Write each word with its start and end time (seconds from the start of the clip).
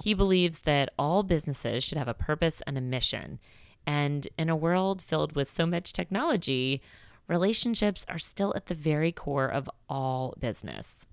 He 0.00 0.14
believes 0.14 0.60
that 0.60 0.92
all 0.96 1.24
businesses 1.24 1.82
should 1.82 1.98
have 1.98 2.06
a 2.06 2.14
purpose 2.14 2.62
and 2.64 2.78
a 2.78 2.80
mission. 2.80 3.40
And 3.88 4.28
in 4.38 4.48
a 4.48 4.54
world 4.54 5.02
filled 5.02 5.34
with 5.34 5.48
so 5.48 5.66
much 5.66 5.92
technology, 5.92 6.80
relationships 7.26 8.06
are 8.08 8.20
still 8.20 8.52
at 8.54 8.66
the 8.66 8.74
very 8.74 9.10
core 9.10 9.48
of 9.48 9.68
all 9.88 10.36
business. 10.38 11.06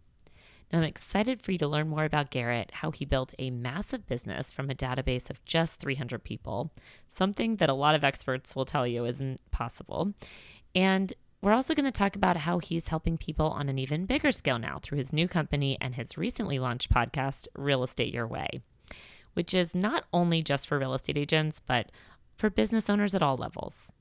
Now, 0.72 0.80
I'm 0.80 0.86
excited 0.86 1.42
for 1.42 1.52
you 1.52 1.58
to 1.60 1.68
learn 1.68 1.88
more 1.88 2.06
about 2.06 2.32
Garrett, 2.32 2.72
how 2.72 2.92
he 2.92 3.06
built 3.06 3.34
a 3.38 3.52
massive 3.52 4.08
business 4.08 4.52
from 4.52 4.70
a 4.70 4.76
database 4.76 5.30
of 5.30 5.44
just 5.46 5.80
300 5.80 6.24
people, 6.24 6.72
something 7.08 7.58
that 7.58 7.70
a 7.70 7.74
lot 7.74 7.96
of 7.96 8.04
experts 8.04 8.56
will 8.56 8.66
tell 8.66 8.88
you 8.88 9.06
isn't 9.06 9.40
possible, 9.52 10.14
and 10.74 11.14
we're 11.42 11.54
also 11.54 11.76
going 11.76 11.86
to 11.86 11.92
talk 11.92 12.16
about 12.16 12.38
how 12.38 12.58
he's 12.58 12.88
helping 12.88 13.20
people 13.20 13.48
on 13.48 13.70
an 13.70 13.78
even 13.78 14.08
bigger 14.08 14.32
scale 14.32 14.58
now 14.58 14.80
through 14.82 14.98
his 14.98 15.14
new 15.14 15.28
company 15.28 15.78
and 15.80 15.94
his 15.94 16.18
recently 16.18 16.58
launched 16.58 16.92
podcast, 16.92 17.48
Real 17.56 17.84
Estate 17.84 18.12
Your 18.12 18.26
Way, 18.26 18.62
which 19.36 19.54
is 19.54 19.76
not 19.76 20.06
only 20.12 20.42
just 20.42 20.68
for 20.68 20.80
real 20.80 20.96
estate 20.96 21.20
agents, 21.20 21.60
but 21.60 21.92
for 22.36 22.50
business 22.50 22.90
owners 22.90 23.14
at 23.14 23.22
all 23.22 23.38
levels. 23.38 23.92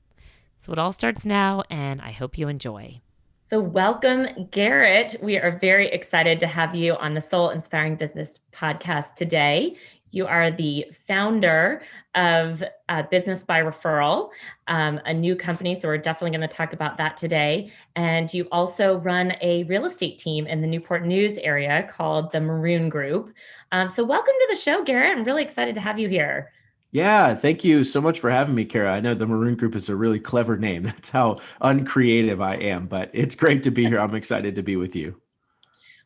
So 0.57 0.71
it 0.71 0.79
all 0.79 0.91
starts 0.91 1.23
now, 1.23 1.61
and 1.69 2.01
I 2.01 2.11
hope 2.11 2.37
you 2.37 2.47
enjoy. 2.47 3.01
So, 3.47 3.59
welcome, 3.59 4.47
Garrett. 4.49 5.17
We 5.21 5.37
are 5.37 5.59
very 5.59 5.87
excited 5.89 6.39
to 6.39 6.47
have 6.47 6.73
you 6.73 6.95
on 6.95 7.13
the 7.13 7.21
Soul 7.21 7.51
Inspiring 7.51 7.95
Business 7.95 8.39
podcast 8.51 9.13
today. 9.13 9.75
You 10.09 10.25
are 10.25 10.49
the 10.49 10.87
founder 11.07 11.83
of 12.15 12.63
uh, 12.89 13.03
Business 13.03 13.43
by 13.43 13.61
Referral, 13.61 14.29
um, 14.65 14.99
a 15.05 15.13
new 15.13 15.35
company. 15.35 15.79
So, 15.79 15.87
we're 15.87 15.99
definitely 15.99 16.35
going 16.35 16.49
to 16.49 16.55
talk 16.55 16.73
about 16.73 16.97
that 16.97 17.17
today. 17.17 17.71
And 17.95 18.33
you 18.33 18.47
also 18.51 18.97
run 18.97 19.33
a 19.41 19.63
real 19.65 19.85
estate 19.85 20.17
team 20.17 20.47
in 20.47 20.61
the 20.61 20.67
Newport 20.67 21.05
News 21.05 21.37
area 21.37 21.87
called 21.87 22.31
the 22.31 22.41
Maroon 22.41 22.89
Group. 22.89 23.31
Um, 23.71 23.91
so, 23.91 24.03
welcome 24.03 24.33
to 24.39 24.47
the 24.49 24.59
show, 24.59 24.83
Garrett. 24.83 25.15
I'm 25.15 25.23
really 25.23 25.43
excited 25.43 25.75
to 25.75 25.81
have 25.81 25.99
you 25.99 26.09
here. 26.09 26.51
Yeah, 26.91 27.35
thank 27.35 27.63
you 27.63 27.83
so 27.83 27.99
much 27.99 28.19
for 28.19 28.29
having 28.29 28.55
me, 28.55 28.63
Kara. 28.63 28.93
I 28.93 29.01
know 29.01 29.13
the 29.13 29.27
Maroon 29.27 29.55
Group 29.55 29.75
is 29.75 29.89
a 29.89 29.95
really 29.95 30.19
clever 30.19 30.57
name. 30.57 30.83
That's 30.85 31.09
how 31.09 31.39
uncreative 31.61 32.41
I 32.41 32.55
am, 32.55 32.87
but 32.87 33.09
it's 33.13 33.35
great 33.35 33.63
to 33.63 33.71
be 33.71 33.85
here. 33.85 33.99
I'm 33.99 34.15
excited 34.15 34.55
to 34.55 34.63
be 34.63 34.75
with 34.75 34.95
you. 34.95 35.19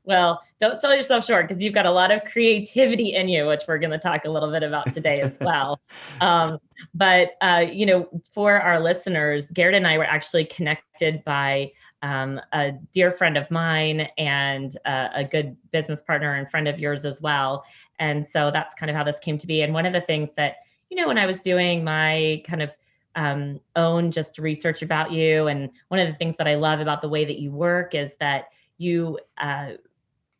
Well, 0.03 0.41
don't 0.59 0.81
sell 0.81 0.95
yourself 0.95 1.25
short 1.25 1.47
because 1.47 1.61
you've 1.61 1.75
got 1.75 1.85
a 1.85 1.91
lot 1.91 2.09
of 2.09 2.23
creativity 2.23 3.13
in 3.13 3.29
you, 3.29 3.45
which 3.45 3.61
we're 3.67 3.77
going 3.77 3.91
to 3.91 3.99
talk 3.99 4.25
a 4.25 4.29
little 4.29 4.49
bit 4.49 4.63
about 4.63 4.91
today 4.91 5.21
as 5.21 5.37
well. 5.41 5.79
um, 6.21 6.57
but 6.95 7.33
uh, 7.41 7.65
you 7.71 7.85
know, 7.85 8.09
for 8.33 8.59
our 8.59 8.79
listeners, 8.79 9.51
Garrett 9.51 9.75
and 9.75 9.85
I 9.85 9.99
were 9.99 10.05
actually 10.05 10.45
connected 10.45 11.23
by 11.25 11.71
um, 12.01 12.39
a 12.53 12.71
dear 12.91 13.11
friend 13.11 13.37
of 13.37 13.51
mine 13.51 14.07
and 14.17 14.75
uh, 14.85 15.09
a 15.13 15.23
good 15.23 15.55
business 15.71 16.01
partner 16.01 16.33
and 16.33 16.49
friend 16.49 16.67
of 16.67 16.79
yours 16.79 17.05
as 17.05 17.21
well. 17.21 17.63
And 17.99 18.25
so 18.25 18.49
that's 18.51 18.73
kind 18.73 18.89
of 18.89 18.95
how 18.95 19.03
this 19.03 19.19
came 19.19 19.37
to 19.37 19.45
be. 19.45 19.61
And 19.61 19.73
one 19.73 19.85
of 19.85 19.93
the 19.93 20.01
things 20.01 20.31
that 20.37 20.55
you 20.89 20.97
know, 20.97 21.07
when 21.07 21.17
I 21.17 21.25
was 21.25 21.41
doing 21.41 21.83
my 21.83 22.41
kind 22.45 22.61
of 22.61 22.75
um, 23.15 23.59
own 23.75 24.11
just 24.11 24.37
research 24.39 24.81
about 24.81 25.11
you, 25.11 25.47
and 25.47 25.69
one 25.89 25.99
of 25.99 26.07
the 26.07 26.15
things 26.15 26.35
that 26.37 26.47
I 26.47 26.55
love 26.55 26.79
about 26.79 27.01
the 27.01 27.09
way 27.09 27.25
that 27.25 27.39
you 27.39 27.51
work 27.51 27.95
is 27.95 28.15
that 28.17 28.49
you 28.77 29.19
uh, 29.37 29.71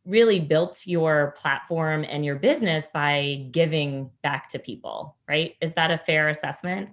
really 0.06 0.40
built 0.40 0.88
your 0.88 1.36
platform 1.38 2.06
and 2.08 2.26
your 2.26 2.36
business 2.36 2.90
by 2.94 3.48
giving 3.52 4.09
back 4.24 4.50
to 4.50 4.59
people, 4.59 5.16
right? 5.28 5.56
Is 5.62 5.74
that 5.74 5.92
a 5.92 5.98
fair 5.98 6.30
assessment? 6.30 6.90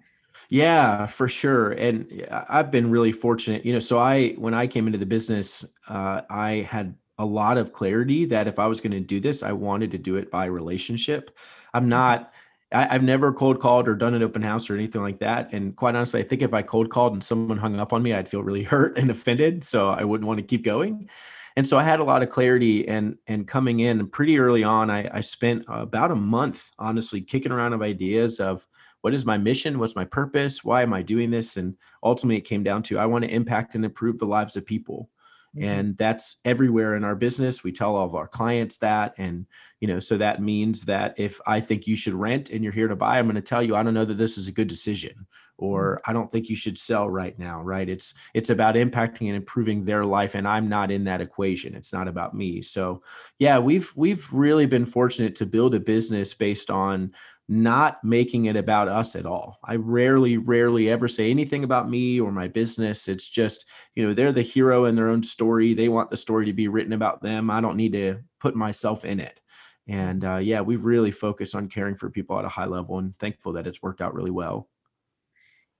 Yeah, 0.50 1.06
for 1.06 1.28
sure. 1.28 1.72
And 1.72 2.26
I've 2.30 2.70
been 2.70 2.90
really 2.90 3.12
fortunate. 3.12 3.64
You 3.64 3.72
know, 3.72 3.80
so 3.80 3.98
I, 3.98 4.30
when 4.32 4.54
I 4.54 4.66
came 4.66 4.86
into 4.86 4.98
the 4.98 5.06
business, 5.06 5.64
uh, 5.88 6.22
I 6.28 6.66
had 6.68 6.94
a 7.18 7.24
lot 7.24 7.56
of 7.56 7.72
clarity 7.72 8.26
that 8.26 8.46
if 8.46 8.58
I 8.58 8.66
was 8.66 8.80
going 8.80 8.92
to 8.92 9.00
do 9.00 9.18
this, 9.18 9.42
I 9.42 9.52
wanted 9.52 9.90
to 9.92 9.98
do 9.98 10.16
it 10.16 10.30
by 10.30 10.44
relationship. 10.46 11.36
I'm 11.72 11.82
mm-hmm. 11.82 11.90
not, 11.90 12.32
I, 12.78 12.92
have 12.92 13.02
never 13.02 13.32
cold 13.32 13.60
called 13.60 13.88
or 13.88 13.94
done 13.94 14.14
an 14.14 14.22
open 14.22 14.42
house 14.42 14.68
or 14.68 14.74
anything 14.74 15.02
like 15.02 15.18
that. 15.20 15.52
And 15.52 15.74
quite 15.76 15.94
honestly, 15.94 16.20
I 16.20 16.24
think 16.24 16.42
if 16.42 16.54
I 16.54 16.62
cold 16.62 16.90
called 16.90 17.12
and 17.12 17.22
someone 17.22 17.58
hung 17.58 17.78
up 17.80 17.92
on 17.92 18.02
me, 18.02 18.12
I'd 18.12 18.28
feel 18.28 18.42
really 18.42 18.62
hurt 18.74 18.98
and 18.98 19.10
offended. 19.10 19.64
So 19.64 19.88
I 19.88 20.04
wouldn't 20.04 20.26
want 20.26 20.38
to 20.38 20.44
keep 20.44 20.64
going 20.64 21.08
and 21.56 21.66
so 21.66 21.78
I 21.78 21.82
had 21.82 22.00
a 22.00 22.04
lot 22.04 22.22
of 22.22 22.28
clarity 22.28 22.86
and 22.86 23.16
and 23.26 23.48
coming 23.48 23.80
in 23.80 24.06
pretty 24.08 24.38
early 24.38 24.62
on. 24.62 24.90
I, 24.90 25.08
I 25.12 25.20
spent 25.22 25.64
about 25.68 26.10
a 26.10 26.16
month 26.16 26.70
honestly 26.78 27.20
kicking 27.22 27.50
around 27.50 27.72
of 27.72 27.82
ideas 27.82 28.38
of 28.38 28.68
what 29.00 29.14
is 29.14 29.24
my 29.24 29.38
mission, 29.38 29.78
what's 29.78 29.96
my 29.96 30.04
purpose, 30.04 30.64
why 30.64 30.82
am 30.82 30.92
I 30.92 31.02
doing 31.02 31.30
this, 31.30 31.56
and 31.56 31.76
ultimately 32.02 32.36
it 32.36 32.42
came 32.42 32.62
down 32.62 32.82
to 32.84 32.98
I 32.98 33.06
want 33.06 33.24
to 33.24 33.34
impact 33.34 33.74
and 33.74 33.84
improve 33.84 34.18
the 34.18 34.26
lives 34.26 34.56
of 34.56 34.66
people. 34.66 35.08
Mm-hmm. 35.56 35.68
And 35.68 35.96
that's 35.96 36.36
everywhere 36.44 36.94
in 36.94 37.04
our 37.04 37.14
business. 37.14 37.64
We 37.64 37.72
tell 37.72 37.96
all 37.96 38.06
of 38.06 38.14
our 38.14 38.28
clients 38.28 38.78
that. 38.78 39.14
And, 39.18 39.46
you 39.80 39.88
know, 39.88 39.98
so 39.98 40.16
that 40.18 40.42
means 40.42 40.82
that 40.82 41.14
if 41.18 41.40
I 41.46 41.60
think 41.60 41.86
you 41.86 41.96
should 41.96 42.14
rent 42.14 42.50
and 42.50 42.62
you're 42.62 42.72
here 42.72 42.88
to 42.88 42.96
buy, 42.96 43.18
I'm 43.18 43.26
going 43.26 43.36
to 43.36 43.42
tell 43.42 43.62
you, 43.62 43.74
I 43.76 43.82
don't 43.82 43.94
know 43.94 44.04
that 44.04 44.18
this 44.18 44.38
is 44.38 44.48
a 44.48 44.52
good 44.52 44.68
decision 44.68 45.26
or 45.58 45.96
mm-hmm. 45.96 46.10
I 46.10 46.12
don't 46.12 46.30
think 46.30 46.48
you 46.48 46.56
should 46.56 46.78
sell 46.78 47.08
right 47.08 47.38
now, 47.38 47.62
right? 47.62 47.88
It's 47.88 48.14
it's 48.34 48.50
about 48.50 48.74
impacting 48.74 49.28
and 49.28 49.36
improving 49.36 49.84
their 49.84 50.04
life 50.04 50.34
and 50.34 50.46
I'm 50.46 50.68
not 50.68 50.90
in 50.90 51.04
that 51.04 51.20
equation. 51.20 51.74
It's 51.74 51.92
not 51.92 52.08
about 52.08 52.34
me. 52.34 52.62
So, 52.62 53.00
yeah, 53.38 53.58
we've 53.58 53.92
we've 53.96 54.30
really 54.32 54.66
been 54.66 54.86
fortunate 54.86 55.34
to 55.36 55.46
build 55.46 55.74
a 55.74 55.80
business 55.80 56.34
based 56.34 56.70
on 56.70 57.12
not 57.48 58.02
making 58.02 58.46
it 58.46 58.56
about 58.56 58.88
us 58.88 59.14
at 59.14 59.26
all. 59.26 59.58
I 59.64 59.76
rarely, 59.76 60.36
rarely 60.36 60.90
ever 60.90 61.06
say 61.06 61.30
anything 61.30 61.62
about 61.62 61.88
me 61.88 62.20
or 62.20 62.32
my 62.32 62.48
business. 62.48 63.06
It's 63.06 63.28
just, 63.28 63.66
you 63.94 64.06
know, 64.06 64.12
they're 64.12 64.32
the 64.32 64.42
hero 64.42 64.86
in 64.86 64.96
their 64.96 65.08
own 65.08 65.22
story. 65.22 65.72
They 65.72 65.88
want 65.88 66.10
the 66.10 66.16
story 66.16 66.46
to 66.46 66.52
be 66.52 66.68
written 66.68 66.92
about 66.92 67.22
them. 67.22 67.50
I 67.50 67.60
don't 67.60 67.76
need 67.76 67.92
to 67.92 68.18
put 68.40 68.56
myself 68.56 69.04
in 69.04 69.20
it. 69.20 69.40
And 69.88 70.24
uh, 70.24 70.40
yeah, 70.42 70.60
we've 70.60 70.84
really 70.84 71.12
focused 71.12 71.54
on 71.54 71.68
caring 71.68 71.96
for 71.96 72.10
people 72.10 72.36
at 72.38 72.44
a 72.44 72.48
high 72.48 72.66
level 72.66 72.98
and 72.98 73.16
thankful 73.16 73.52
that 73.52 73.68
it's 73.68 73.82
worked 73.82 74.00
out 74.00 74.14
really 74.14 74.32
well. 74.32 74.68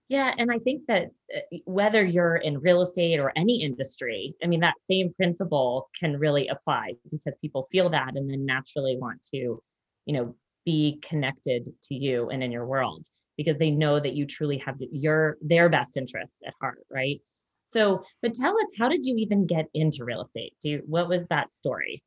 Yeah, 0.09 0.33
and 0.37 0.49
I 0.49 0.59
think 0.59 0.83
that 0.87 1.07
uh, 1.35 1.57
whether 1.65 2.05
you're 2.05 2.37
in 2.37 2.59
real 2.59 2.81
estate 2.81 3.19
or 3.19 3.33
any 3.35 3.61
industry, 3.61 4.35
I 4.41 4.47
mean, 4.47 4.61
that 4.61 4.75
same 4.85 5.13
principle 5.13 5.89
can 5.99 6.17
really 6.17 6.47
apply 6.47 6.93
because 7.11 7.33
people 7.41 7.67
feel 7.69 7.89
that 7.89 8.15
and 8.15 8.29
then 8.29 8.45
naturally 8.45 8.95
want 8.97 9.21
to, 9.33 9.61
you 10.05 10.13
know, 10.13 10.33
be 10.67 10.99
connected 11.01 11.69
to 11.81 11.95
you 11.95 12.29
and 12.29 12.43
in 12.43 12.51
your 12.51 12.65
world 12.65 13.07
because 13.37 13.57
they 13.57 13.71
know 13.71 14.01
that 14.01 14.15
you 14.15 14.25
truly 14.25 14.57
have 14.57 14.75
your 14.91 15.37
their 15.39 15.69
best 15.69 15.95
interests 15.95 16.35
at 16.45 16.53
heart 16.59 16.79
right 16.91 17.21
so 17.65 18.03
but 18.21 18.33
tell 18.33 18.51
us 18.51 18.67
how 18.77 18.89
did 18.89 19.05
you 19.05 19.15
even 19.15 19.47
get 19.47 19.67
into 19.73 20.03
real 20.03 20.21
estate 20.21 20.53
do 20.61 20.69
you, 20.69 20.83
what 20.85 21.07
was 21.07 21.25
that 21.27 21.51
story 21.51 22.03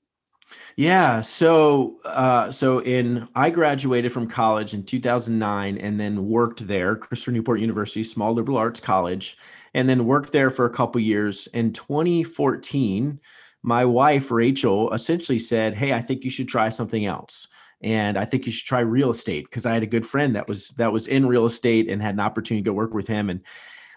Yeah. 0.74 1.20
So, 1.20 2.00
uh, 2.04 2.50
so 2.50 2.80
in 2.80 3.28
I 3.36 3.50
graduated 3.50 4.12
from 4.12 4.26
college 4.26 4.74
in 4.74 4.82
2009, 4.82 5.78
and 5.78 6.00
then 6.00 6.28
worked 6.28 6.66
there, 6.66 6.96
Christopher 6.96 7.30
Newport 7.30 7.60
University, 7.60 8.02
small 8.02 8.32
liberal 8.34 8.58
arts 8.58 8.80
college, 8.80 9.38
and 9.74 9.88
then 9.88 10.06
worked 10.06 10.32
there 10.32 10.50
for 10.50 10.64
a 10.64 10.70
couple 10.70 11.00
years. 11.00 11.46
In 11.54 11.72
2014, 11.72 13.20
my 13.62 13.84
wife 13.84 14.32
Rachel 14.32 14.92
essentially 14.92 15.38
said, 15.38 15.74
"Hey, 15.74 15.92
I 15.92 16.00
think 16.02 16.24
you 16.24 16.30
should 16.30 16.48
try 16.48 16.68
something 16.68 17.06
else." 17.06 17.46
And 17.82 18.18
I 18.18 18.24
think 18.24 18.46
you 18.46 18.52
should 18.52 18.66
try 18.66 18.80
real 18.80 19.10
estate 19.10 19.44
because 19.44 19.66
I 19.66 19.72
had 19.72 19.82
a 19.82 19.86
good 19.86 20.06
friend 20.06 20.36
that 20.36 20.48
was 20.48 20.68
that 20.70 20.92
was 20.92 21.08
in 21.08 21.26
real 21.26 21.46
estate 21.46 21.88
and 21.88 22.02
had 22.02 22.14
an 22.14 22.20
opportunity 22.20 22.62
to 22.62 22.70
go 22.70 22.74
work 22.74 22.94
with 22.94 23.06
him 23.06 23.30
and 23.30 23.40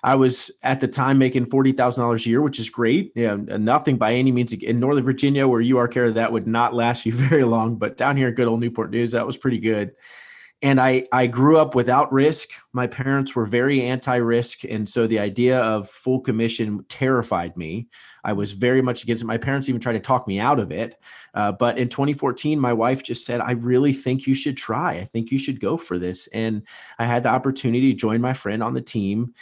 I 0.04 0.16
was 0.16 0.52
at 0.64 0.82
the 0.82 0.88
time 0.88 1.18
making 1.18 1.46
forty 1.46 1.72
thousand 1.72 2.04
dollars 2.04 2.26
a 2.26 2.30
year, 2.30 2.42
which 2.42 2.60
is 2.60 2.70
great. 2.70 3.16
Know, 3.16 3.38
nothing 3.38 3.98
by 3.98 4.14
any 4.14 4.34
means 4.34 4.52
in 4.52 4.80
Northern 4.80 5.06
Virginia, 5.06 5.48
where 5.48 5.62
you 5.62 5.78
are, 5.78 5.88
Kara, 5.88 6.12
that 6.12 6.32
would 6.32 6.46
not 6.46 6.74
last 6.74 7.06
you 7.06 7.14
very 7.30 7.46
long. 7.46 7.78
But 7.78 7.96
down 7.96 8.18
here 8.18 8.28
in 8.28 8.36
good 8.36 8.48
old 8.48 8.60
Newport 8.60 8.92
News, 8.92 9.14
that 9.14 9.26
was 9.26 9.38
pretty 9.38 9.60
good. 9.60 9.94
And 10.64 10.80
I 10.80 11.06
I 11.12 11.28
grew 11.28 11.58
up 11.58 11.76
without 11.76 12.12
risk. 12.12 12.50
My 12.72 12.88
parents 12.88 13.36
were 13.36 13.46
very 13.46 13.84
anti-risk, 13.84 14.64
and 14.64 14.88
so 14.88 15.06
the 15.06 15.20
idea 15.20 15.60
of 15.60 15.90
full 15.90 16.22
commission 16.22 16.86
terrified 16.90 17.56
me. 17.58 17.88
I 18.24 18.34
was 18.34 18.54
very 18.54 18.82
much 18.82 19.04
against 19.04 19.24
it. 19.24 19.28
My 19.28 19.38
parents 19.38 19.68
even 19.70 19.82
tried 19.82 19.94
to 19.94 20.00
talk 20.00 20.28
me 20.28 20.40
out 20.40 20.60
of 20.60 20.72
it. 20.72 20.96
Uh, 21.34 21.52
but 21.52 21.78
in 21.78 21.90
2014, 21.90 22.60
my 22.60 22.74
wife 22.74 23.04
just 23.04 23.26
said, 23.26 23.42
"I 23.42 23.52
really 23.52 23.94
think 23.94 24.26
you 24.26 24.34
should 24.34 24.58
try. 24.58 24.94
I 24.94 25.06
think 25.06 25.30
you 25.32 25.38
should 25.38 25.60
go 25.60 25.78
for 25.78 26.00
this." 26.00 26.28
And 26.28 26.64
I 26.98 27.06
had 27.06 27.24
the 27.24 27.30
opportunity 27.30 27.92
to 27.92 28.00
join 28.00 28.22
my 28.22 28.34
friend 28.34 28.64
on 28.64 28.74
the 28.74 28.82
team 28.82 29.34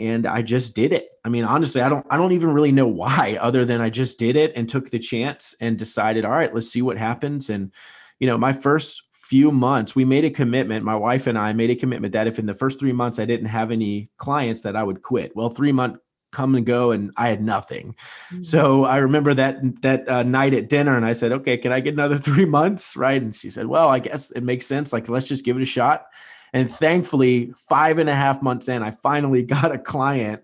and 0.00 0.24
I 0.26 0.40
just 0.40 0.74
did 0.74 0.94
it. 0.94 1.10
I 1.26 1.28
mean, 1.28 1.44
honestly, 1.44 1.82
I 1.82 1.90
don't 1.90 2.06
I 2.10 2.16
don't 2.16 2.32
even 2.32 2.52
really 2.52 2.72
know 2.72 2.86
why 2.86 3.38
other 3.40 3.64
than 3.64 3.80
I 3.80 3.90
just 3.90 4.18
did 4.18 4.34
it 4.34 4.52
and 4.56 4.68
took 4.68 4.90
the 4.90 4.98
chance 4.98 5.54
and 5.60 5.78
decided, 5.78 6.24
all 6.24 6.32
right, 6.32 6.54
let's 6.54 6.70
see 6.70 6.82
what 6.82 6.96
happens 6.96 7.50
and 7.50 7.70
you 8.18 8.26
know, 8.26 8.36
my 8.36 8.52
first 8.52 9.02
few 9.30 9.52
months, 9.52 9.94
we 9.94 10.04
made 10.04 10.24
a 10.24 10.30
commitment, 10.30 10.84
my 10.84 10.96
wife 10.96 11.28
and 11.28 11.38
I 11.38 11.52
made 11.52 11.70
a 11.70 11.76
commitment 11.76 12.12
that 12.14 12.26
if 12.26 12.40
in 12.40 12.46
the 12.46 12.54
first 12.54 12.80
3 12.80 12.92
months 12.92 13.20
I 13.20 13.26
didn't 13.26 13.46
have 13.46 13.70
any 13.70 14.10
clients 14.16 14.62
that 14.62 14.74
I 14.74 14.82
would 14.82 15.02
quit. 15.02 15.36
Well, 15.36 15.48
3 15.48 15.70
month 15.70 15.98
come 16.32 16.56
and 16.56 16.66
go 16.66 16.90
and 16.90 17.12
I 17.16 17.28
had 17.28 17.40
nothing. 17.40 17.94
Mm-hmm. 18.32 18.42
So 18.42 18.86
I 18.86 18.96
remember 18.96 19.32
that 19.34 19.82
that 19.82 20.08
uh, 20.08 20.24
night 20.24 20.52
at 20.54 20.68
dinner 20.68 20.96
and 20.96 21.06
I 21.06 21.12
said, 21.12 21.30
"Okay, 21.30 21.56
can 21.56 21.70
I 21.70 21.78
get 21.78 21.94
another 21.94 22.18
3 22.30 22.44
months?" 22.44 22.96
right? 22.96 23.22
And 23.22 23.32
she 23.32 23.50
said, 23.50 23.66
"Well, 23.66 23.88
I 23.88 24.00
guess 24.00 24.32
it 24.32 24.42
makes 24.42 24.66
sense 24.66 24.92
like 24.92 25.08
let's 25.08 25.26
just 25.26 25.44
give 25.44 25.56
it 25.56 25.62
a 25.62 25.76
shot." 25.78 26.06
And 26.52 26.68
thankfully, 26.68 27.52
five 27.68 27.98
and 27.98 28.10
a 28.10 28.14
half 28.14 28.42
months 28.42 28.68
in, 28.68 28.82
I 28.82 28.90
finally 28.90 29.42
got 29.56 29.70
a 29.70 29.78
client 29.78 30.42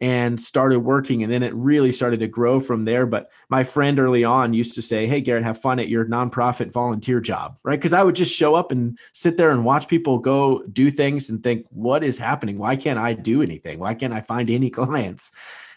and 0.00 0.38
started 0.38 0.80
working. 0.80 1.22
And 1.22 1.32
then 1.32 1.42
it 1.42 1.54
really 1.54 1.90
started 1.90 2.20
to 2.20 2.28
grow 2.28 2.60
from 2.60 2.82
there. 2.82 3.06
But 3.06 3.30
my 3.48 3.64
friend 3.64 3.98
early 3.98 4.24
on 4.24 4.52
used 4.52 4.74
to 4.74 4.82
say, 4.82 5.06
Hey, 5.06 5.20
Garrett, 5.20 5.44
have 5.44 5.60
fun 5.60 5.78
at 5.78 5.88
your 5.88 6.04
nonprofit 6.04 6.72
volunteer 6.72 7.20
job, 7.20 7.58
right? 7.62 7.78
Because 7.78 7.92
I 7.92 8.02
would 8.02 8.14
just 8.14 8.34
show 8.34 8.54
up 8.54 8.70
and 8.70 8.98
sit 9.12 9.36
there 9.36 9.50
and 9.50 9.64
watch 9.64 9.88
people 9.88 10.18
go 10.18 10.62
do 10.64 10.90
things 10.90 11.30
and 11.30 11.42
think, 11.42 11.66
What 11.70 12.04
is 12.04 12.18
happening? 12.18 12.58
Why 12.58 12.76
can't 12.76 12.98
I 12.98 13.14
do 13.14 13.42
anything? 13.42 13.78
Why 13.78 13.94
can't 13.94 14.12
I 14.12 14.20
find 14.20 14.50
any 14.50 14.70
clients? 14.70 15.32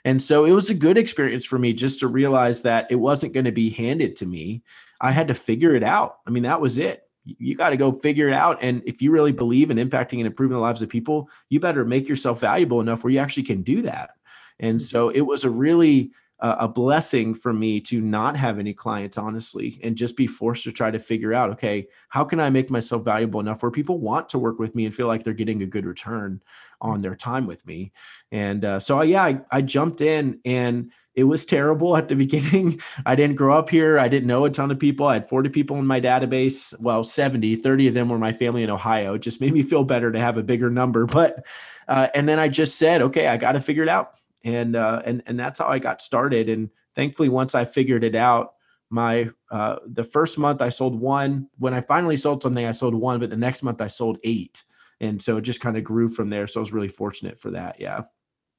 And 0.05 0.21
so 0.21 0.45
it 0.45 0.51
was 0.51 0.69
a 0.69 0.75
good 0.75 0.97
experience 0.97 1.43
for 1.43 1.59
me 1.59 1.73
just 1.73 1.99
to 1.99 2.07
realize 2.07 2.61
that 2.61 2.87
it 2.89 2.95
wasn't 2.95 3.33
going 3.33 3.45
to 3.45 3.51
be 3.51 3.69
handed 3.69 4.15
to 4.17 4.25
me. 4.25 4.63
I 5.01 5.11
had 5.11 5.27
to 5.27 5.33
figure 5.33 5.75
it 5.75 5.83
out. 5.83 6.19
I 6.25 6.29
mean, 6.29 6.43
that 6.43 6.61
was 6.61 6.77
it 6.77 7.08
you 7.25 7.55
got 7.55 7.69
to 7.69 7.77
go 7.77 7.91
figure 7.91 8.27
it 8.27 8.33
out. 8.33 8.59
And 8.61 8.81
if 8.85 9.01
you 9.01 9.11
really 9.11 9.31
believe 9.31 9.71
in 9.71 9.77
impacting 9.77 10.17
and 10.17 10.27
improving 10.27 10.55
the 10.55 10.61
lives 10.61 10.81
of 10.81 10.89
people, 10.89 11.29
you 11.49 11.59
better 11.59 11.85
make 11.85 12.07
yourself 12.07 12.39
valuable 12.39 12.81
enough 12.81 13.03
where 13.03 13.11
you 13.11 13.19
actually 13.19 13.43
can 13.43 13.61
do 13.61 13.81
that. 13.83 14.11
And 14.59 14.77
mm-hmm. 14.77 14.85
so 14.85 15.09
it 15.09 15.21
was 15.21 15.43
a 15.43 15.49
really 15.49 16.11
a 16.41 16.67
blessing 16.67 17.33
for 17.33 17.51
me 17.51 17.81
to 17.81 17.99
not 17.99 18.37
have 18.37 18.59
any 18.59 18.73
clients, 18.73 19.17
honestly, 19.17 19.79
and 19.83 19.97
just 19.97 20.15
be 20.15 20.25
forced 20.25 20.63
to 20.63 20.71
try 20.71 20.89
to 20.89 20.99
figure 20.99 21.33
out, 21.33 21.49
okay, 21.49 21.87
how 22.07 22.23
can 22.23 22.39
I 22.39 22.49
make 22.49 22.69
myself 22.69 23.03
valuable 23.03 23.41
enough 23.41 23.61
where 23.61 23.71
people 23.71 23.99
want 23.99 24.29
to 24.29 24.39
work 24.39 24.57
with 24.57 24.73
me 24.73 24.85
and 24.85 24.95
feel 24.95 25.07
like 25.07 25.23
they're 25.23 25.33
getting 25.33 25.61
a 25.63 25.67
good 25.67 25.85
return 25.85 26.41
on 26.79 27.01
their 27.01 27.15
time 27.15 27.45
with 27.45 27.65
me? 27.67 27.91
And 28.31 28.63
uh, 28.63 28.79
so, 28.79 29.01
yeah, 29.01 29.23
I, 29.23 29.41
I 29.51 29.61
jumped 29.61 29.99
in 29.99 30.39
and 30.45 30.91
it 31.13 31.25
was 31.25 31.45
terrible 31.45 31.97
at 31.97 32.07
the 32.07 32.15
beginning. 32.15 32.79
I 33.05 33.15
didn't 33.15 33.35
grow 33.35 33.57
up 33.57 33.69
here. 33.69 33.99
I 33.99 34.07
didn't 34.07 34.27
know 34.27 34.45
a 34.45 34.49
ton 34.49 34.71
of 34.71 34.79
people. 34.79 35.07
I 35.07 35.15
had 35.15 35.27
40 35.27 35.49
people 35.49 35.77
in 35.77 35.85
my 35.85 35.99
database. 35.99 36.73
Well, 36.79 37.03
70, 37.03 37.57
30 37.57 37.89
of 37.89 37.93
them 37.93 38.07
were 38.07 38.17
my 38.17 38.31
family 38.31 38.63
in 38.63 38.69
Ohio. 38.69 39.15
It 39.15 39.19
just 39.19 39.41
made 39.41 39.51
me 39.51 39.63
feel 39.63 39.83
better 39.83 40.09
to 40.09 40.19
have 40.19 40.37
a 40.37 40.43
bigger 40.43 40.69
number. 40.69 41.05
But, 41.05 41.45
uh, 41.89 42.07
and 42.15 42.29
then 42.29 42.39
I 42.39 42.47
just 42.47 42.77
said, 42.77 43.01
okay, 43.01 43.27
I 43.27 43.35
got 43.35 43.53
to 43.53 43.61
figure 43.61 43.83
it 43.83 43.89
out. 43.89 44.13
And, 44.43 44.75
uh, 44.75 45.01
and, 45.05 45.21
and 45.25 45.39
that's 45.39 45.59
how 45.59 45.67
I 45.67 45.79
got 45.79 46.01
started. 46.01 46.49
And 46.49 46.69
thankfully, 46.95 47.29
once 47.29 47.55
I 47.55 47.65
figured 47.65 48.03
it 48.03 48.15
out, 48.15 48.51
my, 48.89 49.29
uh, 49.51 49.77
the 49.85 50.03
first 50.03 50.37
month 50.37 50.61
I 50.61 50.69
sold 50.69 50.99
one. 50.99 51.47
When 51.57 51.73
I 51.73 51.81
finally 51.81 52.17
sold 52.17 52.41
something, 52.41 52.65
I 52.65 52.71
sold 52.71 52.95
one, 52.95 53.19
but 53.19 53.29
the 53.29 53.37
next 53.37 53.61
month 53.61 53.81
I 53.81 53.87
sold 53.87 54.17
eight. 54.23 54.63
And 54.99 55.21
so 55.21 55.37
it 55.37 55.41
just 55.41 55.61
kind 55.61 55.77
of 55.77 55.83
grew 55.83 56.09
from 56.09 56.29
there. 56.29 56.47
So 56.47 56.59
I 56.59 56.61
was 56.61 56.73
really 56.73 56.87
fortunate 56.87 57.39
for 57.39 57.51
that. 57.51 57.79
Yeah. 57.79 58.01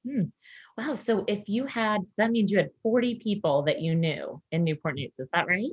Hmm. 0.07 0.25
Wow. 0.79 0.95
So 0.95 1.25
if 1.27 1.49
you 1.49 1.67
had, 1.67 2.07
so 2.07 2.13
that 2.19 2.31
means 2.31 2.51
you 2.51 2.59
had 2.59 2.71
40 2.83 3.17
people 3.17 3.63
that 3.63 3.81
you 3.81 3.95
knew 3.95 4.41
in 4.53 4.65
Newport 4.65 4.95
News. 4.95 5.19
Is 5.19 5.29
that 5.33 5.47
right? 5.47 5.71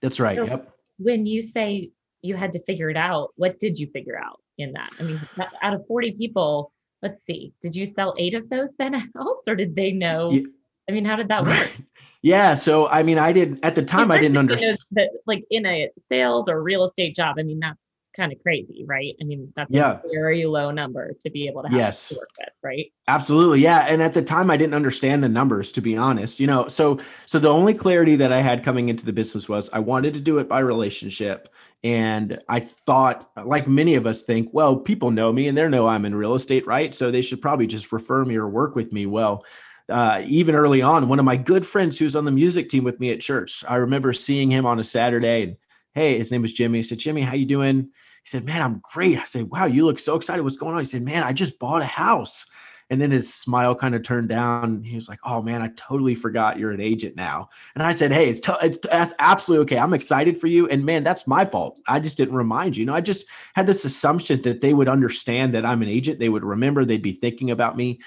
That's 0.00 0.18
right. 0.18 0.36
So 0.36 0.44
yep. 0.44 0.72
When 0.98 1.26
you 1.26 1.42
say 1.42 1.90
you 2.22 2.34
had 2.34 2.52
to 2.52 2.60
figure 2.64 2.90
it 2.90 2.96
out, 2.96 3.30
what 3.36 3.60
did 3.60 3.78
you 3.78 3.88
figure 3.92 4.18
out 4.18 4.40
in 4.56 4.72
that? 4.72 4.90
I 4.98 5.04
mean, 5.04 5.20
out 5.62 5.74
of 5.74 5.86
40 5.86 6.12
people, 6.12 6.72
let's 7.02 7.24
see, 7.26 7.52
did 7.62 7.74
you 7.74 7.86
sell 7.86 8.14
eight 8.18 8.34
of 8.34 8.48
those 8.48 8.74
then 8.76 8.94
else 9.16 9.42
or 9.46 9.54
did 9.54 9.76
they 9.76 9.92
know? 9.92 10.30
Yeah. 10.30 10.42
I 10.88 10.92
mean, 10.92 11.04
how 11.04 11.16
did 11.16 11.28
that 11.28 11.44
work? 11.44 11.76
Yeah. 12.22 12.54
So, 12.56 12.88
I 12.88 13.02
mean, 13.02 13.18
I 13.18 13.32
did 13.32 13.64
at 13.64 13.74
the 13.74 13.82
time, 13.82 14.10
I 14.10 14.18
didn't 14.18 14.38
understand 14.38 14.78
that 14.92 15.08
like 15.26 15.44
in 15.50 15.64
a 15.66 15.88
sales 15.98 16.48
or 16.48 16.62
real 16.62 16.82
estate 16.84 17.14
job. 17.14 17.36
I 17.38 17.42
mean, 17.44 17.60
that's 17.60 17.78
kind 18.16 18.32
of 18.32 18.42
crazy, 18.42 18.84
right? 18.86 19.14
I 19.20 19.24
mean, 19.24 19.52
that's 19.54 19.72
yeah. 19.72 20.00
a 20.04 20.08
very 20.12 20.44
low 20.44 20.72
number 20.72 21.12
to 21.20 21.30
be 21.30 21.46
able 21.46 21.62
to 21.62 21.68
yes. 21.70 22.08
To 22.08 22.16
work 22.16 22.28
with, 22.38 22.48
right? 22.62 22.92
Absolutely. 23.06 23.60
Yeah. 23.60 23.86
And 23.88 24.02
at 24.02 24.14
the 24.14 24.22
time 24.22 24.50
I 24.50 24.56
didn't 24.56 24.74
understand 24.74 25.22
the 25.22 25.28
numbers, 25.28 25.70
to 25.72 25.80
be 25.80 25.96
honest. 25.96 26.40
You 26.40 26.48
know, 26.48 26.66
so 26.66 26.98
so 27.26 27.38
the 27.38 27.48
only 27.48 27.74
clarity 27.74 28.16
that 28.16 28.32
I 28.32 28.40
had 28.40 28.64
coming 28.64 28.88
into 28.88 29.06
the 29.06 29.12
business 29.12 29.48
was 29.48 29.70
I 29.72 29.78
wanted 29.78 30.14
to 30.14 30.20
do 30.20 30.38
it 30.38 30.48
by 30.48 30.58
relationship. 30.58 31.48
And 31.84 32.40
I 32.48 32.60
thought, 32.60 33.30
like 33.36 33.68
many 33.68 33.94
of 33.94 34.06
us 34.06 34.22
think, 34.22 34.48
well, 34.52 34.76
people 34.76 35.10
know 35.10 35.32
me 35.32 35.46
and 35.46 35.56
they 35.56 35.68
know 35.68 35.86
I'm 35.86 36.04
in 36.04 36.14
real 36.14 36.34
estate, 36.34 36.66
right? 36.66 36.94
So 36.94 37.10
they 37.10 37.22
should 37.22 37.40
probably 37.40 37.66
just 37.66 37.92
refer 37.92 38.24
me 38.24 38.36
or 38.36 38.48
work 38.48 38.74
with 38.74 38.92
me. 38.92 39.06
Well, 39.06 39.44
uh, 39.88 40.22
even 40.26 40.54
early 40.54 40.82
on, 40.82 41.08
one 41.08 41.18
of 41.18 41.24
my 41.24 41.36
good 41.36 41.64
friends 41.64 41.98
who's 41.98 42.16
on 42.16 42.24
the 42.24 42.30
music 42.30 42.68
team 42.68 42.84
with 42.84 43.00
me 43.00 43.10
at 43.10 43.20
church, 43.20 43.64
I 43.66 43.76
remember 43.76 44.12
seeing 44.12 44.50
him 44.50 44.66
on 44.66 44.80
a 44.80 44.84
Saturday 44.84 45.42
and 45.44 45.56
hey, 45.94 46.18
his 46.18 46.30
name 46.30 46.42
was 46.42 46.52
Jimmy. 46.52 46.78
He 46.78 46.82
said, 46.82 46.98
Jimmy, 46.98 47.22
how 47.22 47.34
you 47.34 47.46
doing? 47.46 47.82
He 47.82 48.28
said, 48.28 48.44
Man, 48.44 48.60
I'm 48.60 48.80
great. 48.82 49.18
I 49.18 49.24
said, 49.24 49.50
Wow, 49.50 49.66
you 49.66 49.86
look 49.86 49.98
so 49.98 50.16
excited. 50.16 50.42
What's 50.42 50.56
going 50.56 50.74
on? 50.74 50.80
He 50.80 50.86
said, 50.86 51.02
Man, 51.02 51.22
I 51.22 51.32
just 51.32 51.58
bought 51.58 51.82
a 51.82 51.86
house. 51.86 52.46
And 52.90 53.00
then 53.00 53.10
his 53.10 53.32
smile 53.32 53.74
kind 53.74 53.94
of 53.94 54.02
turned 54.02 54.28
down. 54.28 54.82
He 54.82 54.94
was 54.94 55.08
like, 55.08 55.20
"Oh 55.24 55.42
man, 55.42 55.60
I 55.60 55.68
totally 55.76 56.14
forgot 56.14 56.58
you're 56.58 56.70
an 56.70 56.80
agent 56.80 57.16
now." 57.16 57.50
And 57.74 57.82
I 57.82 57.92
said, 57.92 58.12
"Hey, 58.12 58.30
it's 58.30 58.40
it's 58.62 58.78
that's 58.78 59.14
absolutely 59.18 59.64
okay. 59.64 59.78
I'm 59.78 59.94
excited 59.94 60.40
for 60.40 60.46
you." 60.46 60.68
And 60.68 60.84
man, 60.86 61.02
that's 61.02 61.26
my 61.26 61.44
fault. 61.44 61.80
I 61.86 62.00
just 62.00 62.16
didn't 62.16 62.36
remind 62.36 62.76
you. 62.76 62.80
You 62.80 62.86
know, 62.86 62.94
I 62.94 63.00
just 63.00 63.26
had 63.54 63.66
this 63.66 63.84
assumption 63.84 64.40
that 64.42 64.62
they 64.62 64.72
would 64.72 64.88
understand 64.88 65.52
that 65.54 65.66
I'm 65.66 65.82
an 65.82 65.88
agent. 65.88 66.18
They 66.18 66.30
would 66.30 66.44
remember. 66.44 66.84
They'd 66.84 67.02
be 67.02 67.12
thinking 67.12 67.50
about 67.50 67.76
me. 67.76 68.00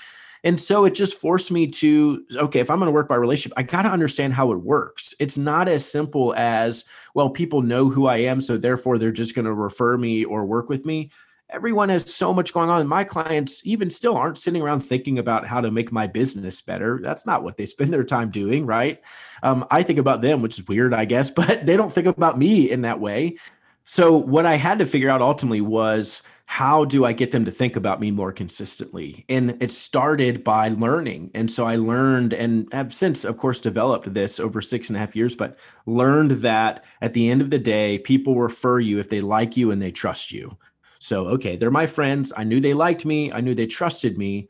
And 0.44 0.60
so 0.60 0.86
it 0.86 0.96
just 0.96 1.20
forced 1.20 1.52
me 1.52 1.68
to, 1.68 2.26
okay, 2.36 2.60
if 2.62 2.72
I'm 2.72 2.80
going 2.80 2.88
to 2.88 2.94
work 2.94 3.08
by 3.08 3.16
relationship, 3.16 3.54
I 3.58 3.64
got 3.64 3.84
to 3.84 3.90
understand 3.90 4.34
how 4.34 4.52
it 4.52 4.58
works. 4.58 5.14
It's 5.20 5.38
not 5.38 5.70
as 5.70 5.86
simple 5.86 6.34
as, 6.36 6.86
well, 7.14 7.30
people 7.30 7.62
know 7.62 7.90
who 7.90 8.08
I 8.08 8.18
am. 8.18 8.42
So 8.42 8.58
therefore, 8.58 8.98
they're 8.98 9.12
just 9.12 9.36
going 9.36 9.46
to 9.46 9.54
refer 9.54 9.98
me 9.98 10.26
or 10.26 10.46
work 10.46 10.68
with 10.68 10.84
me. 10.84 11.12
Everyone 11.52 11.90
has 11.90 12.14
so 12.14 12.34
much 12.34 12.54
going 12.54 12.70
on. 12.70 12.88
My 12.88 13.04
clients 13.04 13.62
even 13.66 13.90
still 13.90 14.16
aren't 14.16 14.40
sitting 14.40 14.62
around 14.62 14.82
thinking 14.82 15.20
about 15.20 15.46
how 15.46 15.62
to 15.62 15.70
make 15.70 15.92
my 15.92 16.08
business 16.08 16.62
better. 16.62 17.00
That's 17.04 17.26
not 17.26 17.44
what 17.44 17.58
they 17.58 17.66
spend 17.66 17.94
their 17.94 18.04
time 18.04 18.30
doing, 18.30 18.66
right? 18.66 19.02
Um, 19.44 19.66
I 19.70 19.84
think 19.84 20.00
about 20.00 20.22
them, 20.22 20.42
which 20.42 20.58
is 20.58 20.68
weird, 20.68 20.94
I 20.94 21.06
guess, 21.06 21.30
but 21.42 21.66
they 21.66 21.76
don't 21.76 21.92
think 21.92 22.08
about 22.08 22.38
me 22.38 22.72
in 22.72 22.82
that 22.82 23.00
way. 23.00 23.38
So 23.84 24.16
what 24.16 24.46
I 24.46 24.56
had 24.56 24.80
to 24.80 24.86
figure 24.86 25.10
out 25.10 25.22
ultimately 25.22 25.62
was 25.62 26.22
how 26.46 26.84
do 26.84 27.06
I 27.06 27.14
get 27.14 27.32
them 27.32 27.46
to 27.46 27.52
think 27.52 27.78
about 27.78 28.02
me 28.02 28.12
more 28.12 28.34
consistently? 28.34 29.26
And 29.30 29.56
it 29.64 29.72
started 29.72 30.44
by 30.44 30.68
learning. 30.68 31.32
And 31.34 31.50
so 31.50 31.66
I 31.66 31.78
learned 31.78 32.34
and 32.34 32.68
have 32.74 32.94
since, 32.94 33.24
of 33.24 33.38
course, 33.38 33.62
developed 33.62 34.14
this 34.14 34.38
over 34.38 34.62
six 34.62 34.90
and 34.90 34.98
a 34.98 35.00
half 35.00 35.16
years, 35.16 35.34
but 35.34 35.58
learned 35.86 36.32
that 36.42 36.84
at 37.02 37.14
the 37.14 37.30
end 37.30 37.42
of 37.42 37.52
the 37.52 37.58
day, 37.58 38.00
people 38.00 38.36
refer 38.36 38.80
you 38.80 39.00
if 39.00 39.08
they 39.08 39.22
like 39.22 39.56
you 39.56 39.72
and 39.72 39.82
they 39.82 39.92
trust 39.92 40.34
you. 40.34 40.58
So, 41.02 41.28
okay, 41.28 41.56
they're 41.56 41.72
my 41.72 41.88
friends. 41.88 42.32
I 42.36 42.44
knew 42.44 42.60
they 42.60 42.74
liked 42.74 43.06
me, 43.06 43.32
I 43.32 43.42
knew 43.42 43.54
they 43.54 43.68
trusted 43.68 44.18
me 44.18 44.48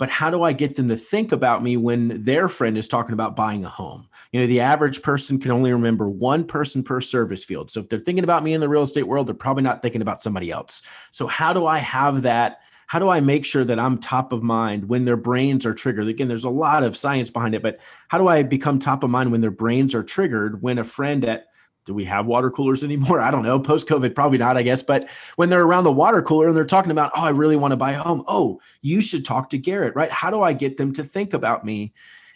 but 0.00 0.08
how 0.08 0.30
do 0.30 0.42
I 0.42 0.54
get 0.54 0.76
them 0.76 0.88
to 0.88 0.96
think 0.96 1.30
about 1.30 1.62
me 1.62 1.76
when 1.76 2.22
their 2.22 2.48
friend 2.48 2.78
is 2.78 2.88
talking 2.88 3.12
about 3.12 3.36
buying 3.36 3.66
a 3.66 3.68
home? 3.68 4.08
You 4.32 4.40
know, 4.40 4.46
the 4.46 4.60
average 4.60 5.02
person 5.02 5.38
can 5.38 5.50
only 5.50 5.70
remember 5.74 6.08
one 6.08 6.46
person 6.46 6.82
per 6.82 7.02
service 7.02 7.44
field. 7.44 7.70
So 7.70 7.80
if 7.80 7.90
they're 7.90 7.98
thinking 7.98 8.24
about 8.24 8.42
me 8.42 8.54
in 8.54 8.62
the 8.62 8.68
real 8.70 8.80
estate 8.80 9.06
world, 9.06 9.26
they're 9.26 9.34
probably 9.34 9.62
not 9.62 9.82
thinking 9.82 10.00
about 10.00 10.22
somebody 10.22 10.50
else. 10.50 10.80
So 11.10 11.26
how 11.26 11.52
do 11.52 11.66
I 11.66 11.76
have 11.76 12.22
that? 12.22 12.60
How 12.86 12.98
do 12.98 13.10
I 13.10 13.20
make 13.20 13.44
sure 13.44 13.62
that 13.62 13.78
I'm 13.78 13.98
top 13.98 14.32
of 14.32 14.42
mind 14.42 14.88
when 14.88 15.04
their 15.04 15.18
brains 15.18 15.66
are 15.66 15.74
triggered? 15.74 16.08
Again, 16.08 16.28
there's 16.28 16.44
a 16.44 16.48
lot 16.48 16.82
of 16.82 16.96
science 16.96 17.28
behind 17.28 17.54
it, 17.54 17.60
but 17.60 17.78
how 18.08 18.16
do 18.16 18.26
I 18.26 18.42
become 18.42 18.78
top 18.78 19.04
of 19.04 19.10
mind 19.10 19.30
when 19.30 19.42
their 19.42 19.50
brains 19.50 19.94
are 19.94 20.02
triggered 20.02 20.62
when 20.62 20.78
a 20.78 20.84
friend 20.84 21.26
at 21.26 21.48
do 21.90 21.94
we 21.94 22.04
have 22.04 22.26
water 22.26 22.52
coolers 22.52 22.84
anymore? 22.84 23.20
I 23.20 23.32
don't 23.32 23.42
know. 23.42 23.58
Post 23.58 23.88
COVID, 23.88 24.14
probably 24.14 24.38
not, 24.38 24.56
I 24.56 24.62
guess. 24.62 24.80
But 24.80 25.08
when 25.34 25.50
they're 25.50 25.64
around 25.64 25.84
the 25.84 25.92
water 25.92 26.22
cooler 26.22 26.46
and 26.46 26.56
they're 26.56 26.64
talking 26.64 26.92
about, 26.92 27.10
oh, 27.16 27.22
I 27.22 27.30
really 27.30 27.56
want 27.56 27.72
to 27.72 27.76
buy 27.76 27.92
a 27.92 28.02
home. 28.02 28.22
Oh, 28.28 28.60
you 28.80 29.02
should 29.02 29.24
talk 29.24 29.50
to 29.50 29.58
Garrett, 29.58 29.96
right? 29.96 30.10
How 30.10 30.30
do 30.30 30.40
I 30.40 30.52
get 30.52 30.76
them 30.76 30.92
to 30.94 31.04
think 31.04 31.34
about 31.34 31.64
me? 31.64 31.92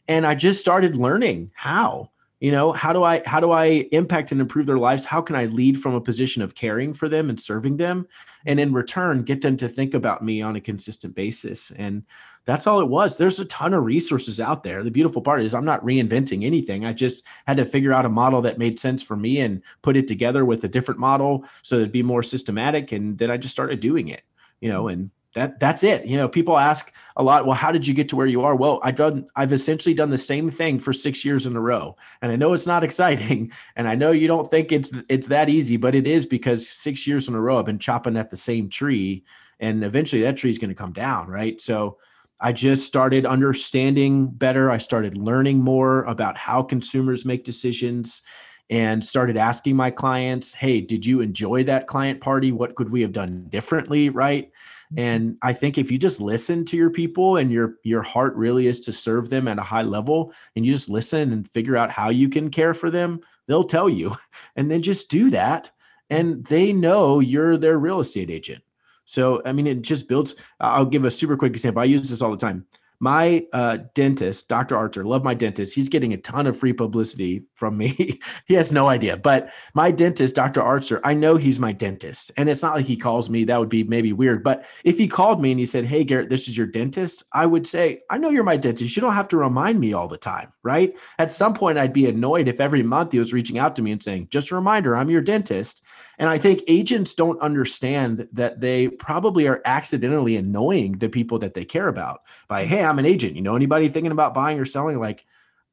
And 0.08 0.26
I 0.26 0.34
just 0.34 0.60
started 0.60 0.96
learning 0.96 1.52
how 1.54 2.10
you 2.40 2.50
know 2.50 2.72
how 2.72 2.92
do 2.92 3.04
i 3.04 3.22
how 3.24 3.38
do 3.38 3.52
i 3.52 3.66
impact 3.92 4.32
and 4.32 4.40
improve 4.40 4.66
their 4.66 4.76
lives 4.76 5.04
how 5.04 5.22
can 5.22 5.36
i 5.36 5.46
lead 5.46 5.80
from 5.80 5.94
a 5.94 6.00
position 6.00 6.42
of 6.42 6.54
caring 6.56 6.92
for 6.92 7.08
them 7.08 7.30
and 7.30 7.40
serving 7.40 7.76
them 7.76 8.06
and 8.44 8.58
in 8.58 8.72
return 8.72 9.22
get 9.22 9.40
them 9.40 9.56
to 9.56 9.68
think 9.68 9.94
about 9.94 10.22
me 10.22 10.42
on 10.42 10.56
a 10.56 10.60
consistent 10.60 11.14
basis 11.14 11.70
and 11.76 12.02
that's 12.44 12.66
all 12.66 12.80
it 12.80 12.88
was 12.88 13.16
there's 13.16 13.40
a 13.40 13.44
ton 13.46 13.74
of 13.74 13.84
resources 13.84 14.40
out 14.40 14.62
there 14.62 14.82
the 14.82 14.90
beautiful 14.90 15.22
part 15.22 15.42
is 15.42 15.54
i'm 15.54 15.64
not 15.64 15.84
reinventing 15.84 16.44
anything 16.44 16.84
i 16.84 16.92
just 16.92 17.24
had 17.46 17.56
to 17.56 17.64
figure 17.64 17.92
out 17.92 18.06
a 18.06 18.08
model 18.08 18.42
that 18.42 18.58
made 18.58 18.78
sense 18.78 19.02
for 19.02 19.16
me 19.16 19.40
and 19.40 19.62
put 19.82 19.96
it 19.96 20.08
together 20.08 20.44
with 20.44 20.64
a 20.64 20.68
different 20.68 21.00
model 21.00 21.44
so 21.62 21.76
it'd 21.76 21.92
be 21.92 22.02
more 22.02 22.22
systematic 22.22 22.92
and 22.92 23.18
then 23.18 23.30
i 23.30 23.36
just 23.36 23.54
started 23.54 23.80
doing 23.80 24.08
it 24.08 24.22
you 24.60 24.68
know 24.68 24.88
and 24.88 25.10
that 25.34 25.58
that's 25.58 25.82
it. 25.82 26.06
You 26.06 26.16
know, 26.16 26.28
people 26.28 26.56
ask 26.56 26.92
a 27.16 27.22
lot, 27.22 27.44
well, 27.44 27.56
how 27.56 27.72
did 27.72 27.86
you 27.86 27.92
get 27.92 28.08
to 28.10 28.16
where 28.16 28.26
you 28.26 28.42
are? 28.42 28.54
Well, 28.54 28.80
I've 28.82 28.94
done 28.94 29.26
I've 29.36 29.52
essentially 29.52 29.94
done 29.94 30.10
the 30.10 30.16
same 30.16 30.48
thing 30.48 30.78
for 30.78 30.92
6 30.92 31.24
years 31.24 31.46
in 31.46 31.56
a 31.56 31.60
row. 31.60 31.96
And 32.22 32.30
I 32.30 32.36
know 32.36 32.52
it's 32.52 32.66
not 32.66 32.84
exciting, 32.88 33.52
and 33.76 33.88
I 33.88 33.96
know 33.96 34.12
you 34.12 34.28
don't 34.28 34.48
think 34.48 34.72
it's 34.72 34.92
it's 35.08 35.26
that 35.26 35.50
easy, 35.50 35.76
but 35.76 35.94
it 35.94 36.06
is 36.06 36.24
because 36.24 36.68
6 36.68 37.06
years 37.06 37.28
in 37.28 37.34
a 37.34 37.40
row 37.40 37.58
I've 37.58 37.66
been 37.66 37.80
chopping 37.80 38.16
at 38.16 38.30
the 38.30 38.36
same 38.36 38.68
tree 38.68 39.24
and 39.60 39.84
eventually 39.84 40.22
that 40.22 40.36
tree 40.36 40.50
is 40.50 40.58
going 40.58 40.70
to 40.70 40.74
come 40.74 40.92
down, 40.92 41.28
right? 41.28 41.60
So 41.60 41.98
I 42.44 42.52
just 42.52 42.84
started 42.84 43.24
understanding 43.24 44.26
better. 44.26 44.70
I 44.70 44.76
started 44.76 45.16
learning 45.16 45.60
more 45.60 46.04
about 46.04 46.36
how 46.36 46.62
consumers 46.62 47.24
make 47.24 47.42
decisions 47.42 48.20
and 48.68 49.02
started 49.02 49.38
asking 49.38 49.76
my 49.76 49.90
clients, 49.90 50.52
"Hey, 50.52 50.82
did 50.82 51.06
you 51.06 51.22
enjoy 51.22 51.64
that 51.64 51.86
client 51.86 52.20
party? 52.20 52.52
What 52.52 52.74
could 52.74 52.90
we 52.90 53.00
have 53.00 53.12
done 53.12 53.46
differently?" 53.48 54.10
right? 54.10 54.48
Mm-hmm. 54.92 54.98
And 54.98 55.36
I 55.40 55.54
think 55.54 55.78
if 55.78 55.90
you 55.90 55.96
just 55.96 56.20
listen 56.20 56.66
to 56.66 56.76
your 56.76 56.90
people 56.90 57.38
and 57.38 57.50
your 57.50 57.76
your 57.82 58.02
heart 58.02 58.36
really 58.36 58.66
is 58.66 58.78
to 58.80 58.92
serve 58.92 59.30
them 59.30 59.48
at 59.48 59.58
a 59.58 59.62
high 59.62 59.82
level 59.82 60.34
and 60.54 60.66
you 60.66 60.72
just 60.72 60.90
listen 60.90 61.32
and 61.32 61.50
figure 61.50 61.78
out 61.78 61.90
how 61.90 62.10
you 62.10 62.28
can 62.28 62.50
care 62.50 62.74
for 62.74 62.90
them, 62.90 63.20
they'll 63.48 63.64
tell 63.64 63.88
you. 63.88 64.14
And 64.56 64.70
then 64.70 64.82
just 64.82 65.08
do 65.08 65.30
that 65.30 65.70
and 66.10 66.44
they 66.44 66.72
know 66.72 67.20
you're 67.20 67.56
their 67.56 67.78
real 67.78 68.00
estate 68.00 68.30
agent. 68.30 68.62
So 69.04 69.42
I 69.44 69.52
mean 69.52 69.66
it 69.66 69.82
just 69.82 70.08
builds 70.08 70.34
I'll 70.60 70.86
give 70.86 71.04
a 71.04 71.10
super 71.10 71.36
quick 71.36 71.52
example. 71.52 71.82
I 71.82 71.86
use 71.86 72.10
this 72.10 72.22
all 72.22 72.30
the 72.30 72.36
time 72.36 72.66
my 73.04 73.46
uh, 73.52 73.78
dentist, 73.92 74.48
Dr. 74.48 74.76
Archer, 74.76 75.04
love 75.04 75.24
my 75.24 75.34
dentist. 75.34 75.74
He's 75.74 75.90
getting 75.90 76.14
a 76.14 76.16
ton 76.16 76.46
of 76.46 76.56
free 76.56 76.72
publicity 76.72 77.44
from 77.54 77.76
me. 77.76 78.18
he 78.46 78.54
has 78.54 78.72
no 78.72 78.88
idea. 78.88 79.16
But 79.16 79.50
my 79.74 79.90
dentist, 79.90 80.36
Dr. 80.36 80.62
Archer, 80.62 81.02
I 81.04 81.12
know 81.12 81.36
he's 81.36 81.58
my 81.58 81.72
dentist. 81.72 82.30
And 82.38 82.48
it's 82.48 82.62
not 82.62 82.74
like 82.74 82.86
he 82.86 82.96
calls 82.96 83.28
me. 83.28 83.44
That 83.44 83.60
would 83.60 83.68
be 83.68 83.84
maybe 83.84 84.14
weird. 84.14 84.42
But 84.42 84.64
if 84.84 84.96
he 84.96 85.06
called 85.06 85.40
me 85.40 85.50
and 85.50 85.60
he 85.60 85.66
said, 85.66 85.84
Hey, 85.84 86.02
Garrett, 86.02 86.30
this 86.30 86.48
is 86.48 86.56
your 86.56 86.66
dentist, 86.66 87.24
I 87.32 87.44
would 87.44 87.66
say, 87.66 88.00
I 88.08 88.16
know 88.16 88.30
you're 88.30 88.42
my 88.42 88.56
dentist. 88.56 88.96
You 88.96 89.02
don't 89.02 89.12
have 89.12 89.28
to 89.28 89.36
remind 89.36 89.80
me 89.80 89.92
all 89.92 90.08
the 90.08 90.16
time. 90.16 90.50
Right. 90.62 90.96
At 91.18 91.30
some 91.30 91.52
point, 91.52 91.76
I'd 91.76 91.92
be 91.92 92.06
annoyed 92.06 92.48
if 92.48 92.58
every 92.58 92.82
month 92.82 93.12
he 93.12 93.18
was 93.18 93.34
reaching 93.34 93.58
out 93.58 93.76
to 93.76 93.82
me 93.82 93.92
and 93.92 94.02
saying, 94.02 94.28
Just 94.30 94.50
a 94.50 94.54
reminder, 94.54 94.96
I'm 94.96 95.10
your 95.10 95.20
dentist. 95.20 95.82
And 96.18 96.28
I 96.28 96.38
think 96.38 96.62
agents 96.68 97.14
don't 97.14 97.40
understand 97.40 98.28
that 98.32 98.60
they 98.60 98.88
probably 98.88 99.48
are 99.48 99.60
accidentally 99.64 100.36
annoying 100.36 100.92
the 100.92 101.08
people 101.08 101.38
that 101.40 101.54
they 101.54 101.64
care 101.64 101.88
about 101.88 102.22
by, 102.48 102.62
mm-hmm. 102.62 102.70
hey, 102.70 102.84
I'm 102.84 102.98
an 102.98 103.06
agent. 103.06 103.36
You 103.36 103.42
know 103.42 103.56
anybody 103.56 103.88
thinking 103.88 104.12
about 104.12 104.34
buying 104.34 104.58
or 104.58 104.64
selling? 104.64 104.98
Like, 105.00 105.24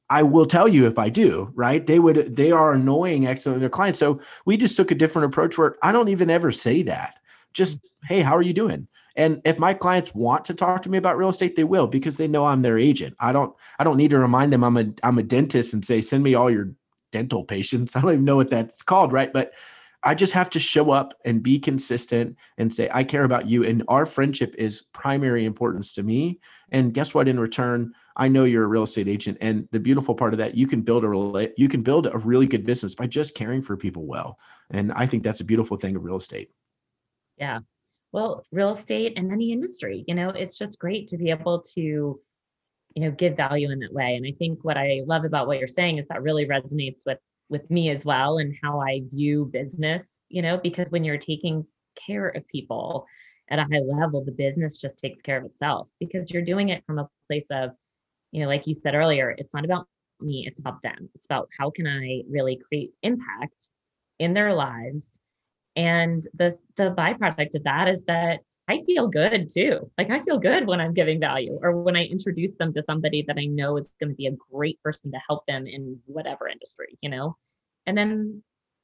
I 0.09 0.23
will 0.23 0.45
tell 0.45 0.67
you 0.67 0.87
if 0.87 0.99
I 0.99 1.09
do, 1.09 1.51
right? 1.55 1.85
They 1.85 1.99
would, 1.99 2.35
they 2.35 2.51
are 2.51 2.73
annoying 2.73 3.27
excellent 3.27 3.61
their 3.61 3.69
clients. 3.69 3.99
So 3.99 4.19
we 4.45 4.57
just 4.57 4.75
took 4.75 4.91
a 4.91 4.95
different 4.95 5.27
approach 5.27 5.57
where 5.57 5.77
I 5.81 5.91
don't 5.91 6.09
even 6.09 6.29
ever 6.29 6.51
say 6.51 6.83
that. 6.83 7.19
Just, 7.53 7.77
mm-hmm. 7.77 8.13
hey, 8.13 8.21
how 8.21 8.35
are 8.35 8.41
you 8.41 8.53
doing? 8.53 8.87
And 9.15 9.41
if 9.43 9.59
my 9.59 9.73
clients 9.73 10.15
want 10.15 10.45
to 10.45 10.53
talk 10.53 10.81
to 10.83 10.89
me 10.89 10.97
about 10.97 11.17
real 11.17 11.29
estate, 11.29 11.55
they 11.55 11.65
will 11.65 11.87
because 11.87 12.17
they 12.17 12.27
know 12.27 12.45
I'm 12.45 12.61
their 12.61 12.77
agent. 12.77 13.15
I 13.19 13.33
don't, 13.33 13.53
I 13.77 13.83
don't 13.83 13.97
need 13.97 14.11
to 14.11 14.19
remind 14.19 14.53
them 14.53 14.63
I'm 14.63 14.77
a, 14.77 14.85
I'm 15.03 15.17
a 15.17 15.23
dentist 15.23 15.73
and 15.73 15.83
say, 15.83 15.99
send 16.01 16.23
me 16.23 16.33
all 16.33 16.49
your 16.49 16.71
dental 17.11 17.43
patients. 17.43 17.95
I 17.95 18.01
don't 18.01 18.13
even 18.13 18.25
know 18.25 18.37
what 18.37 18.49
that's 18.49 18.81
called, 18.81 19.11
right? 19.11 19.31
But 19.31 19.53
I 20.03 20.15
just 20.15 20.33
have 20.33 20.49
to 20.51 20.59
show 20.59 20.91
up 20.91 21.13
and 21.25 21.43
be 21.43 21.59
consistent 21.59 22.37
and 22.57 22.73
say, 22.73 22.89
I 22.91 23.03
care 23.03 23.23
about 23.23 23.47
you. 23.47 23.63
And 23.63 23.83
our 23.87 24.05
friendship 24.05 24.55
is 24.57 24.81
primary 24.93 25.45
importance 25.45 25.93
to 25.93 26.03
me. 26.03 26.39
And 26.71 26.93
guess 26.93 27.13
what? 27.13 27.27
In 27.27 27.39
return, 27.39 27.93
I 28.15 28.27
know 28.27 28.43
you're 28.45 28.63
a 28.63 28.67
real 28.67 28.83
estate 28.83 29.07
agent. 29.07 29.37
And 29.41 29.67
the 29.71 29.79
beautiful 29.79 30.15
part 30.15 30.33
of 30.33 30.39
that, 30.39 30.55
you 30.55 30.65
can 30.65 30.81
build 30.81 31.05
a 31.05 31.51
you 31.55 31.69
can 31.69 31.83
build 31.83 32.07
a 32.07 32.17
really 32.17 32.47
good 32.47 32.65
business 32.65 32.95
by 32.95 33.07
just 33.07 33.35
caring 33.35 33.61
for 33.61 33.77
people 33.77 34.05
well. 34.05 34.37
And 34.71 34.91
I 34.93 35.05
think 35.05 35.23
that's 35.23 35.41
a 35.41 35.45
beautiful 35.45 35.77
thing 35.77 35.95
of 35.95 36.03
real 36.03 36.17
estate. 36.17 36.49
Yeah. 37.37 37.59
Well, 38.11 38.43
real 38.51 38.71
estate 38.71 39.13
and 39.17 39.31
any 39.31 39.51
industry, 39.51 40.03
you 40.07 40.15
know, 40.15 40.29
it's 40.29 40.57
just 40.57 40.79
great 40.79 41.07
to 41.09 41.17
be 41.17 41.29
able 41.29 41.61
to, 41.75 41.81
you 41.81 42.21
know, 42.95 43.11
give 43.11 43.37
value 43.37 43.69
in 43.69 43.79
that 43.79 43.93
way. 43.93 44.15
And 44.15 44.25
I 44.25 44.33
think 44.37 44.63
what 44.63 44.77
I 44.77 45.01
love 45.05 45.25
about 45.25 45.47
what 45.47 45.59
you're 45.59 45.67
saying 45.67 45.97
is 45.97 46.07
that 46.07 46.23
really 46.23 46.45
resonates 46.45 47.05
with 47.05 47.19
with 47.51 47.69
me 47.69 47.89
as 47.89 48.05
well 48.05 48.39
and 48.39 48.55
how 48.63 48.79
I 48.79 49.01
view 49.11 49.45
business, 49.45 50.09
you 50.29 50.41
know, 50.41 50.57
because 50.57 50.89
when 50.89 51.03
you're 51.03 51.17
taking 51.17 51.65
care 51.95 52.29
of 52.29 52.47
people 52.47 53.05
at 53.49 53.59
a 53.59 53.63
high 53.63 53.81
level, 53.85 54.23
the 54.23 54.31
business 54.31 54.77
just 54.77 54.97
takes 54.97 55.21
care 55.21 55.37
of 55.37 55.45
itself 55.45 55.89
because 55.99 56.31
you're 56.31 56.41
doing 56.41 56.69
it 56.69 56.83
from 56.87 56.97
a 56.97 57.09
place 57.27 57.45
of, 57.51 57.71
you 58.31 58.41
know, 58.41 58.47
like 58.47 58.65
you 58.65 58.73
said 58.73 58.95
earlier, 58.95 59.35
it's 59.37 59.53
not 59.53 59.65
about 59.65 59.87
me, 60.21 60.45
it's 60.47 60.59
about 60.59 60.81
them. 60.81 61.09
It's 61.13 61.25
about 61.25 61.49
how 61.59 61.69
can 61.69 61.85
I 61.85 62.21
really 62.29 62.59
create 62.67 62.93
impact 63.03 63.69
in 64.19 64.33
their 64.33 64.53
lives. 64.53 65.09
And 65.75 66.21
the 66.33 66.57
the 66.77 66.91
byproduct 66.97 67.55
of 67.55 67.63
that 67.63 67.87
is 67.87 68.03
that 68.05 68.41
I 68.71 68.81
feel 68.83 69.07
good 69.09 69.49
too. 69.53 69.91
Like 69.97 70.09
I 70.09 70.19
feel 70.19 70.39
good 70.39 70.65
when 70.65 70.79
I'm 70.79 70.93
giving 70.93 71.19
value 71.19 71.59
or 71.61 71.83
when 71.83 71.97
I 71.97 72.05
introduce 72.05 72.53
them 72.53 72.71
to 72.73 72.83
somebody 72.83 73.21
that 73.27 73.37
I 73.37 73.45
know 73.45 73.77
is 73.77 73.91
going 73.99 74.11
to 74.11 74.15
be 74.15 74.27
a 74.27 74.37
great 74.51 74.81
person 74.81 75.11
to 75.11 75.19
help 75.27 75.45
them 75.45 75.67
in 75.67 75.99
whatever 76.05 76.47
industry, 76.47 76.97
you 77.01 77.09
know? 77.09 77.35
And 77.85 77.97
then 77.97 78.43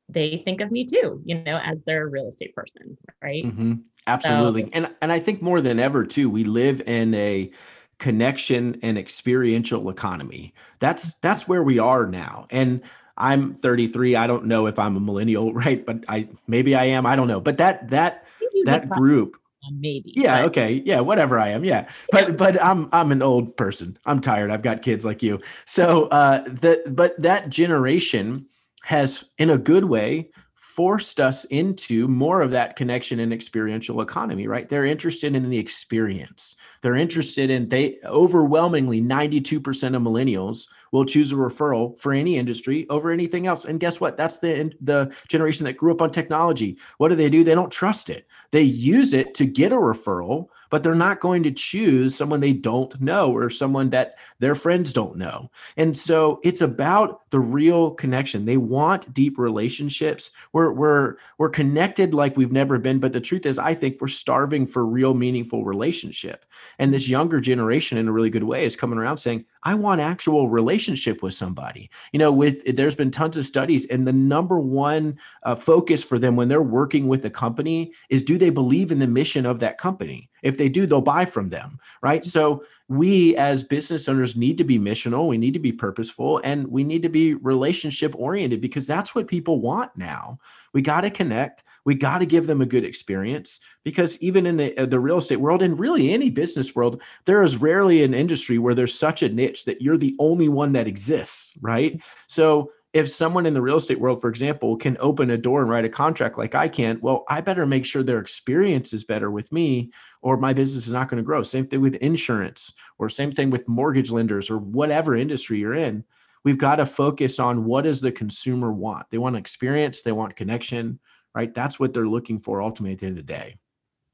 they 0.09 0.41
think 0.43 0.59
of 0.59 0.71
me 0.71 0.85
too, 0.85 1.21
you 1.23 1.41
know, 1.41 1.57
as 1.63 1.83
their 1.83 2.09
real 2.09 2.27
estate 2.27 2.53
person, 2.53 2.97
right? 3.23 3.45
Mm-hmm. 3.45 3.73
Absolutely. 4.07 4.63
So, 4.63 4.69
and 4.73 4.95
and 5.01 5.11
I 5.11 5.19
think 5.19 5.41
more 5.41 5.61
than 5.61 5.79
ever 5.79 6.05
too, 6.05 6.29
we 6.29 6.43
live 6.43 6.81
in 6.85 7.13
a 7.13 7.49
connection 7.97 8.79
and 8.83 8.97
experiential 8.97 9.89
economy. 9.89 10.53
That's 10.79 11.13
that's 11.15 11.47
where 11.47 11.63
we 11.63 11.79
are 11.79 12.05
now. 12.05 12.45
And 12.51 12.81
I'm 13.15 13.53
33. 13.53 14.17
I 14.17 14.27
don't 14.27 14.45
know 14.45 14.67
if 14.67 14.79
I'm 14.79 14.97
a 14.97 14.99
millennial, 14.99 15.53
right? 15.65 15.85
But 15.85 16.03
I 16.09 16.27
maybe 16.45 16.75
I 16.75 16.85
am. 16.85 17.05
I 17.05 17.15
don't 17.15 17.29
know. 17.29 17.39
But 17.39 17.57
that 17.59 17.89
that 17.91 18.25
that 18.65 18.89
group 18.89 19.37
maybe. 19.73 20.13
Yeah, 20.15 20.41
but. 20.41 20.47
okay. 20.47 20.81
Yeah, 20.85 20.99
whatever 20.99 21.39
I 21.39 21.49
am. 21.49 21.63
Yeah. 21.63 21.89
But 22.11 22.29
yeah. 22.29 22.35
but 22.35 22.63
I'm 22.63 22.89
I'm 22.91 23.11
an 23.11 23.21
old 23.21 23.55
person. 23.57 23.97
I'm 24.05 24.21
tired. 24.21 24.51
I've 24.51 24.61
got 24.61 24.81
kids 24.81 25.05
like 25.05 25.23
you. 25.23 25.39
So 25.65 26.05
uh 26.07 26.43
the 26.43 26.83
but 26.87 27.21
that 27.21 27.49
generation 27.49 28.47
has 28.83 29.25
in 29.37 29.49
a 29.49 29.57
good 29.57 29.85
way 29.85 30.29
forced 30.77 31.19
us 31.19 31.43
into 31.45 32.07
more 32.07 32.39
of 32.39 32.51
that 32.51 32.75
connection 32.75 33.19
and 33.19 33.33
experiential 33.33 33.99
economy, 33.99 34.45
right? 34.45 34.69
They're 34.69 34.85
interested 34.85 35.35
in 35.35 35.49
the 35.49 35.57
experience. 35.57 36.55
They're 36.81 36.95
interested 36.95 37.49
in 37.49 37.67
they 37.67 37.97
overwhelmingly 38.05 39.01
92% 39.01 39.57
of 39.95 40.03
millennials 40.03 40.67
will 40.91 41.03
choose 41.03 41.31
a 41.31 41.35
referral 41.35 41.99
for 41.99 42.13
any 42.13 42.37
industry 42.37 42.85
over 42.91 43.09
anything 43.09 43.47
else. 43.47 43.65
And 43.65 43.79
guess 43.79 43.99
what? 43.99 44.17
That's 44.17 44.37
the 44.37 44.71
the 44.79 45.11
generation 45.27 45.65
that 45.65 45.77
grew 45.77 45.91
up 45.91 46.03
on 46.03 46.11
technology. 46.11 46.77
What 46.99 47.07
do 47.07 47.15
they 47.15 47.31
do? 47.31 47.43
They 47.43 47.55
don't 47.55 47.71
trust 47.71 48.11
it. 48.11 48.27
They 48.51 48.61
use 48.61 49.13
it 49.13 49.33
to 49.33 49.47
get 49.47 49.71
a 49.71 49.77
referral 49.77 50.49
but 50.69 50.83
they're 50.83 50.95
not 50.95 51.19
going 51.19 51.43
to 51.43 51.51
choose 51.51 52.15
someone 52.15 52.39
they 52.39 52.53
don't 52.53 52.99
know 53.01 53.33
or 53.33 53.49
someone 53.49 53.89
that 53.91 54.17
their 54.39 54.55
friends 54.55 54.93
don't 54.93 55.15
know. 55.15 55.49
And 55.75 55.95
so 55.95 56.39
it's 56.43 56.61
about 56.61 57.29
the 57.31 57.39
real 57.39 57.91
connection. 57.91 58.45
They 58.45 58.57
want 58.57 59.13
deep 59.13 59.37
relationships. 59.37 60.31
We're 60.53 60.71
we're 60.71 61.15
we're 61.37 61.49
connected 61.49 62.13
like 62.13 62.37
we've 62.37 62.51
never 62.51 62.79
been, 62.79 62.99
but 62.99 63.13
the 63.13 63.21
truth 63.21 63.45
is 63.45 63.59
I 63.59 63.73
think 63.73 63.99
we're 63.99 64.07
starving 64.07 64.67
for 64.67 64.85
real 64.85 65.13
meaningful 65.13 65.65
relationship. 65.65 66.45
And 66.79 66.93
this 66.93 67.09
younger 67.09 67.39
generation 67.39 67.97
in 67.97 68.07
a 68.07 68.11
really 68.11 68.29
good 68.29 68.43
way 68.43 68.65
is 68.65 68.75
coming 68.75 68.99
around 68.99 69.17
saying, 69.17 69.45
I 69.67 69.73
want 69.73 69.99
actual 69.99 70.47
relationship 70.47 71.21
with 71.21 71.33
somebody. 71.33 71.89
You 72.13 72.19
know, 72.19 72.31
with 72.31 72.63
there's 72.77 72.95
been 72.95 73.11
tons 73.11 73.35
of 73.35 73.45
studies, 73.45 73.85
and 73.87 74.07
the 74.07 74.13
number 74.13 74.57
one 74.57 75.19
uh, 75.43 75.55
focus 75.55 76.01
for 76.01 76.17
them 76.17 76.37
when 76.37 76.47
they're 76.47 76.61
working 76.61 77.09
with 77.09 77.25
a 77.25 77.29
company 77.29 77.91
is 78.07 78.23
do 78.23 78.37
they 78.37 78.49
believe 78.49 78.93
in 78.93 78.99
the 78.99 79.07
mission 79.07 79.45
of 79.45 79.59
that 79.59 79.77
company? 79.77 80.29
If 80.41 80.57
they 80.57 80.69
do, 80.69 80.85
they'll 80.85 81.01
buy 81.01 81.25
from 81.25 81.49
them, 81.49 81.81
right? 82.01 82.25
So 82.25 82.63
we 82.89 83.35
as 83.35 83.63
business 83.63 84.07
owners 84.07 84.35
need 84.35 84.57
to 84.57 84.63
be 84.63 84.79
missional, 84.79 85.27
we 85.27 85.37
need 85.37 85.53
to 85.53 85.59
be 85.59 85.73
purposeful, 85.73 86.39
and 86.43 86.67
we 86.67 86.83
need 86.83 87.01
to 87.01 87.09
be 87.09 87.33
relationship 87.33 88.15
oriented 88.15 88.61
because 88.61 88.87
that's 88.87 89.13
what 89.13 89.27
people 89.27 89.59
want 89.59 89.91
now. 89.97 90.39
We 90.73 90.81
got 90.81 91.01
to 91.01 91.09
connect. 91.09 91.63
We 91.83 91.95
got 91.95 92.19
to 92.19 92.25
give 92.25 92.47
them 92.47 92.61
a 92.61 92.65
good 92.65 92.85
experience 92.85 93.59
because 93.83 94.21
even 94.21 94.45
in 94.45 94.57
the 94.57 94.77
uh, 94.77 94.85
the 94.85 94.99
real 94.99 95.17
estate 95.17 95.41
world 95.41 95.61
and 95.61 95.79
really 95.79 96.13
any 96.13 96.29
business 96.29 96.75
world, 96.75 97.01
there 97.25 97.43
is 97.43 97.57
rarely 97.57 98.03
an 98.03 98.13
industry 98.13 98.57
where 98.57 98.75
there's 98.75 98.97
such 98.97 99.21
a 99.21 99.29
niche 99.29 99.65
that 99.65 99.81
you're 99.81 99.97
the 99.97 100.15
only 100.19 100.47
one 100.47 100.73
that 100.73 100.87
exists, 100.87 101.57
right? 101.61 102.01
So 102.27 102.71
if 102.93 103.09
someone 103.09 103.45
in 103.45 103.53
the 103.53 103.61
real 103.61 103.75
estate 103.75 103.99
world, 103.99 104.21
for 104.21 104.29
example, 104.29 104.77
can 104.77 104.97
open 104.99 105.29
a 105.29 105.37
door 105.37 105.61
and 105.61 105.69
write 105.69 105.85
a 105.85 105.89
contract 105.89 106.37
like 106.37 106.55
I 106.55 106.67
can, 106.67 106.99
well, 107.01 107.25
I 107.29 107.41
better 107.41 107.65
make 107.65 107.85
sure 107.85 108.01
their 108.01 108.19
experience 108.19 108.93
is 108.93 109.03
better 109.03 109.29
with 109.29 109.51
me, 109.51 109.91
or 110.21 110.37
my 110.37 110.53
business 110.53 110.87
is 110.87 110.93
not 110.93 111.09
going 111.09 111.21
to 111.21 111.25
grow. 111.25 111.43
Same 111.43 111.67
thing 111.67 111.81
with 111.81 111.95
insurance, 111.95 112.73
or 112.97 113.09
same 113.09 113.31
thing 113.31 113.49
with 113.49 113.67
mortgage 113.67 114.11
lenders, 114.11 114.49
or 114.49 114.57
whatever 114.57 115.15
industry 115.15 115.59
you're 115.59 115.73
in. 115.73 116.03
We've 116.43 116.57
got 116.57 116.77
to 116.77 116.85
focus 116.85 117.39
on 117.39 117.65
what 117.65 117.83
does 117.83 117.99
the 117.99 118.11
consumer 118.11 118.71
want? 118.71 119.07
They 119.11 119.17
want 119.17 119.35
experience, 119.35 120.01
they 120.01 120.13
want 120.13 120.37
connection, 120.37 120.99
right? 121.35 121.53
That's 121.53 121.79
what 121.79 121.93
they're 121.93 122.07
looking 122.07 122.39
for 122.39 122.61
ultimately 122.61 122.93
at 122.93 122.99
the 122.99 123.07
end 123.07 123.19
of 123.19 123.27
the 123.27 123.33
day. 123.33 123.57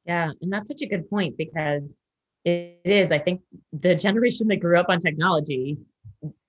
Yeah, 0.06 0.32
and 0.42 0.52
that's 0.52 0.68
such 0.68 0.82
a 0.82 0.88
good 0.88 1.10
point 1.10 1.38
because 1.38 1.94
it 2.44 2.82
is. 2.84 3.12
I 3.12 3.20
think 3.20 3.42
the 3.72 3.96
generation 3.96 4.48
that 4.48 4.58
grew 4.58 4.78
up 4.78 4.88
on 4.90 5.00
technology 5.00 5.78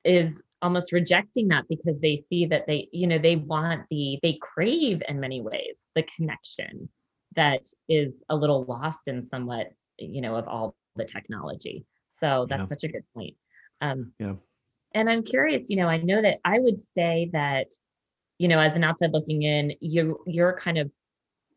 is 0.04 0.42
almost 0.64 0.92
rejecting 0.92 1.48
that 1.48 1.64
because 1.68 2.00
they 2.00 2.16
see 2.16 2.46
that 2.46 2.66
they 2.66 2.88
you 2.90 3.06
know 3.06 3.18
they 3.18 3.36
want 3.36 3.82
the 3.90 4.18
they 4.22 4.38
crave 4.40 5.02
in 5.08 5.20
many 5.20 5.42
ways 5.42 5.86
the 5.94 6.02
connection 6.16 6.88
that 7.36 7.60
is 7.88 8.24
a 8.30 8.36
little 8.36 8.64
lost 8.64 9.06
in 9.06 9.22
somewhat 9.22 9.68
you 9.98 10.20
know 10.20 10.34
of 10.36 10.48
all 10.48 10.74
the 10.96 11.04
technology. 11.04 11.84
So 12.12 12.46
that's 12.48 12.60
yeah. 12.60 12.66
such 12.66 12.84
a 12.84 12.88
good 12.88 13.04
point. 13.14 13.34
Um 13.80 14.12
yeah. 14.18 14.34
and 14.94 15.10
i'm 15.10 15.22
curious 15.22 15.68
you 15.68 15.76
know 15.76 15.88
i 15.88 15.98
know 15.98 16.22
that 16.22 16.38
i 16.44 16.58
would 16.58 16.78
say 16.78 17.28
that 17.32 17.66
you 18.38 18.48
know 18.48 18.60
as 18.60 18.74
an 18.76 18.84
outside 18.84 19.12
looking 19.12 19.42
in 19.42 19.74
you 19.80 20.18
you're 20.26 20.56
kind 20.56 20.78
of 20.78 20.90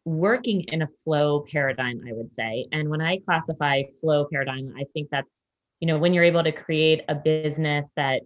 working 0.04 0.62
in 0.64 0.82
a 0.82 0.88
flow 0.88 1.46
paradigm 1.52 2.02
i 2.08 2.12
would 2.12 2.32
say. 2.36 2.68
And 2.72 2.90
when 2.90 3.02
i 3.02 3.20
classify 3.20 3.84
flow 4.02 4.28
paradigm 4.32 4.74
i 4.78 4.84
think 4.94 5.10
that's 5.12 5.44
you 5.80 5.88
know 5.88 5.98
when 5.98 6.14
you're 6.14 6.24
able 6.24 6.44
to 6.44 6.52
create 6.52 7.04
a 7.08 7.16
business 7.16 7.94
that 7.96 8.24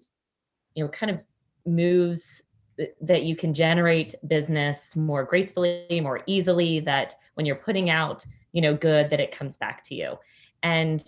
you 0.75 0.83
know 0.83 0.89
kind 0.89 1.11
of 1.11 1.19
moves 1.65 2.43
that 3.01 3.23
you 3.23 3.35
can 3.35 3.53
generate 3.53 4.15
business 4.27 4.95
more 4.95 5.23
gracefully 5.23 5.99
more 6.01 6.21
easily 6.25 6.79
that 6.79 7.13
when 7.35 7.45
you're 7.45 7.55
putting 7.55 7.89
out 7.89 8.25
you 8.53 8.61
know 8.61 8.75
good 8.75 9.09
that 9.09 9.19
it 9.19 9.31
comes 9.31 9.57
back 9.57 9.83
to 9.83 9.95
you. 9.95 10.17
And 10.63 11.03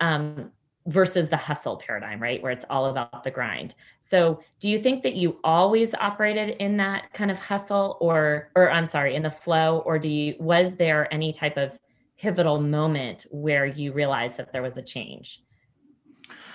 um 0.00 0.50
versus 0.86 1.30
the 1.30 1.36
hustle 1.36 1.78
paradigm 1.78 2.20
right 2.20 2.42
where 2.42 2.52
it's 2.52 2.66
all 2.68 2.86
about 2.86 3.24
the 3.24 3.30
grind. 3.30 3.74
So 3.98 4.40
do 4.60 4.68
you 4.68 4.78
think 4.78 5.02
that 5.02 5.14
you 5.14 5.40
always 5.42 5.94
operated 5.94 6.56
in 6.58 6.76
that 6.76 7.10
kind 7.14 7.30
of 7.30 7.38
hustle 7.38 7.96
or 8.00 8.50
or 8.54 8.70
i'm 8.70 8.86
sorry 8.86 9.14
in 9.14 9.22
the 9.22 9.30
flow? 9.30 9.78
Or 9.86 9.98
do 9.98 10.08
you 10.08 10.34
was 10.38 10.76
there 10.76 11.12
any 11.12 11.32
type 11.32 11.56
of 11.56 11.78
pivotal 12.18 12.60
moment 12.60 13.26
where 13.30 13.66
you 13.66 13.92
realized 13.92 14.36
that 14.36 14.52
there 14.52 14.62
was 14.62 14.76
a 14.76 14.82
change 14.82 15.42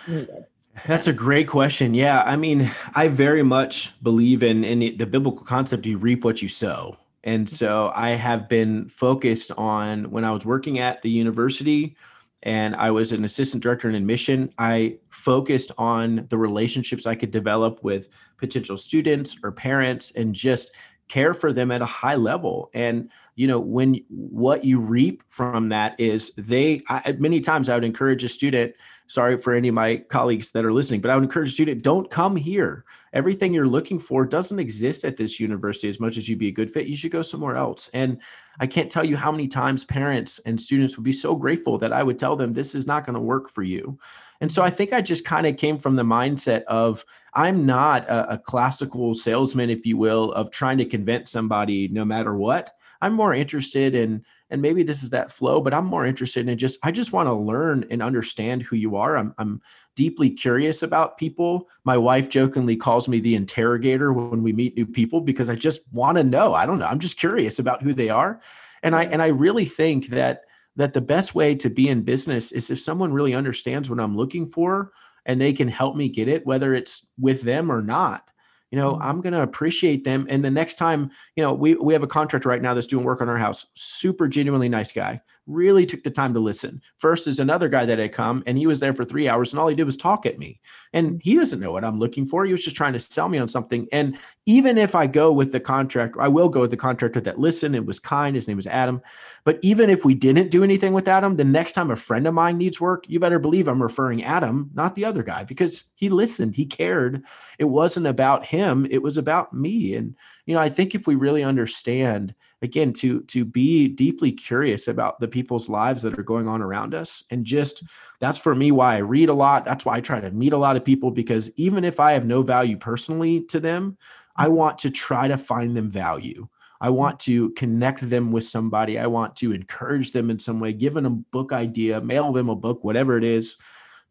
needed 0.07 0.45
that's 0.85 1.07
a 1.07 1.13
great 1.13 1.47
question. 1.47 1.93
Yeah, 1.93 2.21
I 2.23 2.35
mean, 2.35 2.69
I 2.95 3.07
very 3.07 3.43
much 3.43 3.93
believe 4.01 4.43
in 4.43 4.63
in 4.63 4.79
the, 4.79 4.91
the 4.91 5.05
biblical 5.05 5.43
concept 5.43 5.85
you 5.85 5.97
reap 5.97 6.23
what 6.23 6.41
you 6.41 6.49
sow. 6.49 6.97
And 7.23 7.47
mm-hmm. 7.47 7.55
so 7.55 7.91
I 7.95 8.11
have 8.11 8.49
been 8.49 8.89
focused 8.89 9.51
on 9.57 10.09
when 10.11 10.25
I 10.25 10.31
was 10.31 10.45
working 10.45 10.79
at 10.79 11.01
the 11.01 11.09
university 11.09 11.95
and 12.43 12.75
I 12.75 12.91
was 12.91 13.11
an 13.11 13.25
assistant 13.25 13.61
director 13.61 13.89
in 13.89 13.95
admission, 13.95 14.53
I 14.57 14.97
focused 15.09 15.71
on 15.77 16.25
the 16.29 16.37
relationships 16.37 17.05
I 17.05 17.15
could 17.15 17.31
develop 17.31 17.83
with 17.83 18.09
potential 18.37 18.77
students 18.77 19.37
or 19.43 19.51
parents 19.51 20.11
and 20.15 20.33
just 20.33 20.71
care 21.09 21.33
for 21.33 21.51
them 21.51 21.71
at 21.71 21.81
a 21.81 21.85
high 21.85 22.15
level. 22.15 22.69
And 22.73 23.11
you 23.35 23.47
know, 23.47 23.59
when 23.59 24.01
what 24.09 24.63
you 24.63 24.79
reap 24.79 25.23
from 25.29 25.69
that 25.69 25.99
is 25.99 26.31
they 26.37 26.81
I, 26.87 27.15
many 27.19 27.41
times 27.41 27.67
I 27.67 27.75
would 27.75 27.85
encourage 27.85 28.23
a 28.23 28.29
student 28.29 28.75
sorry 29.09 29.37
for 29.39 29.53
any 29.53 29.67
of 29.67 29.73
my 29.73 29.97
colleagues 29.97 30.51
that 30.51 30.63
are 30.63 30.71
listening, 30.71 31.01
but 31.01 31.09
I 31.09 31.15
would 31.15 31.23
encourage 31.23 31.57
you 31.57 31.65
to 31.65 31.75
don't 31.75 32.09
come 32.09 32.35
here. 32.35 32.85
Everything 33.11 33.53
you're 33.53 33.67
looking 33.67 33.97
for 33.97 34.23
doesn't 34.23 34.59
exist 34.59 35.03
at 35.03 35.17
this 35.17 35.39
university 35.39 35.89
as 35.89 35.99
much 35.99 36.15
as 36.15 36.29
you'd 36.29 36.37
be 36.37 36.49
a 36.49 36.51
good 36.51 36.71
fit. 36.71 36.85
You 36.85 36.95
should 36.95 37.11
go 37.11 37.23
somewhere 37.23 37.55
else. 37.55 37.89
And 37.95 38.19
I 38.59 38.67
can't 38.67 38.91
tell 38.91 39.03
you 39.03 39.17
how 39.17 39.31
many 39.31 39.47
times 39.47 39.83
parents 39.83 40.39
and 40.45 40.61
students 40.61 40.95
would 40.95 41.03
be 41.03 41.11
so 41.11 41.35
grateful 41.35 41.79
that 41.79 41.91
I 41.91 42.03
would 42.03 42.19
tell 42.19 42.35
them 42.35 42.53
this 42.53 42.75
is 42.75 42.85
not 42.85 43.03
going 43.03 43.15
to 43.15 43.21
work 43.21 43.49
for 43.49 43.63
you. 43.63 43.97
And 44.41 44.51
so 44.51 44.61
I 44.61 44.69
think 44.69 44.93
I 44.93 45.01
just 45.01 45.25
kind 45.25 45.47
of 45.47 45.57
came 45.57 45.79
from 45.79 45.95
the 45.95 46.03
mindset 46.03 46.63
of 46.65 47.03
I'm 47.33 47.65
not 47.65 48.07
a, 48.07 48.33
a, 48.33 48.37
classical 48.37 49.13
salesman, 49.15 49.69
if 49.69 49.85
you 49.85 49.97
will, 49.97 50.31
of 50.33 50.51
trying 50.51 50.77
to 50.77 50.85
convince 50.85 51.31
somebody 51.31 51.87
no 51.89 52.05
matter 52.05 52.35
what. 52.35 52.75
I'm 53.01 53.13
more 53.13 53.33
interested 53.33 53.95
in 53.95 54.23
and 54.49 54.61
maybe 54.61 54.83
this 54.83 55.03
is 55.03 55.09
that 55.09 55.31
flow 55.31 55.61
but 55.61 55.73
i'm 55.73 55.85
more 55.85 56.05
interested 56.05 56.47
in 56.47 56.57
just 56.57 56.79
i 56.83 56.91
just 56.91 57.13
want 57.13 57.27
to 57.27 57.33
learn 57.33 57.85
and 57.89 58.01
understand 58.01 58.63
who 58.63 58.75
you 58.75 58.95
are. 58.95 59.17
I'm, 59.17 59.33
I'm 59.37 59.61
deeply 59.95 60.29
curious 60.29 60.81
about 60.81 61.17
people. 61.17 61.67
My 61.83 61.97
wife 61.97 62.29
jokingly 62.29 62.77
calls 62.77 63.09
me 63.09 63.19
the 63.19 63.35
interrogator 63.35 64.13
when 64.13 64.43
we 64.43 64.53
meet 64.53 64.77
new 64.77 64.85
people 64.85 65.21
because 65.21 65.49
i 65.49 65.55
just 65.55 65.81
want 65.91 66.17
to 66.17 66.23
know. 66.23 66.53
I 66.53 66.65
don't 66.65 66.79
know. 66.79 66.85
I'm 66.85 66.99
just 66.99 67.17
curious 67.17 67.59
about 67.59 67.83
who 67.83 67.93
they 67.93 68.09
are. 68.09 68.41
And 68.83 68.95
i 68.95 69.03
and 69.05 69.21
i 69.21 69.27
really 69.27 69.65
think 69.65 70.07
that 70.07 70.43
that 70.75 70.93
the 70.93 71.01
best 71.01 71.35
way 71.35 71.55
to 71.55 71.69
be 71.69 71.89
in 71.89 72.03
business 72.03 72.53
is 72.53 72.71
if 72.71 72.79
someone 72.79 73.11
really 73.11 73.35
understands 73.35 73.89
what 73.89 73.99
i'm 73.99 74.15
looking 74.15 74.47
for 74.47 74.91
and 75.25 75.39
they 75.39 75.51
can 75.51 75.67
help 75.67 75.95
me 75.95 76.07
get 76.07 76.29
it 76.29 76.45
whether 76.45 76.73
it's 76.73 77.07
with 77.19 77.41
them 77.41 77.69
or 77.69 77.81
not 77.81 78.31
you 78.71 78.77
know 78.77 78.93
mm-hmm. 78.93 79.03
i'm 79.03 79.21
going 79.21 79.33
to 79.33 79.41
appreciate 79.41 80.03
them 80.03 80.25
and 80.29 80.43
the 80.43 80.51
next 80.51 80.75
time 80.75 81.09
you 81.35 81.43
know 81.43 81.53
we, 81.53 81.75
we 81.75 81.93
have 81.93 82.03
a 82.03 82.07
contractor 82.07 82.49
right 82.49 82.61
now 82.61 82.73
that's 82.73 82.87
doing 82.87 83.05
work 83.05 83.21
on 83.21 83.29
our 83.29 83.37
house 83.37 83.67
super 83.73 84.27
genuinely 84.27 84.69
nice 84.69 84.91
guy 84.91 85.19
really 85.49 85.85
took 85.85 86.03
the 86.03 86.11
time 86.11 86.33
to 86.33 86.39
listen. 86.39 86.81
First 86.97 87.19
versus 87.19 87.39
another 87.39 87.67
guy 87.67 87.85
that 87.85 87.99
had 87.99 88.13
come 88.13 88.43
and 88.47 88.57
he 88.57 88.65
was 88.65 88.79
there 88.79 88.93
for 88.93 89.03
three 89.03 89.27
hours 89.27 89.51
and 89.51 89.59
all 89.59 89.67
he 89.67 89.75
did 89.75 89.83
was 89.83 89.97
talk 89.97 90.25
at 90.25 90.39
me. 90.39 90.59
And 90.93 91.21
he 91.21 91.35
doesn't 91.35 91.59
know 91.59 91.73
what 91.73 91.83
i'm 91.83 91.99
looking 91.99 92.25
for. 92.25 92.45
He 92.45 92.53
was 92.53 92.63
just 92.63 92.77
trying 92.77 92.93
to 92.93 92.99
sell 92.99 93.27
me 93.27 93.37
on 93.37 93.49
something. 93.49 93.87
And 93.91 94.17
even 94.45 94.77
if 94.77 94.95
i 94.95 95.05
go 95.05 95.31
with 95.33 95.51
the 95.51 95.59
contractor 95.59 96.21
i 96.21 96.29
will 96.29 96.47
go 96.47 96.61
with 96.61 96.71
the 96.71 96.77
contractor 96.77 97.19
that 97.21 97.39
listened 97.39 97.75
and 97.75 97.85
was 97.85 97.99
kind. 97.99 98.35
His 98.35 98.47
name 98.47 98.55
was 98.55 98.67
adam. 98.67 99.01
But 99.43 99.59
even 99.61 99.89
if 99.89 100.05
we 100.05 100.13
didn't 100.13 100.49
do 100.49 100.63
anything 100.63 100.93
with 100.93 101.09
adam 101.09 101.35
the 101.35 101.43
next 101.43 101.73
time 101.73 101.91
a 101.91 101.95
friend 101.97 102.25
of 102.25 102.33
mine 102.33 102.57
needs 102.57 102.79
work 102.79 103.03
you 103.09 103.19
better 103.19 103.39
believe 103.39 103.67
i'm 103.67 103.83
referring 103.83 104.23
adam 104.23 104.69
not 104.73 104.95
the 104.95 105.03
other 105.03 105.23
guy 105.23 105.43
because 105.43 105.91
he 105.95 106.07
listened. 106.07 106.55
He 106.55 106.65
cared. 106.65 107.23
It 107.57 107.65
wasn't 107.65 108.07
about 108.07 108.45
him. 108.45 108.87
It 108.89 109.01
was 109.01 109.17
about 109.17 109.53
me. 109.53 109.95
And 109.95 110.15
you 110.45 110.55
know 110.55 110.61
i 110.61 110.69
think 110.69 110.95
if 110.95 111.05
we 111.05 111.15
really 111.15 111.43
understand 111.43 112.33
again 112.61 112.93
to 112.93 113.21
to 113.21 113.45
be 113.45 113.87
deeply 113.87 114.31
curious 114.31 114.87
about 114.87 115.19
the 115.19 115.27
people's 115.27 115.69
lives 115.69 116.01
that 116.03 116.17
are 116.17 116.23
going 116.23 116.47
on 116.47 116.61
around 116.61 116.93
us. 116.93 117.23
And 117.29 117.45
just 117.45 117.83
that's 118.19 118.39
for 118.39 118.55
me 118.55 118.71
why 118.71 118.95
i 118.95 118.99
read 118.99 119.29
a 119.29 119.33
lot. 119.33 119.65
That's 119.65 119.85
why 119.85 119.97
i 119.97 120.01
try 120.01 120.19
to 120.19 120.31
meet 120.31 120.53
a 120.53 120.57
lot 120.57 120.75
of 120.75 120.85
people 120.85 121.11
because 121.11 121.51
even 121.55 121.83
if 121.83 121.99
i 121.99 122.11
have 122.13 122.25
no 122.25 122.41
value 122.41 122.77
personally 122.77 123.41
to 123.45 123.59
them 123.59 123.97
i 124.35 124.47
want 124.47 124.77
to 124.79 124.89
try 124.89 125.27
to 125.27 125.37
find 125.37 125.75
them 125.75 125.89
value. 125.89 126.47
I 126.81 126.89
want 126.89 127.19
to 127.21 127.49
connect 127.51 128.09
them 128.09 128.31
with 128.31 128.45
somebody. 128.45 128.97
I 128.97 129.07
want 129.07 129.35
to 129.37 129.51
encourage 129.51 130.13
them 130.13 130.29
in 130.29 130.39
some 130.39 130.61
way, 130.61 130.71
give 130.71 130.93
them 130.93 131.05
a 131.05 131.09
book 131.09 131.51
idea, 131.51 131.99
mail 131.99 132.31
them 132.31 132.47
a 132.47 132.55
book, 132.55 132.85
whatever 132.85 133.17
it 133.17 133.25
is 133.25 133.57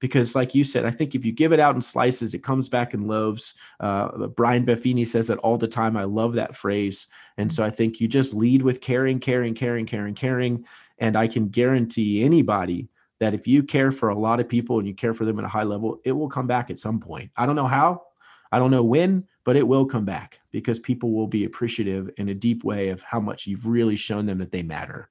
because 0.00 0.34
like 0.34 0.54
you 0.54 0.64
said 0.64 0.84
i 0.84 0.90
think 0.90 1.14
if 1.14 1.24
you 1.24 1.32
give 1.32 1.52
it 1.52 1.60
out 1.60 1.74
in 1.74 1.80
slices 1.80 2.34
it 2.34 2.42
comes 2.42 2.68
back 2.68 2.94
in 2.94 3.06
loaves. 3.06 3.54
Uh, 3.80 4.28
brian 4.28 4.64
buffini 4.64 5.06
says 5.06 5.26
that 5.26 5.38
all 5.38 5.58
the 5.58 5.68
time. 5.68 5.96
I 5.96 6.04
love 6.04 6.34
that 6.34 6.56
phrase. 6.56 7.06
And 7.36 7.52
so 7.52 7.64
i 7.64 7.70
think 7.70 8.00
you 8.00 8.08
just 8.08 8.34
lead 8.34 8.62
with 8.62 8.80
caring 8.80 9.18
caring 9.18 9.54
caring 9.54 9.86
caring 9.86 10.14
caring. 10.14 10.64
And 10.98 11.16
i 11.16 11.26
can 11.26 11.48
guarantee 11.48 12.22
anybody 12.22 12.88
that 13.20 13.34
if 13.34 13.46
you 13.46 13.62
care 13.62 13.90
for 13.90 14.10
a 14.10 14.18
lot 14.18 14.40
of 14.40 14.48
people 14.48 14.78
and 14.78 14.86
you 14.86 14.94
care 14.94 15.14
for 15.14 15.24
them 15.24 15.38
at 15.38 15.44
a 15.44 15.48
high 15.48 15.64
level 15.64 16.00
it 16.04 16.12
will 16.12 16.28
come 16.28 16.46
back 16.46 16.70
at 16.70 16.78
some 16.78 17.00
point. 17.00 17.30
I 17.36 17.46
don't 17.46 17.56
know 17.56 17.66
how. 17.66 18.02
I 18.50 18.58
don't 18.58 18.70
know 18.70 18.84
when 18.84 19.26
but 19.44 19.56
it 19.56 19.66
will 19.66 19.86
come 19.86 20.04
back 20.04 20.40
because 20.50 20.78
people 20.78 21.12
will 21.12 21.26
be 21.26 21.46
appreciative 21.46 22.10
in 22.18 22.28
a 22.28 22.34
deep 22.34 22.64
way 22.64 22.90
of 22.90 23.00
how 23.02 23.18
much 23.18 23.46
you've 23.46 23.64
really 23.64 23.96
shown 23.96 24.26
them 24.26 24.36
that 24.38 24.52
they 24.52 24.62
matter. 24.62 25.08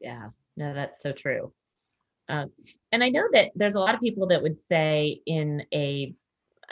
Yeah. 0.00 0.30
No 0.56 0.74
that's 0.74 1.00
so 1.00 1.12
true 1.12 1.52
um, 2.28 2.50
and 2.92 3.02
I 3.02 3.08
know 3.08 3.24
that 3.32 3.50
there's 3.54 3.74
a 3.74 3.80
lot 3.80 3.94
of 3.94 4.00
people 4.00 4.26
that 4.28 4.42
would 4.42 4.58
say 4.68 5.20
in 5.26 5.64
a, 5.72 6.14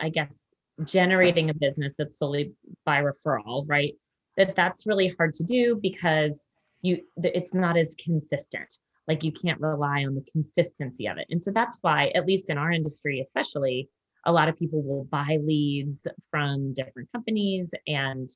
I 0.00 0.10
guess, 0.10 0.36
generating 0.84 1.48
a 1.48 1.54
business 1.54 1.94
that's 1.96 2.18
solely 2.18 2.52
by 2.84 3.00
referral, 3.00 3.64
right? 3.66 3.94
That 4.36 4.54
that's 4.54 4.86
really 4.86 5.14
hard 5.16 5.32
to 5.34 5.44
do 5.44 5.78
because 5.82 6.44
you 6.82 7.00
it's 7.16 7.54
not 7.54 7.78
as 7.78 7.96
consistent. 8.02 8.78
Like 9.08 9.24
you 9.24 9.32
can't 9.32 9.60
rely 9.60 10.04
on 10.04 10.14
the 10.14 10.26
consistency 10.30 11.06
of 11.06 11.16
it. 11.16 11.26
And 11.30 11.40
so 11.40 11.52
that's 11.52 11.78
why, 11.80 12.08
at 12.14 12.26
least 12.26 12.50
in 12.50 12.58
our 12.58 12.72
industry, 12.72 13.20
especially, 13.20 13.88
a 14.26 14.32
lot 14.32 14.48
of 14.48 14.58
people 14.58 14.82
will 14.82 15.04
buy 15.04 15.38
leads 15.42 16.06
from 16.30 16.74
different 16.74 17.10
companies 17.12 17.70
and 17.86 18.28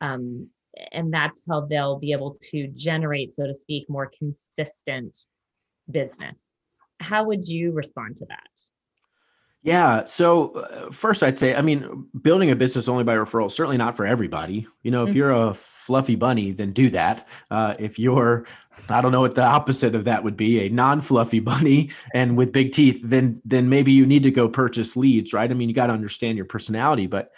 um, 0.00 0.48
and 0.92 1.12
that's 1.12 1.42
how 1.48 1.62
they'll 1.62 1.98
be 1.98 2.12
able 2.12 2.36
to 2.52 2.68
generate, 2.68 3.34
so 3.34 3.44
to 3.44 3.52
speak, 3.52 3.90
more 3.90 4.10
consistent 4.16 5.16
business 5.90 6.36
how 7.00 7.24
would 7.24 7.48
you 7.48 7.72
respond 7.72 8.16
to 8.18 8.26
that? 8.26 8.48
Yeah. 9.62 10.04
So 10.04 10.52
uh, 10.52 10.90
first, 10.90 11.22
I'd 11.22 11.38
say, 11.38 11.54
I 11.54 11.60
mean, 11.60 12.06
building 12.22 12.50
a 12.50 12.56
business 12.56 12.88
only 12.88 13.04
by 13.04 13.14
referral 13.16 13.50
certainly 13.50 13.76
not 13.76 13.94
for 13.96 14.06
everybody. 14.06 14.66
You 14.82 14.90
know, 14.90 15.02
if 15.02 15.10
mm-hmm. 15.10 15.18
you're 15.18 15.32
a 15.32 15.52
fluffy 15.52 16.16
bunny, 16.16 16.52
then 16.52 16.72
do 16.72 16.88
that. 16.90 17.28
Uh, 17.50 17.74
if 17.78 17.98
you're, 17.98 18.46
I 18.88 19.02
don't 19.02 19.12
know 19.12 19.20
what 19.20 19.34
the 19.34 19.44
opposite 19.44 19.94
of 19.94 20.04
that 20.04 20.24
would 20.24 20.36
be, 20.36 20.60
a 20.60 20.70
non-fluffy 20.70 21.40
bunny 21.40 21.90
and 22.14 22.38
with 22.38 22.52
big 22.52 22.72
teeth, 22.72 23.02
then 23.04 23.42
then 23.44 23.68
maybe 23.68 23.92
you 23.92 24.06
need 24.06 24.22
to 24.22 24.30
go 24.30 24.48
purchase 24.48 24.96
leads, 24.96 25.34
right? 25.34 25.50
I 25.50 25.54
mean, 25.54 25.68
you 25.68 25.74
got 25.74 25.88
to 25.88 25.92
understand 25.92 26.36
your 26.36 26.46
personality, 26.46 27.06
but 27.06 27.32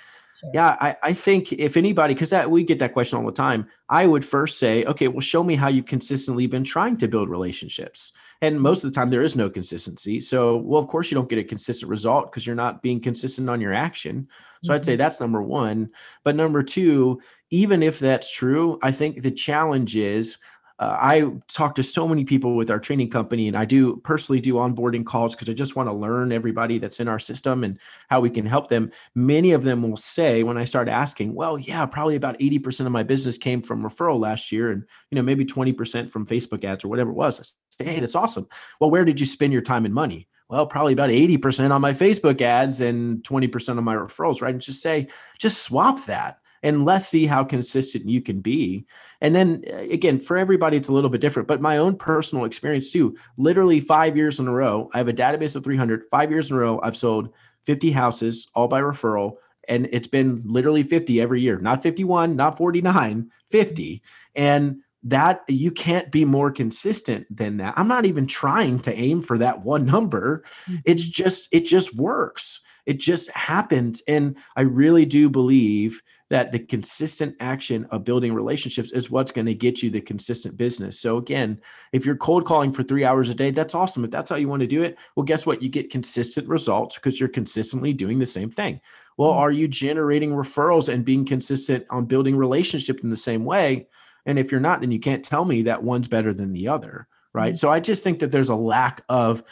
Yeah, 0.52 0.76
I, 0.80 0.96
I 1.02 1.12
think 1.12 1.52
if 1.52 1.76
anybody, 1.76 2.14
because 2.14 2.30
that 2.30 2.50
we 2.50 2.64
get 2.64 2.80
that 2.80 2.92
question 2.92 3.18
all 3.18 3.24
the 3.24 3.32
time, 3.32 3.68
I 3.88 4.06
would 4.06 4.24
first 4.24 4.58
say, 4.58 4.84
okay, 4.86 5.06
well, 5.06 5.20
show 5.20 5.44
me 5.44 5.54
how 5.54 5.68
you've 5.68 5.86
consistently 5.86 6.46
been 6.46 6.64
trying 6.64 6.96
to 6.96 7.08
build 7.08 7.28
relationships. 7.28 8.12
And 8.40 8.60
most 8.60 8.82
of 8.82 8.90
the 8.90 8.94
time, 8.94 9.10
there 9.10 9.22
is 9.22 9.36
no 9.36 9.48
consistency. 9.48 10.20
So, 10.20 10.56
well, 10.56 10.80
of 10.80 10.88
course, 10.88 11.10
you 11.10 11.14
don't 11.14 11.28
get 11.28 11.38
a 11.38 11.44
consistent 11.44 11.88
result 11.88 12.30
because 12.30 12.44
you're 12.44 12.56
not 12.56 12.82
being 12.82 13.00
consistent 13.00 13.48
on 13.48 13.60
your 13.60 13.72
action. 13.72 14.26
So, 14.62 14.68
mm-hmm. 14.68 14.74
I'd 14.74 14.84
say 14.84 14.92
mm-hmm. 14.92 14.98
that's 14.98 15.20
number 15.20 15.42
one. 15.42 15.90
But 16.24 16.34
number 16.34 16.64
two, 16.64 17.20
even 17.50 17.82
if 17.82 18.00
that's 18.00 18.32
true, 18.32 18.80
I 18.82 18.90
think 18.90 19.22
the 19.22 19.30
challenge 19.30 19.96
is 19.96 20.38
uh, 20.82 20.98
I 21.00 21.30
talk 21.46 21.76
to 21.76 21.84
so 21.84 22.08
many 22.08 22.24
people 22.24 22.56
with 22.56 22.68
our 22.68 22.80
training 22.80 23.08
company, 23.08 23.46
and 23.46 23.56
I 23.56 23.64
do 23.64 23.98
personally 23.98 24.40
do 24.40 24.54
onboarding 24.54 25.06
calls 25.06 25.32
because 25.32 25.48
I 25.48 25.52
just 25.52 25.76
want 25.76 25.88
to 25.88 25.92
learn 25.92 26.32
everybody 26.32 26.78
that's 26.78 26.98
in 26.98 27.06
our 27.06 27.20
system 27.20 27.62
and 27.62 27.78
how 28.10 28.18
we 28.18 28.30
can 28.30 28.44
help 28.44 28.68
them. 28.68 28.90
Many 29.14 29.52
of 29.52 29.62
them 29.62 29.82
will 29.82 29.96
say 29.96 30.42
when 30.42 30.58
I 30.58 30.64
start 30.64 30.88
asking, 30.88 31.34
"Well, 31.34 31.56
yeah, 31.56 31.86
probably 31.86 32.16
about 32.16 32.34
eighty 32.40 32.58
percent 32.58 32.86
of 32.86 32.92
my 32.92 33.04
business 33.04 33.38
came 33.38 33.62
from 33.62 33.84
referral 33.84 34.18
last 34.18 34.50
year, 34.50 34.72
and 34.72 34.82
you 35.10 35.16
know 35.16 35.22
maybe 35.22 35.44
twenty 35.44 35.72
percent 35.72 36.10
from 36.10 36.26
Facebook 36.26 36.64
ads 36.64 36.84
or 36.84 36.88
whatever 36.88 37.10
it 37.10 37.16
was." 37.16 37.38
I 37.38 37.84
say, 37.84 37.92
"Hey, 37.92 38.00
that's 38.00 38.16
awesome. 38.16 38.48
Well, 38.80 38.90
where 38.90 39.04
did 39.04 39.20
you 39.20 39.26
spend 39.26 39.52
your 39.52 39.62
time 39.62 39.84
and 39.84 39.94
money?" 39.94 40.26
Well, 40.48 40.66
probably 40.66 40.92
about 40.92 41.08
80% 41.08 41.70
on 41.70 41.80
my 41.80 41.92
Facebook 41.92 42.42
ads 42.42 42.82
and 42.82 43.22
20% 43.22 43.78
on 43.78 43.84
my 43.84 43.94
referrals, 43.94 44.42
right? 44.42 44.52
And 44.52 44.60
just 44.60 44.82
say, 44.82 45.08
just 45.38 45.62
swap 45.62 46.04
that 46.04 46.41
and 46.62 46.84
let's 46.84 47.08
see 47.08 47.26
how 47.26 47.44
consistent 47.44 48.08
you 48.08 48.20
can 48.20 48.40
be. 48.40 48.86
And 49.20 49.34
then 49.34 49.64
uh, 49.72 49.76
again, 49.76 50.20
for 50.20 50.36
everybody, 50.36 50.76
it's 50.76 50.88
a 50.88 50.92
little 50.92 51.10
bit 51.10 51.20
different, 51.20 51.48
but 51.48 51.60
my 51.60 51.78
own 51.78 51.96
personal 51.96 52.44
experience 52.44 52.90
too, 52.90 53.16
literally 53.36 53.80
five 53.80 54.16
years 54.16 54.40
in 54.40 54.48
a 54.48 54.52
row, 54.52 54.90
I 54.94 54.98
have 54.98 55.08
a 55.08 55.12
database 55.12 55.56
of 55.56 55.64
300, 55.64 56.04
five 56.10 56.30
years 56.30 56.50
in 56.50 56.56
a 56.56 56.60
row, 56.60 56.80
I've 56.82 56.96
sold 56.96 57.30
50 57.66 57.90
houses 57.92 58.48
all 58.54 58.68
by 58.68 58.80
referral. 58.80 59.36
And 59.68 59.88
it's 59.92 60.08
been 60.08 60.42
literally 60.44 60.82
50 60.82 61.20
every 61.20 61.40
year, 61.40 61.58
not 61.58 61.82
51, 61.82 62.34
not 62.34 62.58
49, 62.58 63.30
50. 63.50 64.02
And 64.34 64.78
that 65.04 65.42
you 65.48 65.70
can't 65.70 66.10
be 66.10 66.24
more 66.24 66.50
consistent 66.50 67.26
than 67.34 67.56
that. 67.56 67.74
I'm 67.76 67.88
not 67.88 68.04
even 68.04 68.26
trying 68.26 68.80
to 68.80 68.94
aim 68.94 69.20
for 69.20 69.38
that 69.38 69.62
one 69.62 69.84
number. 69.86 70.44
Mm-hmm. 70.66 70.76
It's 70.84 71.04
just, 71.04 71.48
it 71.52 71.60
just 71.60 71.96
works. 71.96 72.60
It 72.86 72.98
just 72.98 73.30
happens. 73.30 74.02
And 74.08 74.36
I 74.56 74.62
really 74.62 75.04
do 75.04 75.30
believe 75.30 76.02
that 76.30 76.50
the 76.50 76.58
consistent 76.58 77.36
action 77.40 77.86
of 77.90 78.04
building 78.04 78.32
relationships 78.32 78.90
is 78.92 79.10
what's 79.10 79.30
going 79.30 79.44
to 79.46 79.54
get 79.54 79.82
you 79.82 79.90
the 79.90 80.00
consistent 80.00 80.56
business. 80.56 80.98
So 80.98 81.18
again, 81.18 81.60
if 81.92 82.06
you're 82.06 82.16
cold 82.16 82.46
calling 82.46 82.72
for 82.72 82.82
three 82.82 83.04
hours 83.04 83.28
a 83.28 83.34
day, 83.34 83.50
that's 83.50 83.74
awesome. 83.74 84.02
If 84.02 84.10
that's 84.10 84.30
how 84.30 84.36
you 84.36 84.48
want 84.48 84.60
to 84.60 84.66
do 84.66 84.82
it, 84.82 84.96
well, 85.14 85.24
guess 85.24 85.44
what? 85.44 85.60
You 85.60 85.68
get 85.68 85.90
consistent 85.90 86.48
results 86.48 86.94
because 86.94 87.20
you're 87.20 87.28
consistently 87.28 87.92
doing 87.92 88.18
the 88.18 88.24
same 88.24 88.50
thing. 88.50 88.80
Well, 89.18 89.30
mm-hmm. 89.30 89.40
are 89.40 89.50
you 89.50 89.68
generating 89.68 90.30
referrals 90.30 90.90
and 90.90 91.04
being 91.04 91.26
consistent 91.26 91.84
on 91.90 92.06
building 92.06 92.34
relationship 92.34 93.00
in 93.00 93.10
the 93.10 93.16
same 93.16 93.44
way? 93.44 93.88
And 94.24 94.38
if 94.38 94.50
you're 94.50 94.60
not, 94.60 94.80
then 94.80 94.90
you 94.90 95.00
can't 95.00 95.24
tell 95.24 95.44
me 95.44 95.62
that 95.62 95.82
one's 95.82 96.08
better 96.08 96.32
than 96.32 96.54
the 96.54 96.68
other. 96.68 97.08
Right. 97.34 97.52
Mm-hmm. 97.52 97.58
So 97.58 97.68
I 97.68 97.80
just 97.80 98.04
think 98.04 98.20
that 98.20 98.32
there's 98.32 98.48
a 98.48 98.56
lack 98.56 99.02
of 99.10 99.44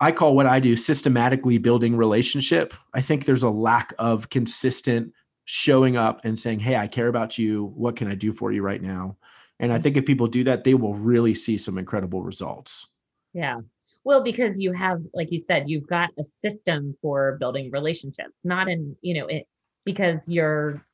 I 0.00 0.12
call 0.12 0.34
what 0.34 0.46
I 0.46 0.60
do 0.60 0.76
systematically 0.76 1.58
building 1.58 1.96
relationship. 1.96 2.74
I 2.94 3.00
think 3.00 3.24
there's 3.24 3.42
a 3.42 3.50
lack 3.50 3.94
of 3.98 4.30
consistent 4.30 5.12
showing 5.44 5.96
up 5.96 6.24
and 6.24 6.38
saying, 6.38 6.60
Hey, 6.60 6.76
I 6.76 6.86
care 6.86 7.08
about 7.08 7.38
you. 7.38 7.72
What 7.76 7.96
can 7.96 8.08
I 8.08 8.14
do 8.14 8.32
for 8.32 8.52
you 8.52 8.62
right 8.62 8.82
now? 8.82 9.16
And 9.58 9.72
I 9.72 9.76
mm-hmm. 9.76 9.82
think 9.82 9.96
if 9.96 10.06
people 10.06 10.26
do 10.26 10.44
that, 10.44 10.64
they 10.64 10.74
will 10.74 10.94
really 10.94 11.34
see 11.34 11.56
some 11.56 11.78
incredible 11.78 12.22
results. 12.22 12.88
Yeah. 13.32 13.60
Well, 14.04 14.22
because 14.22 14.60
you 14.60 14.72
have, 14.72 15.02
like 15.14 15.32
you 15.32 15.38
said, 15.38 15.68
you've 15.68 15.88
got 15.88 16.10
a 16.18 16.24
system 16.24 16.96
for 17.02 17.36
building 17.40 17.70
relationships, 17.70 18.34
not 18.44 18.68
in, 18.68 18.96
you 19.02 19.14
know, 19.14 19.26
it 19.26 19.46
because 19.84 20.28
you're 20.28 20.84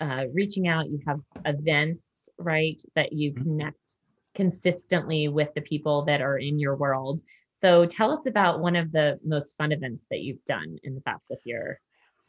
uh, 0.00 0.26
reaching 0.32 0.68
out, 0.68 0.88
you 0.88 1.00
have 1.06 1.20
events, 1.44 2.28
right, 2.38 2.80
that 2.94 3.12
you 3.12 3.32
mm-hmm. 3.32 3.42
connect 3.42 3.96
consistently 4.34 5.28
with 5.28 5.52
the 5.54 5.60
people 5.60 6.04
that 6.04 6.20
are 6.20 6.38
in 6.38 6.58
your 6.58 6.76
world. 6.76 7.20
So 7.60 7.86
tell 7.86 8.12
us 8.12 8.26
about 8.26 8.60
one 8.60 8.76
of 8.76 8.92
the 8.92 9.18
most 9.24 9.56
fun 9.56 9.72
events 9.72 10.06
that 10.10 10.20
you've 10.20 10.44
done 10.44 10.78
in 10.84 10.94
the 10.94 11.00
past 11.00 11.26
with 11.28 11.40
your 11.44 11.80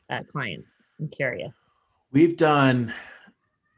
uh, 0.10 0.22
clients. 0.28 0.72
I'm 1.00 1.10
curious. 1.10 1.60
We've 2.12 2.36
done 2.36 2.94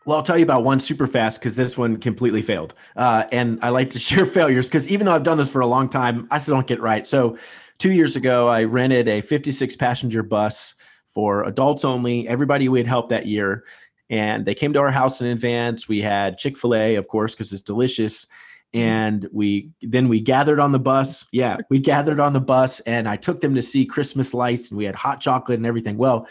well, 0.05 0.17
I'll 0.17 0.23
tell 0.23 0.37
you 0.37 0.43
about 0.43 0.63
one 0.63 0.79
super 0.79 1.05
fast 1.05 1.39
because 1.39 1.55
this 1.55 1.77
one 1.77 1.97
completely 1.97 2.41
failed. 2.41 2.73
Uh, 2.95 3.25
and 3.31 3.59
I 3.61 3.69
like 3.69 3.91
to 3.91 3.99
share 3.99 4.25
failures 4.25 4.67
because 4.67 4.87
even 4.87 5.05
though 5.05 5.13
I've 5.13 5.23
done 5.23 5.37
this 5.37 5.49
for 5.49 5.61
a 5.61 5.67
long 5.67 5.89
time, 5.89 6.27
I 6.31 6.39
still 6.39 6.55
don't 6.55 6.67
get 6.67 6.81
right. 6.81 7.05
So, 7.05 7.37
two 7.77 7.91
years 7.91 8.15
ago, 8.15 8.47
I 8.47 8.63
rented 8.63 9.07
a 9.07 9.21
56 9.21 9.75
passenger 9.75 10.23
bus 10.23 10.75
for 11.13 11.43
adults 11.43 11.83
only, 11.83 12.27
everybody 12.27 12.69
we 12.69 12.79
had 12.79 12.87
helped 12.87 13.09
that 13.09 13.25
year. 13.25 13.63
And 14.09 14.45
they 14.45 14.55
came 14.55 14.73
to 14.73 14.79
our 14.79 14.91
house 14.91 15.21
in 15.21 15.27
advance. 15.27 15.87
We 15.87 16.01
had 16.01 16.37
Chick 16.37 16.57
fil 16.57 16.75
A, 16.75 16.95
of 16.95 17.07
course, 17.07 17.33
because 17.33 17.53
it's 17.53 17.61
delicious. 17.61 18.25
Mm-hmm. 18.73 18.79
And 18.79 19.29
we 19.31 19.69
then 19.81 20.07
we 20.07 20.21
gathered 20.21 20.59
on 20.59 20.71
the 20.71 20.79
bus. 20.79 21.25
Yeah, 21.31 21.57
we 21.69 21.79
gathered 21.79 22.19
on 22.19 22.33
the 22.33 22.39
bus 22.39 22.79
and 22.81 23.07
I 23.07 23.17
took 23.17 23.41
them 23.41 23.55
to 23.55 23.61
see 23.61 23.85
Christmas 23.85 24.33
lights 24.33 24.69
and 24.69 24.77
we 24.77 24.85
had 24.85 24.95
hot 24.95 25.19
chocolate 25.19 25.57
and 25.57 25.65
everything. 25.65 25.97
Well, 25.97 26.27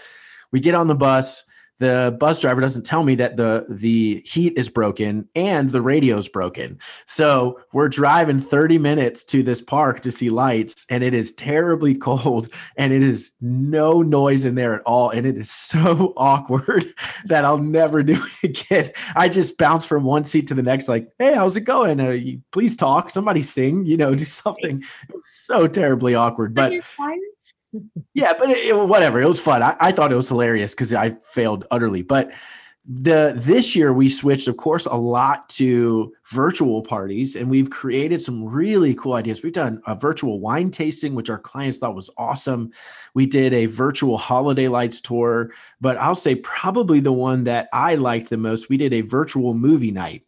we 0.50 0.60
get 0.60 0.74
on 0.74 0.86
the 0.86 0.94
bus. 0.94 1.44
The 1.80 2.14
bus 2.20 2.42
driver 2.42 2.60
doesn't 2.60 2.84
tell 2.84 3.02
me 3.02 3.14
that 3.16 3.38
the 3.38 3.64
the 3.68 4.22
heat 4.26 4.52
is 4.56 4.68
broken 4.68 5.26
and 5.34 5.70
the 5.70 5.80
radio's 5.80 6.28
broken. 6.28 6.78
So 7.06 7.58
we're 7.72 7.88
driving 7.88 8.38
30 8.38 8.76
minutes 8.76 9.24
to 9.24 9.42
this 9.42 9.62
park 9.62 10.00
to 10.00 10.12
see 10.12 10.28
lights, 10.28 10.84
and 10.90 11.02
it 11.02 11.14
is 11.14 11.32
terribly 11.32 11.94
cold, 11.96 12.52
and 12.76 12.92
it 12.92 13.02
is 13.02 13.32
no 13.40 14.02
noise 14.02 14.44
in 14.44 14.56
there 14.56 14.74
at 14.74 14.82
all, 14.82 15.08
and 15.08 15.26
it 15.26 15.38
is 15.38 15.50
so 15.50 16.12
awkward 16.18 16.84
that 17.24 17.46
I'll 17.46 17.58
never 17.58 18.02
do 18.02 18.22
it 18.42 18.50
again. 18.50 18.90
I 19.16 19.30
just 19.30 19.56
bounce 19.56 19.86
from 19.86 20.04
one 20.04 20.26
seat 20.26 20.48
to 20.48 20.54
the 20.54 20.62
next, 20.62 20.86
like, 20.86 21.08
"Hey, 21.18 21.34
how's 21.34 21.56
it 21.56 21.62
going? 21.62 21.98
Uh, 21.98 22.18
please 22.52 22.76
talk. 22.76 23.08
Somebody 23.08 23.40
sing. 23.40 23.86
You 23.86 23.96
know, 23.96 24.14
do 24.14 24.26
something." 24.26 24.84
It 25.08 25.14
was 25.14 25.34
so 25.44 25.66
terribly 25.66 26.14
awkward, 26.14 26.54
but 26.54 26.72
yeah, 28.14 28.32
but 28.38 28.50
it, 28.50 28.58
it, 28.58 28.76
whatever. 28.76 29.20
It 29.20 29.28
was 29.28 29.40
fun. 29.40 29.62
I, 29.62 29.76
I 29.80 29.92
thought 29.92 30.12
it 30.12 30.16
was 30.16 30.28
hilarious 30.28 30.74
because 30.74 30.92
I 30.92 31.16
failed 31.22 31.66
utterly. 31.70 32.02
But 32.02 32.32
the 32.88 33.34
this 33.36 33.76
year 33.76 33.92
we 33.92 34.08
switched, 34.08 34.48
of 34.48 34.56
course, 34.56 34.86
a 34.86 34.94
lot 34.94 35.48
to 35.50 36.12
virtual 36.26 36.82
parties, 36.82 37.36
and 37.36 37.50
we've 37.50 37.70
created 37.70 38.22
some 38.22 38.44
really 38.44 38.94
cool 38.94 39.12
ideas. 39.12 39.42
We've 39.42 39.52
done 39.52 39.82
a 39.86 39.94
virtual 39.94 40.40
wine 40.40 40.70
tasting, 40.70 41.14
which 41.14 41.30
our 41.30 41.38
clients 41.38 41.78
thought 41.78 41.94
was 41.94 42.10
awesome. 42.16 42.72
We 43.14 43.26
did 43.26 43.52
a 43.52 43.66
virtual 43.66 44.16
holiday 44.16 44.68
lights 44.68 45.00
tour, 45.00 45.50
but 45.80 45.98
I'll 45.98 46.14
say 46.14 46.36
probably 46.36 47.00
the 47.00 47.12
one 47.12 47.44
that 47.44 47.68
I 47.72 47.96
liked 47.96 48.30
the 48.30 48.38
most. 48.38 48.68
We 48.68 48.78
did 48.78 48.94
a 48.94 49.02
virtual 49.02 49.54
movie 49.54 49.92
night. 49.92 50.24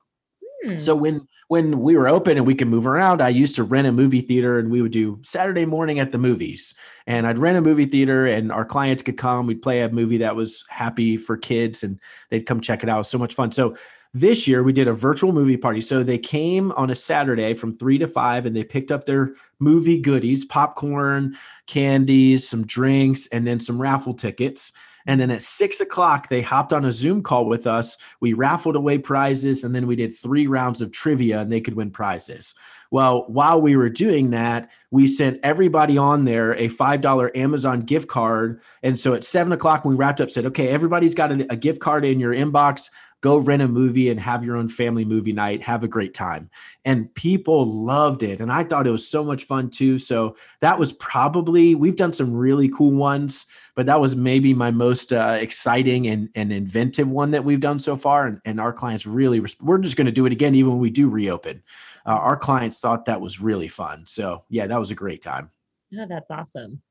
Hmm. 0.67 0.79
So 0.79 0.95
when 0.95 1.27
when 1.53 1.81
we 1.81 1.95
were 1.99 2.09
open 2.09 2.39
and 2.39 2.47
we 2.47 2.55
could 2.55 2.69
move 2.69 2.87
around, 2.87 3.21
I 3.21 3.29
used 3.29 3.57
to 3.57 3.63
rent 3.63 3.87
a 3.87 3.93
movie 3.93 4.23
theater 4.23 4.59
and 4.59 4.71
we 4.71 4.81
would 4.81 4.91
do 4.91 5.19
Saturday 5.21 5.67
morning 5.67 5.99
at 5.99 6.11
the 6.11 6.17
movies. 6.17 6.75
And 7.07 7.27
I'd 7.27 7.37
rent 7.37 7.59
a 7.59 7.61
movie 7.61 7.85
theater 7.85 8.25
and 8.25 8.51
our 8.51 8.65
clients 8.65 9.03
could 9.03 9.19
come. 9.19 9.47
We'd 9.47 9.61
play 9.61 9.83
a 9.83 9.91
movie 9.91 10.17
that 10.17 10.35
was 10.35 10.65
happy 10.71 11.19
for 11.19 11.37
kids 11.37 11.83
and 11.83 12.01
they'd 12.31 12.47
come 12.47 12.63
check 12.63 12.83
it 12.83 12.89
out. 12.89 12.95
It 12.95 13.01
was 13.01 13.11
so 13.11 13.19
much 13.19 13.35
fun. 13.35 13.53
So 13.53 13.77
this 14.15 14.49
year 14.49 14.63
we 14.63 14.73
did 14.73 14.89
a 14.89 14.95
virtual 14.95 15.31
movie 15.31 15.59
party. 15.59 15.83
So 15.83 16.03
they 16.03 16.17
came 16.17 16.73
on 16.73 16.89
a 16.89 16.95
Saturday 16.95 17.53
from 17.53 17.75
three 17.75 17.99
to 17.99 18.07
five 18.07 18.47
and 18.47 18.57
they 18.57 18.65
picked 18.65 18.91
up 18.91 19.05
their 19.05 19.35
movie 19.59 20.01
goodies, 20.01 20.47
popcorn, 20.47 21.37
candies, 21.67 22.49
some 22.49 22.65
drinks, 22.65 23.27
and 23.27 23.47
then 23.47 23.61
some 23.61 23.79
raffle 23.79 24.15
tickets 24.15 24.73
and 25.07 25.21
then 25.21 25.31
at 25.31 25.43
six 25.43 25.81
o'clock, 25.81 26.29
they 26.29 26.43
hopped 26.43 26.73
on 26.73 26.85
a 26.85 26.93
Zoom 26.93 27.23
call 27.23 27.47
with 27.47 27.67
us. 27.67 27.97
We 28.21 28.33
raffled 28.33 28.77
away 28.77 28.99
prizes, 28.99 29.65
and 29.65 29.75
then 29.75 29.87
we 29.87 29.97
did 29.97 30.17
three 30.17 30.47
rounds 30.47 30.81
of 30.81 30.93
trivia, 30.93 31.41
and 31.41 31.53
they 31.53 31.61
could 31.61 31.75
win 31.75 31.91
prizes. 31.91 32.55
Well, 32.93 33.25
while 33.29 33.59
we 33.61 33.75
were 33.75 33.89
doing 33.89 34.33
that, 34.33 34.71
we 34.91 35.07
sent 35.07 35.41
everybody 35.43 35.97
on 35.97 36.27
there 36.27 36.53
a 36.53 36.69
$5 36.69 37.35
Amazon 37.35 37.81
gift 37.81 38.07
card. 38.07 38.61
And 38.83 39.01
so 39.01 39.15
at 39.15 39.25
seven 39.25 39.55
o'clock, 39.55 39.85
when 39.85 39.95
we 39.95 39.99
wrapped 39.99 40.21
up, 40.21 40.31
said, 40.31 40.45
okay, 40.45 40.69
everybody's 40.69 41.15
got 41.15 41.33
a, 41.33 41.51
a 41.51 41.57
gift 41.57 41.81
card 41.81 42.05
in 42.05 42.21
your 42.21 42.35
inbox 42.35 42.91
go 43.23 43.39
rent 43.39 43.63
a 43.63 43.69
movie 43.69 44.11
and 44.11 44.21
have 44.21 44.45
your 44.45 44.57
own 44.57 44.69
family 44.69 45.05
movie 45.05 45.33
night 45.33 45.63
have 45.63 45.85
a 45.85 45.89
great 45.89 46.13
time. 46.13 46.51
And 46.85 47.13
people 47.15 47.65
loved 47.65 48.23
it 48.23 48.41
and 48.41 48.53
i 48.53 48.63
thought 48.63 48.87
it 48.87 48.91
was 48.91 49.09
so 49.09 49.25
much 49.25 49.45
fun 49.45 49.71
too. 49.71 49.99
So 49.99 50.37
that 50.61 50.79
was 50.79 50.93
probably 50.93 51.75
we've 51.75 51.97
done 51.97 52.13
some 52.13 52.35
really 52.35 52.69
cool 52.69 52.91
ones 52.91 53.47
but 53.75 53.87
that 53.87 54.01
was 54.01 54.15
maybe 54.15 54.53
my 54.53 54.71
most 54.71 55.13
uh, 55.15 55.39
exciting 55.41 56.09
and, 56.09 56.29
and 56.35 56.53
inventive 56.53 57.11
one 57.11 57.31
that 57.31 57.45
we've 57.45 57.61
done 57.61 57.79
so 57.79 57.97
far 57.97 58.27
and, 58.27 58.41
and 58.45 58.61
our 58.61 58.73
clients 58.73 59.07
really 59.07 59.41
we're 59.61 59.79
just 59.79 59.97
going 59.97 60.07
to 60.07 60.13
do 60.13 60.27
it 60.27 60.33
again 60.33 60.55
even 60.55 60.73
when 60.73 60.81
we 60.81 60.91
do 60.91 61.09
reopen. 61.09 61.63
Uh, 62.05 62.11
our 62.11 62.37
clients 62.37 62.81
thought 62.81 63.05
that 63.05 63.21
was 63.21 63.41
really 63.41 63.69
fun. 63.69 64.05
So 64.07 64.45
yeah 64.51 64.67
that 64.67 64.79
was 64.79 64.91
a 64.91 64.97
great 64.97 65.23
time. 65.23 65.49
Yeah 65.91 66.07
that's 66.09 66.31
awesome. 66.31 66.83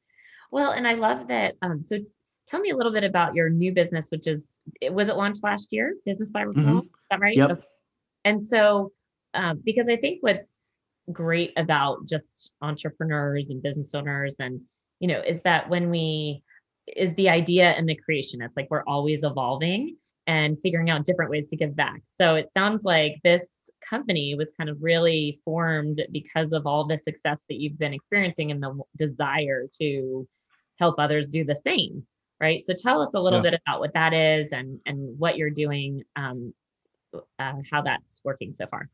Well 0.49 0.71
and 0.71 0.87
i 0.87 0.93
love 0.93 1.27
that 1.27 1.55
um, 1.61 1.83
so 1.83 1.99
tell 2.51 2.59
me 2.59 2.69
a 2.69 2.75
little 2.75 2.91
bit 2.91 3.05
about 3.05 3.33
your 3.33 3.49
new 3.49 3.73
business, 3.73 4.09
which 4.09 4.27
is 4.27 4.61
was 4.91 5.07
it 5.07 5.15
launched 5.15 5.43
last 5.43 5.69
year? 5.71 5.95
Business 6.05 6.31
by 6.31 6.43
referral, 6.43 6.53
mm-hmm. 6.53 6.77
is 6.79 7.07
that 7.09 7.19
right? 7.19 7.37
Yep. 7.37 7.51
Okay. 7.51 7.61
And 8.25 8.43
so, 8.43 8.91
um, 9.33 9.61
because 9.63 9.89
I 9.89 9.95
think 9.95 10.21
what's 10.21 10.73
great 11.11 11.53
about 11.57 12.05
just 12.05 12.51
entrepreneurs 12.61 13.49
and 13.49 13.63
business 13.63 13.95
owners, 13.95 14.35
and 14.39 14.61
you 14.99 15.07
know, 15.07 15.21
is 15.21 15.41
that 15.43 15.69
when 15.69 15.89
we 15.89 16.43
is 16.95 17.13
the 17.15 17.29
idea 17.29 17.71
and 17.71 17.87
the 17.87 17.95
creation. 17.95 18.41
It's 18.41 18.57
like 18.57 18.67
we're 18.69 18.83
always 18.83 19.23
evolving 19.23 19.95
and 20.27 20.59
figuring 20.59 20.89
out 20.89 21.05
different 21.05 21.31
ways 21.31 21.47
to 21.49 21.55
give 21.55 21.75
back. 21.75 22.01
So 22.05 22.35
it 22.35 22.53
sounds 22.53 22.83
like 22.83 23.15
this 23.23 23.69
company 23.87 24.35
was 24.35 24.51
kind 24.51 24.69
of 24.69 24.77
really 24.81 25.39
formed 25.45 26.01
because 26.11 26.51
of 26.53 26.65
all 26.65 26.85
the 26.85 26.97
success 26.97 27.43
that 27.49 27.59
you've 27.59 27.79
been 27.79 27.93
experiencing 27.93 28.51
and 28.51 28.61
the 28.61 28.79
desire 28.97 29.67
to 29.79 30.27
help 30.79 30.95
others 30.97 31.27
do 31.27 31.43
the 31.43 31.55
same 31.55 32.05
right 32.41 32.65
so 32.65 32.73
tell 32.73 33.01
us 33.01 33.13
a 33.13 33.19
little 33.19 33.39
yeah. 33.39 33.51
bit 33.51 33.61
about 33.65 33.79
what 33.79 33.93
that 33.93 34.13
is 34.13 34.51
and 34.51 34.79
and 34.85 35.17
what 35.19 35.37
you're 35.37 35.49
doing 35.49 36.03
um, 36.15 36.53
uh, 37.39 37.53
how 37.69 37.81
that's 37.81 38.21
working 38.23 38.53
so 38.57 38.65
far 38.67 38.89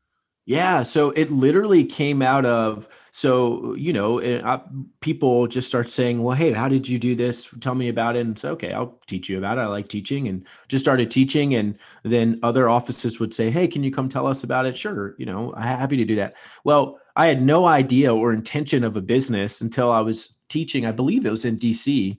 yeah, 0.48 0.82
so 0.82 1.10
it 1.10 1.30
literally 1.30 1.84
came 1.84 2.22
out 2.22 2.46
of 2.46 2.88
so 3.12 3.74
you 3.74 3.92
know 3.92 4.16
it, 4.16 4.42
uh, 4.42 4.60
people 5.00 5.46
just 5.46 5.68
start 5.68 5.90
saying, 5.90 6.22
"Well, 6.22 6.34
hey, 6.34 6.52
how 6.52 6.68
did 6.68 6.88
you 6.88 6.98
do 6.98 7.14
this? 7.14 7.50
Tell 7.60 7.74
me 7.74 7.90
about 7.90 8.16
it." 8.16 8.20
And 8.20 8.38
so, 8.38 8.52
okay, 8.52 8.72
I'll 8.72 8.98
teach 9.06 9.28
you 9.28 9.36
about 9.36 9.58
it. 9.58 9.60
I 9.60 9.66
like 9.66 9.90
teaching, 9.90 10.26
and 10.26 10.46
just 10.66 10.82
started 10.82 11.10
teaching. 11.10 11.54
And 11.54 11.78
then 12.02 12.40
other 12.42 12.66
offices 12.66 13.20
would 13.20 13.34
say, 13.34 13.50
"Hey, 13.50 13.68
can 13.68 13.84
you 13.84 13.90
come 13.90 14.08
tell 14.08 14.26
us 14.26 14.42
about 14.42 14.64
it?" 14.64 14.74
Sure, 14.74 15.14
you 15.18 15.26
know, 15.26 15.52
I'm 15.54 15.64
happy 15.64 15.98
to 15.98 16.06
do 16.06 16.16
that. 16.16 16.34
Well, 16.64 16.98
I 17.14 17.26
had 17.26 17.42
no 17.42 17.66
idea 17.66 18.14
or 18.14 18.32
intention 18.32 18.84
of 18.84 18.96
a 18.96 19.02
business 19.02 19.60
until 19.60 19.92
I 19.92 20.00
was 20.00 20.38
teaching. 20.48 20.86
I 20.86 20.92
believe 20.92 21.26
it 21.26 21.30
was 21.30 21.44
in 21.44 21.58
DC. 21.58 22.16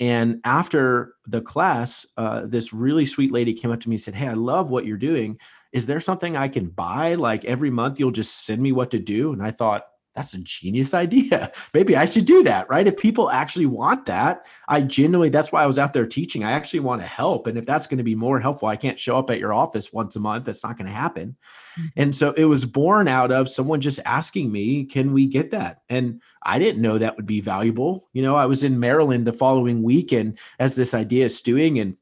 And 0.00 0.40
after 0.44 1.14
the 1.26 1.42
class, 1.42 2.06
uh, 2.16 2.46
this 2.46 2.72
really 2.72 3.04
sweet 3.06 3.30
lady 3.32 3.52
came 3.52 3.70
up 3.70 3.80
to 3.80 3.88
me 3.88 3.96
and 3.96 4.02
said, 4.02 4.14
"Hey, 4.14 4.28
I 4.28 4.32
love 4.34 4.70
what 4.70 4.86
you're 4.86 4.96
doing." 4.96 5.38
is 5.72 5.86
there 5.86 6.00
something 6.00 6.36
I 6.36 6.48
can 6.48 6.68
buy? 6.68 7.14
Like 7.14 7.44
every 7.44 7.70
month 7.70 8.00
you'll 8.00 8.10
just 8.10 8.44
send 8.44 8.60
me 8.60 8.72
what 8.72 8.90
to 8.90 8.98
do. 8.98 9.32
And 9.32 9.42
I 9.42 9.50
thought, 9.50 9.84
that's 10.14 10.34
a 10.34 10.40
genius 10.40 10.92
idea. 10.92 11.52
Maybe 11.74 11.96
I 11.96 12.04
should 12.04 12.24
do 12.24 12.42
that, 12.42 12.68
right? 12.68 12.86
If 12.86 12.96
people 12.96 13.30
actually 13.30 13.66
want 13.66 14.06
that, 14.06 14.44
I 14.68 14.80
genuinely, 14.80 15.28
that's 15.28 15.52
why 15.52 15.62
I 15.62 15.66
was 15.66 15.78
out 15.78 15.92
there 15.92 16.06
teaching. 16.06 16.42
I 16.42 16.52
actually 16.52 16.80
want 16.80 17.00
to 17.00 17.06
help. 17.06 17.46
And 17.46 17.56
if 17.56 17.64
that's 17.64 17.86
going 17.86 17.98
to 17.98 18.04
be 18.04 18.14
more 18.14 18.40
helpful, 18.40 18.68
I 18.68 18.76
can't 18.76 18.98
show 18.98 19.16
up 19.16 19.30
at 19.30 19.38
your 19.38 19.52
office 19.52 19.92
once 19.92 20.16
a 20.16 20.20
month. 20.20 20.44
That's 20.44 20.64
not 20.64 20.76
going 20.76 20.88
to 20.88 20.92
happen. 20.92 21.36
Mm-hmm. 21.78 21.86
And 21.96 22.16
so 22.16 22.32
it 22.32 22.44
was 22.44 22.64
born 22.64 23.06
out 23.06 23.30
of 23.30 23.48
someone 23.48 23.80
just 23.80 24.00
asking 24.04 24.50
me, 24.50 24.84
can 24.84 25.12
we 25.12 25.26
get 25.26 25.52
that? 25.52 25.82
And 25.88 26.20
I 26.42 26.58
didn't 26.58 26.82
know 26.82 26.98
that 26.98 27.16
would 27.16 27.26
be 27.26 27.40
valuable. 27.40 28.08
You 28.12 28.22
know, 28.22 28.34
I 28.34 28.46
was 28.46 28.64
in 28.64 28.80
Maryland 28.80 29.26
the 29.26 29.32
following 29.32 29.82
week 29.82 30.12
and 30.12 30.38
as 30.58 30.74
this 30.74 30.94
idea 30.94 31.26
is 31.26 31.36
stewing 31.36 31.78
and 31.78 31.96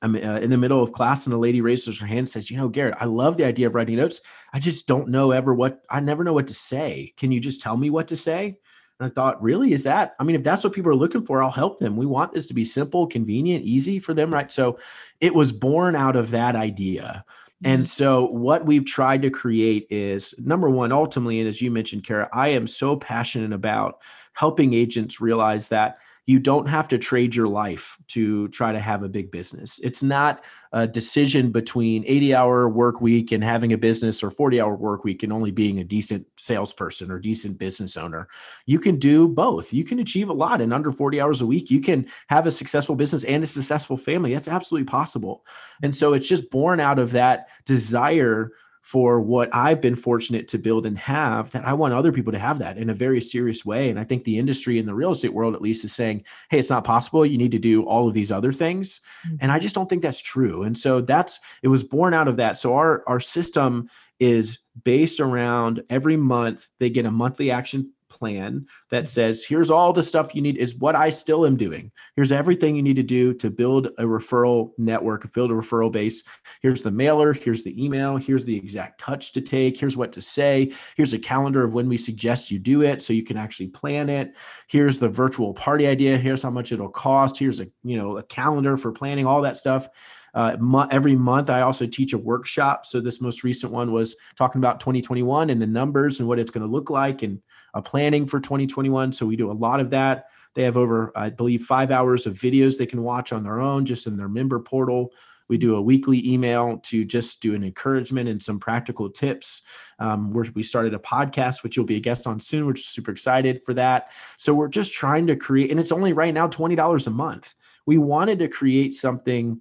I'm 0.00 0.14
uh, 0.14 0.38
in 0.38 0.50
the 0.50 0.56
middle 0.56 0.82
of 0.82 0.92
class 0.92 1.26
and 1.26 1.34
a 1.34 1.38
lady 1.38 1.60
raises 1.60 1.98
her 2.00 2.06
hand 2.06 2.20
and 2.20 2.28
says, 2.28 2.50
You 2.50 2.56
know, 2.56 2.68
Garrett, 2.68 2.96
I 3.00 3.06
love 3.06 3.36
the 3.36 3.44
idea 3.44 3.66
of 3.66 3.74
writing 3.74 3.96
notes. 3.96 4.20
I 4.52 4.60
just 4.60 4.86
don't 4.86 5.08
know 5.08 5.32
ever 5.32 5.54
what, 5.54 5.80
I 5.90 6.00
never 6.00 6.24
know 6.24 6.32
what 6.32 6.46
to 6.48 6.54
say. 6.54 7.14
Can 7.16 7.32
you 7.32 7.40
just 7.40 7.60
tell 7.60 7.76
me 7.76 7.90
what 7.90 8.08
to 8.08 8.16
say? 8.16 8.58
And 9.00 9.10
I 9.10 9.12
thought, 9.12 9.42
Really? 9.42 9.72
Is 9.72 9.84
that, 9.84 10.14
I 10.20 10.24
mean, 10.24 10.36
if 10.36 10.44
that's 10.44 10.62
what 10.62 10.72
people 10.72 10.90
are 10.90 10.96
looking 10.96 11.24
for, 11.24 11.42
I'll 11.42 11.50
help 11.50 11.78
them. 11.78 11.96
We 11.96 12.06
want 12.06 12.32
this 12.32 12.46
to 12.46 12.54
be 12.54 12.64
simple, 12.64 13.06
convenient, 13.06 13.64
easy 13.64 13.98
for 13.98 14.14
them, 14.14 14.32
right? 14.32 14.52
So 14.52 14.78
it 15.20 15.34
was 15.34 15.50
born 15.50 15.96
out 15.96 16.16
of 16.16 16.30
that 16.30 16.54
idea. 16.54 17.24
And 17.64 17.82
mm-hmm. 17.82 17.86
so, 17.86 18.26
what 18.26 18.64
we've 18.64 18.84
tried 18.84 19.22
to 19.22 19.30
create 19.30 19.88
is 19.90 20.32
number 20.38 20.70
one, 20.70 20.92
ultimately, 20.92 21.40
and 21.40 21.48
as 21.48 21.60
you 21.60 21.72
mentioned, 21.72 22.04
Kara, 22.04 22.28
I 22.32 22.50
am 22.50 22.68
so 22.68 22.94
passionate 22.96 23.52
about 23.52 24.00
helping 24.34 24.74
agents 24.74 25.20
realize 25.20 25.68
that 25.70 25.98
you 26.28 26.38
don't 26.38 26.68
have 26.68 26.86
to 26.88 26.98
trade 26.98 27.34
your 27.34 27.48
life 27.48 27.96
to 28.06 28.48
try 28.48 28.70
to 28.70 28.78
have 28.78 29.02
a 29.02 29.08
big 29.08 29.30
business. 29.30 29.80
It's 29.82 30.02
not 30.02 30.44
a 30.72 30.86
decision 30.86 31.50
between 31.50 32.04
80 32.06 32.34
hour 32.34 32.68
work 32.68 33.00
week 33.00 33.32
and 33.32 33.42
having 33.42 33.72
a 33.72 33.78
business 33.78 34.22
or 34.22 34.30
40 34.30 34.60
hour 34.60 34.76
work 34.76 35.04
week 35.04 35.22
and 35.22 35.32
only 35.32 35.50
being 35.50 35.78
a 35.78 35.84
decent 35.84 36.26
salesperson 36.36 37.10
or 37.10 37.18
decent 37.18 37.56
business 37.58 37.96
owner. 37.96 38.28
You 38.66 38.78
can 38.78 38.98
do 38.98 39.26
both. 39.26 39.72
You 39.72 39.84
can 39.84 40.00
achieve 40.00 40.28
a 40.28 40.34
lot 40.34 40.60
in 40.60 40.70
under 40.70 40.92
40 40.92 41.18
hours 41.18 41.40
a 41.40 41.46
week. 41.46 41.70
You 41.70 41.80
can 41.80 42.06
have 42.26 42.46
a 42.46 42.50
successful 42.50 42.94
business 42.94 43.24
and 43.24 43.42
a 43.42 43.46
successful 43.46 43.96
family. 43.96 44.34
That's 44.34 44.48
absolutely 44.48 44.84
possible. 44.84 45.46
And 45.82 45.96
so 45.96 46.12
it's 46.12 46.28
just 46.28 46.50
born 46.50 46.78
out 46.78 46.98
of 46.98 47.12
that 47.12 47.48
desire 47.64 48.52
for 48.82 49.20
what 49.20 49.54
I've 49.54 49.80
been 49.80 49.96
fortunate 49.96 50.48
to 50.48 50.58
build 50.58 50.86
and 50.86 50.98
have 50.98 51.50
that 51.52 51.64
I 51.64 51.72
want 51.74 51.94
other 51.94 52.12
people 52.12 52.32
to 52.32 52.38
have 52.38 52.58
that 52.60 52.78
in 52.78 52.90
a 52.90 52.94
very 52.94 53.20
serious 53.20 53.64
way. 53.64 53.90
And 53.90 53.98
I 53.98 54.04
think 54.04 54.24
the 54.24 54.38
industry 54.38 54.78
in 54.78 54.86
the 54.86 54.94
real 54.94 55.10
estate 55.10 55.34
world, 55.34 55.54
at 55.54 55.62
least, 55.62 55.84
is 55.84 55.92
saying, 55.92 56.24
hey, 56.50 56.58
it's 56.58 56.70
not 56.70 56.84
possible. 56.84 57.26
You 57.26 57.38
need 57.38 57.52
to 57.52 57.58
do 57.58 57.82
all 57.82 58.08
of 58.08 58.14
these 58.14 58.32
other 58.32 58.52
things. 58.52 59.00
Mm-hmm. 59.26 59.36
And 59.40 59.52
I 59.52 59.58
just 59.58 59.74
don't 59.74 59.88
think 59.88 60.02
that's 60.02 60.20
true. 60.20 60.62
And 60.62 60.76
so 60.76 61.00
that's 61.00 61.38
it 61.62 61.68
was 61.68 61.82
born 61.82 62.14
out 62.14 62.28
of 62.28 62.36
that. 62.36 62.58
So 62.58 62.74
our 62.74 63.02
our 63.06 63.20
system 63.20 63.88
is 64.20 64.58
based 64.84 65.20
around 65.20 65.82
every 65.90 66.16
month 66.16 66.68
they 66.78 66.90
get 66.90 67.06
a 67.06 67.10
monthly 67.10 67.50
action 67.50 67.92
plan 68.08 68.66
that 68.90 69.08
says 69.08 69.44
here's 69.44 69.70
all 69.70 69.92
the 69.92 70.02
stuff 70.02 70.34
you 70.34 70.42
need 70.42 70.56
is 70.56 70.76
what 70.76 70.94
I 70.94 71.10
still 71.10 71.46
am 71.46 71.56
doing. 71.56 71.90
Here's 72.16 72.32
everything 72.32 72.76
you 72.76 72.82
need 72.82 72.96
to 72.96 73.02
do 73.02 73.34
to 73.34 73.50
build 73.50 73.88
a 73.98 74.04
referral 74.04 74.70
network, 74.78 75.32
build 75.32 75.50
a 75.50 75.54
referral 75.54 75.92
base. 75.92 76.22
Here's 76.62 76.82
the 76.82 76.90
mailer, 76.90 77.32
here's 77.32 77.64
the 77.64 77.84
email, 77.84 78.16
here's 78.16 78.44
the 78.44 78.56
exact 78.56 79.00
touch 79.00 79.32
to 79.32 79.40
take, 79.40 79.78
here's 79.78 79.96
what 79.96 80.12
to 80.12 80.20
say, 80.20 80.72
here's 80.96 81.12
a 81.12 81.18
calendar 81.18 81.64
of 81.64 81.74
when 81.74 81.88
we 81.88 81.96
suggest 81.96 82.50
you 82.50 82.58
do 82.58 82.82
it 82.82 83.02
so 83.02 83.12
you 83.12 83.24
can 83.24 83.36
actually 83.36 83.68
plan 83.68 84.08
it. 84.08 84.36
Here's 84.68 84.98
the 84.98 85.08
virtual 85.08 85.54
party 85.54 85.86
idea, 85.86 86.18
here's 86.18 86.42
how 86.42 86.50
much 86.50 86.72
it'll 86.72 86.88
cost, 86.88 87.38
here's 87.38 87.60
a, 87.60 87.68
you 87.84 87.96
know, 87.96 88.18
a 88.18 88.22
calendar 88.22 88.76
for 88.76 88.92
planning 88.92 89.26
all 89.26 89.42
that 89.42 89.56
stuff. 89.56 89.88
Uh, 90.34 90.56
mo- 90.58 90.88
every 90.90 91.16
month, 91.16 91.50
I 91.50 91.62
also 91.62 91.86
teach 91.86 92.12
a 92.12 92.18
workshop. 92.18 92.86
So 92.86 93.00
this 93.00 93.20
most 93.20 93.44
recent 93.44 93.72
one 93.72 93.92
was 93.92 94.16
talking 94.36 94.60
about 94.60 94.80
2021 94.80 95.50
and 95.50 95.60
the 95.60 95.66
numbers 95.66 96.20
and 96.20 96.28
what 96.28 96.38
it's 96.38 96.50
going 96.50 96.66
to 96.66 96.72
look 96.72 96.90
like 96.90 97.22
and 97.22 97.40
uh, 97.74 97.80
planning 97.80 98.26
for 98.26 98.40
2021. 98.40 99.12
So 99.12 99.26
we 99.26 99.36
do 99.36 99.50
a 99.50 99.52
lot 99.52 99.80
of 99.80 99.90
that. 99.90 100.26
They 100.54 100.62
have 100.64 100.76
over, 100.76 101.12
I 101.14 101.30
believe, 101.30 101.64
five 101.64 101.90
hours 101.90 102.26
of 102.26 102.34
videos 102.34 102.78
they 102.78 102.86
can 102.86 103.02
watch 103.02 103.32
on 103.32 103.44
their 103.44 103.60
own, 103.60 103.84
just 103.84 104.06
in 104.06 104.16
their 104.16 104.28
member 104.28 104.58
portal. 104.58 105.12
We 105.48 105.56
do 105.56 105.76
a 105.76 105.82
weekly 105.82 106.26
email 106.28 106.78
to 106.84 107.04
just 107.04 107.40
do 107.40 107.54
an 107.54 107.64
encouragement 107.64 108.28
and 108.28 108.42
some 108.42 108.58
practical 108.60 109.08
tips. 109.08 109.62
Um, 109.98 110.30
we 110.32 110.62
started 110.62 110.94
a 110.94 110.98
podcast, 110.98 111.62
which 111.62 111.76
you'll 111.76 111.86
be 111.86 111.96
a 111.96 112.00
guest 112.00 112.26
on 112.26 112.38
soon. 112.38 112.66
We're 112.66 112.76
super 112.76 113.10
excited 113.10 113.62
for 113.64 113.72
that. 113.74 114.10
So 114.36 114.52
we're 114.54 114.68
just 114.68 114.92
trying 114.92 115.26
to 115.28 115.36
create, 115.36 115.70
and 115.70 115.80
it's 115.80 115.92
only 115.92 116.12
right 116.12 116.34
now 116.34 116.48
$20 116.48 117.06
a 117.06 117.10
month. 117.10 117.54
We 117.86 117.96
wanted 117.96 118.38
to 118.40 118.48
create 118.48 118.94
something 118.94 119.60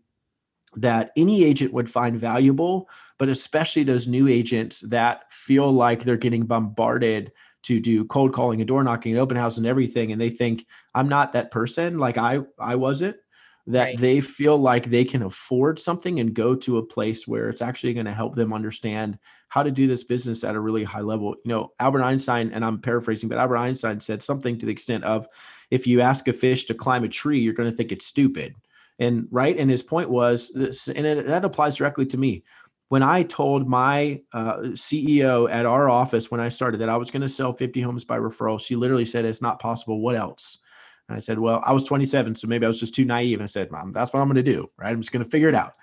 that 0.77 1.11
any 1.17 1.43
agent 1.43 1.73
would 1.73 1.89
find 1.89 2.19
valuable, 2.19 2.89
but 3.17 3.29
especially 3.29 3.83
those 3.83 4.07
new 4.07 4.27
agents 4.27 4.81
that 4.81 5.31
feel 5.31 5.71
like 5.71 6.03
they're 6.03 6.17
getting 6.17 6.45
bombarded 6.45 7.31
to 7.63 7.79
do 7.79 8.05
cold 8.05 8.33
calling 8.33 8.61
and 8.61 8.67
door 8.67 8.83
knocking 8.83 9.11
and 9.11 9.19
open 9.19 9.35
house 9.35 9.57
and 9.57 9.67
everything 9.67 10.11
and 10.11 10.21
they 10.21 10.29
think 10.29 10.65
i'm 10.93 11.09
not 11.09 11.33
that 11.33 11.51
person 11.51 11.97
like 11.97 12.17
i 12.17 12.39
i 12.59 12.75
wasn't 12.75 13.17
that 13.65 13.83
right. 13.83 13.97
they 13.97 14.21
feel 14.21 14.57
like 14.57 14.85
they 14.85 15.03
can 15.03 15.23
afford 15.23 15.77
something 15.77 16.21
and 16.21 16.33
go 16.33 16.55
to 16.55 16.77
a 16.77 16.85
place 16.85 17.27
where 17.27 17.49
it's 17.49 17.61
actually 17.61 17.93
going 17.93 18.05
to 18.05 18.13
help 18.13 18.35
them 18.35 18.53
understand 18.53 19.19
how 19.49 19.61
to 19.61 19.71
do 19.71 19.87
this 19.87 20.05
business 20.05 20.45
at 20.45 20.55
a 20.55 20.59
really 20.59 20.83
high 20.83 21.01
level 21.01 21.35
you 21.43 21.49
know 21.49 21.71
albert 21.79 22.03
einstein 22.03 22.51
and 22.53 22.63
i'm 22.63 22.79
paraphrasing 22.79 23.27
but 23.27 23.37
albert 23.37 23.57
einstein 23.57 23.99
said 23.99 24.23
something 24.23 24.57
to 24.57 24.65
the 24.65 24.71
extent 24.71 25.03
of 25.03 25.27
if 25.69 25.85
you 25.85 25.99
ask 25.99 26.27
a 26.27 26.33
fish 26.33 26.65
to 26.65 26.73
climb 26.73 27.03
a 27.03 27.09
tree 27.09 27.39
you're 27.39 27.53
going 27.53 27.69
to 27.69 27.75
think 27.75 27.91
it's 27.91 28.05
stupid 28.05 28.55
and 28.99 29.27
right 29.31 29.57
and 29.57 29.69
his 29.69 29.83
point 29.83 30.09
was 30.09 30.51
this 30.53 30.87
and 30.87 31.05
it, 31.05 31.27
that 31.27 31.45
applies 31.45 31.75
directly 31.75 32.05
to 32.05 32.17
me 32.17 32.43
when 32.89 33.03
I 33.03 33.23
told 33.23 33.67
my 33.67 34.21
uh, 34.31 34.57
CEO 34.73 35.51
at 35.51 35.65
our 35.65 35.89
office 35.89 36.31
when 36.31 36.39
I 36.39 36.49
started 36.49 36.79
that 36.79 36.89
I 36.89 36.97
was 36.97 37.11
going 37.11 37.21
to 37.21 37.29
sell 37.29 37.53
50 37.53 37.81
homes 37.81 38.05
by 38.05 38.17
referral, 38.17 38.61
she 38.61 38.75
literally 38.75 39.05
said, 39.05 39.25
It's 39.25 39.41
not 39.41 39.59
possible. 39.59 39.99
What 39.99 40.15
else? 40.15 40.59
And 41.09 41.15
I 41.15 41.19
said, 41.19 41.39
Well, 41.39 41.61
I 41.65 41.73
was 41.73 41.83
27, 41.83 42.35
so 42.35 42.47
maybe 42.47 42.65
I 42.65 42.69
was 42.69 42.79
just 42.79 42.95
too 42.95 43.05
naive. 43.05 43.39
And 43.39 43.43
I 43.43 43.47
said, 43.47 43.71
Mom, 43.71 43.91
that's 43.91 44.13
what 44.13 44.21
I'm 44.21 44.27
going 44.27 44.35
to 44.35 44.43
do. 44.43 44.69
Right. 44.77 44.91
I'm 44.91 45.01
just 45.01 45.11
going 45.11 45.23
to 45.23 45.29
figure 45.29 45.49
it 45.49 45.55
out. 45.55 45.73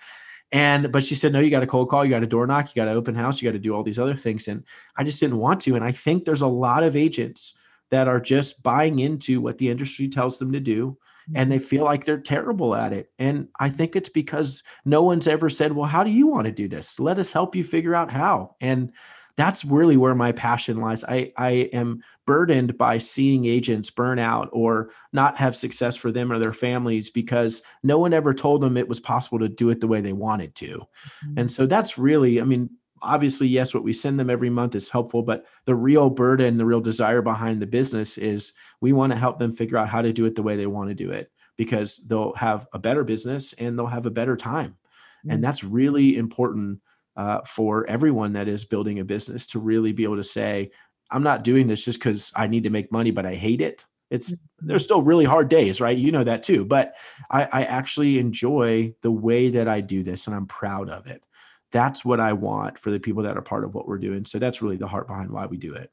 And, 0.53 0.91
but 0.93 1.05
she 1.05 1.15
said, 1.15 1.33
No, 1.33 1.41
you 1.41 1.51
got 1.51 1.63
a 1.63 1.67
cold 1.67 1.91
call, 1.91 2.05
you 2.05 2.11
got 2.11 2.23
a 2.23 2.27
door 2.27 2.47
knock, 2.47 2.75
you 2.75 2.81
got 2.81 2.87
to 2.87 2.97
open 2.97 3.15
house, 3.15 3.41
you 3.41 3.49
got 3.49 3.55
to 3.55 3.59
do 3.59 3.75
all 3.75 3.83
these 3.83 3.99
other 3.99 4.17
things. 4.17 4.49
And 4.49 4.65
I 4.97 5.05
just 5.05 5.21
didn't 5.21 5.39
want 5.39 5.61
to. 5.63 5.75
And 5.75 5.85
I 5.85 5.93
think 5.93 6.25
there's 6.25 6.43
a 6.43 6.47
lot 6.47 6.83
of 6.83 6.97
agents 6.97 7.55
that 7.91 8.09
are 8.09 8.21
just 8.21 8.63
buying 8.63 8.99
into 9.01 9.41
what 9.41 9.59
the 9.59 9.69
industry 9.69 10.09
tells 10.09 10.39
them 10.39 10.53
to 10.53 10.61
do 10.61 10.97
and 11.35 11.51
they 11.51 11.59
feel 11.59 11.85
like 11.85 12.05
they're 12.05 12.19
terrible 12.19 12.75
at 12.75 12.93
it. 12.93 13.11
And 13.19 13.49
I 13.59 13.71
think 13.71 13.97
it's 13.97 14.09
because 14.09 14.63
no 14.85 15.03
one's 15.03 15.27
ever 15.27 15.49
said, 15.49 15.73
Well, 15.73 15.89
how 15.89 16.05
do 16.05 16.11
you 16.11 16.27
want 16.27 16.47
to 16.47 16.53
do 16.53 16.69
this? 16.69 17.01
Let 17.01 17.19
us 17.19 17.33
help 17.33 17.55
you 17.55 17.65
figure 17.65 17.95
out 17.95 18.11
how. 18.11 18.57
And 18.61 18.93
that's 19.37 19.65
really 19.65 19.97
where 19.97 20.15
my 20.15 20.33
passion 20.33 20.77
lies. 20.77 21.03
I, 21.05 21.33
I 21.37 21.51
am 21.73 22.03
burdened 22.27 22.79
by 22.79 22.99
seeing 22.99 23.45
agents 23.45 23.91
burn 23.91 24.19
out 24.19 24.49
or 24.53 24.91
not 25.13 25.37
have 25.39 25.57
success 25.57 25.97
for 25.97 26.13
them 26.13 26.31
or 26.31 26.39
their 26.39 26.53
families 26.53 27.11
because 27.11 27.63
no 27.83 27.99
one 27.99 28.13
ever 28.13 28.33
told 28.33 28.61
them 28.61 28.77
it 28.77 28.89
was 28.89 29.01
possible 29.01 29.39
to 29.41 29.49
do 29.49 29.71
it 29.71 29.81
the 29.81 29.89
way 29.89 30.01
they 30.01 30.13
wanted 30.13 30.55
to. 30.57 30.79
Mm-hmm. 30.79 31.39
And 31.39 31.51
so 31.51 31.67
that's 31.67 31.99
really, 31.99 32.41
I 32.41 32.45
mean, 32.45 32.71
obviously, 33.05 33.47
yes, 33.47 33.75
what 33.75 33.85
we 33.85 33.93
send 33.93 34.19
them 34.19 34.31
every 34.31 34.51
month 34.51 34.75
is 34.75 34.89
helpful, 34.89 35.23
but 35.23 35.47
the 35.65 35.75
real 35.75 36.11
burden, 36.11 36.57
the 36.57 36.67
real 36.67 36.81
desire 36.81 37.23
behind 37.23 37.61
the 37.61 37.67
business 37.67 38.19
is 38.19 38.53
we 38.81 38.93
want 38.93 39.13
to 39.13 39.19
help 39.19 39.39
them 39.39 39.53
figure 39.53 39.77
out 39.77 39.89
how 39.89 40.03
to 40.03 40.13
do 40.13 40.25
it 40.25 40.35
the 40.35 40.43
way 40.43 40.57
they 40.57 40.67
want 40.67 40.89
to 40.89 40.95
do 40.95 41.11
it 41.11 41.31
because 41.57 41.99
they'll 42.09 42.35
have 42.35 42.67
a 42.73 42.79
better 42.79 43.05
business 43.05 43.53
and 43.55 43.79
they'll 43.79 43.87
have 43.87 44.07
a 44.07 44.11
better 44.11 44.37
time. 44.37 44.71
Mm-hmm. 44.71 45.31
And 45.31 45.45
that's 45.45 45.63
really 45.63 46.17
important 46.17 46.81
uh, 47.17 47.43
for 47.43 47.87
everyone 47.89 48.33
that 48.33 48.49
is 48.49 48.65
building 48.65 48.99
a 48.99 49.05
business 49.05 49.47
to 49.49 49.59
really 49.59 49.93
be 49.93 50.05
able 50.05 50.17
to 50.17 50.25
say, 50.25 50.71
I'm 51.11 51.23
not 51.23 51.45
doing 51.45 51.67
this 51.67 51.85
just 51.85 52.01
because 52.01 52.33
I 52.35 52.47
need 52.47 52.65
to 52.65 52.71
make 52.71 52.91
money, 52.91 53.13
but 53.13 53.27
I 53.27 53.35
hate 53.35 53.61
it 53.61 53.85
it's 54.11 54.31
mm-hmm. 54.31 54.67
there's 54.69 54.85
still 54.85 55.03
really 55.03 55.25
hard 55.25 55.49
days, 55.49 55.81
right? 55.81 55.97
You 55.97 56.13
know 56.13 56.25
that 56.25 56.43
too. 56.43 56.65
But 56.65 56.95
I, 57.31 57.45
I 57.45 57.65
actually 57.65 58.19
enjoy 58.19 58.95
the 59.03 59.11
way 59.11 59.51
that 59.51 59.69
I 59.69 59.81
do 59.81 60.03
this 60.03 60.27
and 60.27 60.37
I'm 60.37 60.47
proud 60.47 60.89
of 60.89 61.07
it. 61.07 61.27
That's 61.75 62.05
what 62.05 62.21
I 62.21 62.33
want 62.33 62.79
for 62.79 62.93
the 62.93 63.01
people 63.01 63.25
that 63.25 63.37
are 63.37 63.43
part 63.43 63.65
of 63.65 63.75
what 63.75 63.89
we're 63.89 63.99
doing. 63.99 64.25
So 64.25 64.39
that's 64.39 64.63
really 64.63 64.77
the 64.77 64.87
heart 64.87 65.09
behind 65.09 65.31
why 65.31 65.47
we 65.47 65.57
do 65.57 65.75
it. 65.75 65.91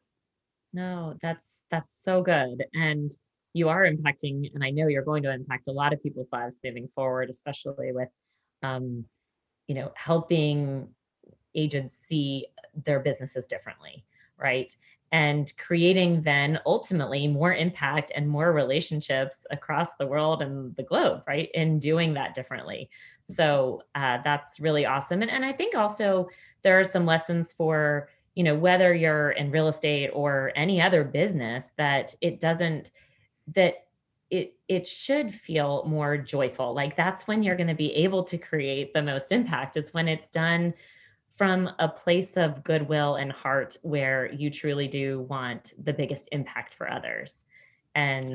No, 0.73 1.15
that's 1.21 1.63
that's 1.71 1.91
so 1.99 2.21
good. 2.21 2.63
And 2.75 3.09
you 3.53 3.67
are 3.67 3.83
impacting, 3.83 4.53
and 4.53 4.63
I 4.63 4.69
know 4.69 4.87
you're 4.87 5.03
going 5.03 5.23
to 5.23 5.33
impact 5.33 5.67
a 5.67 5.71
lot 5.71 5.91
of 5.91 6.03
people's 6.03 6.29
lives 6.31 6.59
moving 6.63 6.87
forward, 6.87 7.31
especially 7.31 7.91
with 7.91 8.09
um, 8.61 9.05
you 9.67 9.73
know, 9.73 9.91
helping 9.95 10.87
agents 11.55 11.97
see 12.03 12.45
their 12.85 12.99
businesses 12.99 13.47
differently, 13.47 14.05
right? 14.37 14.71
And 15.11 15.51
creating 15.57 16.21
then 16.21 16.59
ultimately 16.65 17.27
more 17.27 17.53
impact 17.53 18.11
and 18.15 18.29
more 18.29 18.53
relationships 18.53 19.45
across 19.51 19.95
the 19.95 20.07
world 20.07 20.41
and 20.41 20.73
the 20.77 20.83
globe, 20.83 21.23
right? 21.27 21.49
In 21.53 21.79
doing 21.79 22.13
that 22.13 22.33
differently. 22.33 22.89
So 23.25 23.83
uh, 23.93 24.19
that's 24.23 24.59
really 24.59 24.85
awesome. 24.85 25.21
And, 25.21 25.29
and 25.29 25.43
I 25.43 25.51
think 25.51 25.75
also 25.75 26.29
there 26.61 26.79
are 26.79 26.85
some 26.85 27.05
lessons 27.05 27.51
for, 27.51 28.09
you 28.35 28.43
know, 28.43 28.55
whether 28.55 28.93
you're 28.93 29.31
in 29.31 29.51
real 29.51 29.67
estate 29.67 30.11
or 30.13 30.53
any 30.55 30.81
other 30.81 31.03
business 31.03 31.71
that 31.77 32.15
it 32.21 32.39
doesn't, 32.39 32.91
that 33.53 33.85
it 34.31 34.55
it 34.69 34.87
should 34.87 35.33
feel 35.33 35.83
more 35.85 36.17
joyful 36.17 36.73
like 36.73 36.95
that's 36.95 37.27
when 37.27 37.43
you're 37.43 37.57
going 37.57 37.67
to 37.67 37.75
be 37.75 37.93
able 37.93 38.23
to 38.23 38.37
create 38.37 38.93
the 38.93 39.01
most 39.01 39.31
impact 39.31 39.75
is 39.75 39.93
when 39.93 40.07
it's 40.07 40.29
done 40.29 40.73
from 41.35 41.69
a 41.79 41.87
place 41.87 42.37
of 42.37 42.63
goodwill 42.63 43.15
and 43.15 43.31
heart 43.31 43.77
where 43.81 44.31
you 44.31 44.49
truly 44.49 44.87
do 44.87 45.21
want 45.21 45.73
the 45.83 45.93
biggest 45.93 46.29
impact 46.31 46.73
for 46.73 46.91
others. 46.91 47.45
And 47.95 48.29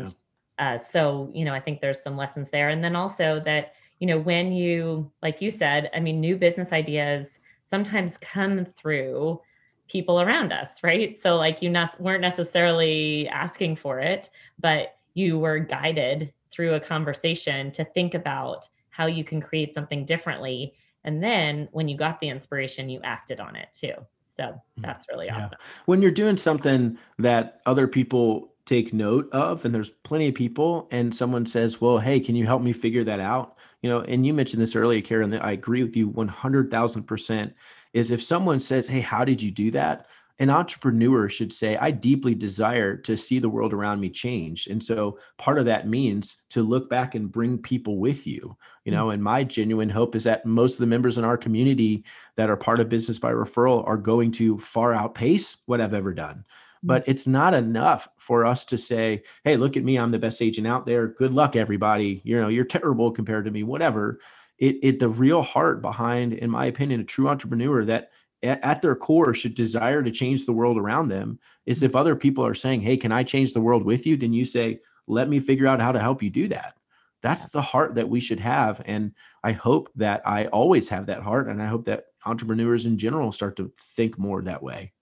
yeah. 0.58 0.74
uh, 0.74 0.78
so 0.78 1.30
you 1.34 1.44
know 1.44 1.54
i 1.54 1.60
think 1.60 1.80
there's 1.80 2.02
some 2.02 2.16
lessons 2.16 2.50
there. 2.50 2.70
And 2.70 2.82
then 2.82 2.96
also 2.96 3.40
that 3.44 3.74
you 4.00 4.06
know 4.06 4.18
when 4.18 4.52
you 4.52 5.10
like 5.22 5.40
you 5.40 5.50
said 5.50 5.90
i 5.94 6.00
mean 6.00 6.20
new 6.20 6.36
business 6.36 6.72
ideas 6.72 7.38
sometimes 7.64 8.18
come 8.18 8.64
through 8.64 9.40
people 9.88 10.20
around 10.20 10.52
us 10.52 10.82
right? 10.82 11.16
So 11.16 11.36
like 11.36 11.62
you 11.62 11.70
ne- 11.70 11.86
weren't 11.98 12.20
necessarily 12.20 13.28
asking 13.28 13.76
for 13.76 14.00
it 14.00 14.30
but 14.58 14.96
you 15.14 15.38
were 15.38 15.58
guided 15.58 16.32
through 16.50 16.74
a 16.74 16.80
conversation 16.80 17.70
to 17.72 17.84
think 17.84 18.14
about 18.14 18.68
how 18.90 19.06
you 19.06 19.24
can 19.24 19.40
create 19.40 19.74
something 19.74 20.04
differently 20.04 20.74
and 21.06 21.22
then 21.22 21.68
when 21.72 21.88
you 21.88 21.96
got 21.96 22.20
the 22.20 22.28
inspiration 22.28 22.88
you 22.88 23.00
acted 23.02 23.40
on 23.40 23.56
it 23.56 23.68
too 23.72 23.94
so 24.26 24.42
mm-hmm. 24.42 24.82
that's 24.82 25.06
really 25.08 25.26
yeah. 25.26 25.36
awesome 25.36 25.58
when 25.86 26.02
you're 26.02 26.10
doing 26.10 26.36
something 26.36 26.98
that 27.18 27.62
other 27.64 27.88
people 27.88 28.52
take 28.66 28.92
note 28.92 29.28
of 29.32 29.64
and 29.64 29.74
there's 29.74 29.90
plenty 29.90 30.28
of 30.28 30.34
people 30.34 30.88
and 30.90 31.14
someone 31.14 31.46
says 31.46 31.80
well 31.80 31.98
hey 31.98 32.20
can 32.20 32.34
you 32.34 32.44
help 32.44 32.62
me 32.62 32.72
figure 32.72 33.04
that 33.04 33.20
out 33.20 33.56
you 33.80 33.88
know 33.88 34.00
and 34.02 34.26
you 34.26 34.34
mentioned 34.34 34.60
this 34.60 34.76
earlier 34.76 35.00
kara 35.00 35.26
that 35.26 35.44
i 35.44 35.52
agree 35.52 35.82
with 35.82 35.96
you 35.96 36.10
100000% 36.10 37.54
is 37.92 38.10
if 38.10 38.22
someone 38.22 38.60
says 38.60 38.88
hey 38.88 39.00
how 39.00 39.24
did 39.24 39.40
you 39.40 39.50
do 39.50 39.70
that 39.70 40.06
an 40.38 40.50
entrepreneur 40.50 41.28
should 41.28 41.52
say, 41.52 41.76
I 41.76 41.90
deeply 41.90 42.34
desire 42.34 42.96
to 42.98 43.16
see 43.16 43.38
the 43.38 43.48
world 43.48 43.72
around 43.72 44.00
me 44.00 44.10
change. 44.10 44.66
And 44.66 44.82
so 44.82 45.18
part 45.38 45.58
of 45.58 45.64
that 45.64 45.88
means 45.88 46.42
to 46.50 46.62
look 46.62 46.90
back 46.90 47.14
and 47.14 47.32
bring 47.32 47.56
people 47.56 47.98
with 47.98 48.26
you, 48.26 48.56
you 48.84 48.92
mm. 48.92 48.96
know, 48.96 49.10
and 49.10 49.22
my 49.22 49.44
genuine 49.44 49.88
hope 49.88 50.14
is 50.14 50.24
that 50.24 50.44
most 50.44 50.74
of 50.74 50.80
the 50.80 50.86
members 50.86 51.16
in 51.16 51.24
our 51.24 51.38
community 51.38 52.04
that 52.36 52.50
are 52.50 52.56
part 52.56 52.80
of 52.80 52.90
business 52.90 53.18
by 53.18 53.32
referral 53.32 53.86
are 53.88 53.96
going 53.96 54.30
to 54.32 54.58
far 54.58 54.92
outpace 54.92 55.58
what 55.64 55.80
I've 55.80 55.94
ever 55.94 56.12
done. 56.12 56.44
Mm. 56.44 56.44
But 56.82 57.04
it's 57.06 57.26
not 57.26 57.54
enough 57.54 58.06
for 58.18 58.44
us 58.44 58.66
to 58.66 58.76
say, 58.76 59.22
hey, 59.42 59.56
look 59.56 59.78
at 59.78 59.84
me, 59.84 59.96
I'm 59.98 60.10
the 60.10 60.18
best 60.18 60.42
agent 60.42 60.66
out 60.66 60.84
there. 60.84 61.08
Good 61.08 61.32
luck, 61.32 61.56
everybody. 61.56 62.20
You 62.24 62.38
know, 62.38 62.48
you're 62.48 62.64
terrible 62.64 63.10
compared 63.10 63.46
to 63.46 63.50
me, 63.50 63.62
whatever. 63.62 64.20
It, 64.58 64.76
it 64.82 64.98
the 64.98 65.08
real 65.08 65.42
heart 65.42 65.80
behind, 65.80 66.34
in 66.34 66.50
my 66.50 66.66
opinion, 66.66 67.00
a 67.00 67.04
true 67.04 67.28
entrepreneur 67.28 67.86
that 67.86 68.10
at 68.46 68.82
their 68.82 68.94
core 68.94 69.34
should 69.34 69.54
desire 69.54 70.02
to 70.02 70.10
change 70.10 70.44
the 70.44 70.52
world 70.52 70.78
around 70.78 71.08
them 71.08 71.38
is 71.64 71.82
if 71.82 71.96
other 71.96 72.16
people 72.16 72.44
are 72.44 72.54
saying 72.54 72.80
hey 72.80 72.96
can 72.96 73.12
i 73.12 73.22
change 73.22 73.52
the 73.52 73.60
world 73.60 73.84
with 73.84 74.06
you? 74.06 74.16
Then 74.16 74.32
you 74.32 74.44
say 74.44 74.80
let 75.06 75.28
me 75.28 75.38
figure 75.38 75.66
out 75.66 75.80
how 75.80 75.92
to 75.92 76.00
help 76.00 76.22
you 76.22 76.30
do 76.30 76.48
that. 76.48 76.74
That's 77.22 77.48
the 77.48 77.62
heart 77.62 77.94
that 77.94 78.08
we 78.08 78.20
should 78.20 78.40
have 78.40 78.82
and 78.84 79.12
i 79.42 79.52
hope 79.52 79.90
that 79.96 80.22
i 80.26 80.46
always 80.46 80.88
have 80.88 81.06
that 81.06 81.22
heart 81.22 81.48
and 81.48 81.62
i 81.62 81.66
hope 81.66 81.84
that 81.86 82.06
entrepreneurs 82.24 82.86
in 82.86 82.98
general 82.98 83.32
start 83.32 83.56
to 83.56 83.72
think 83.80 84.18
more 84.18 84.42
that 84.42 84.62
way. 84.62 84.92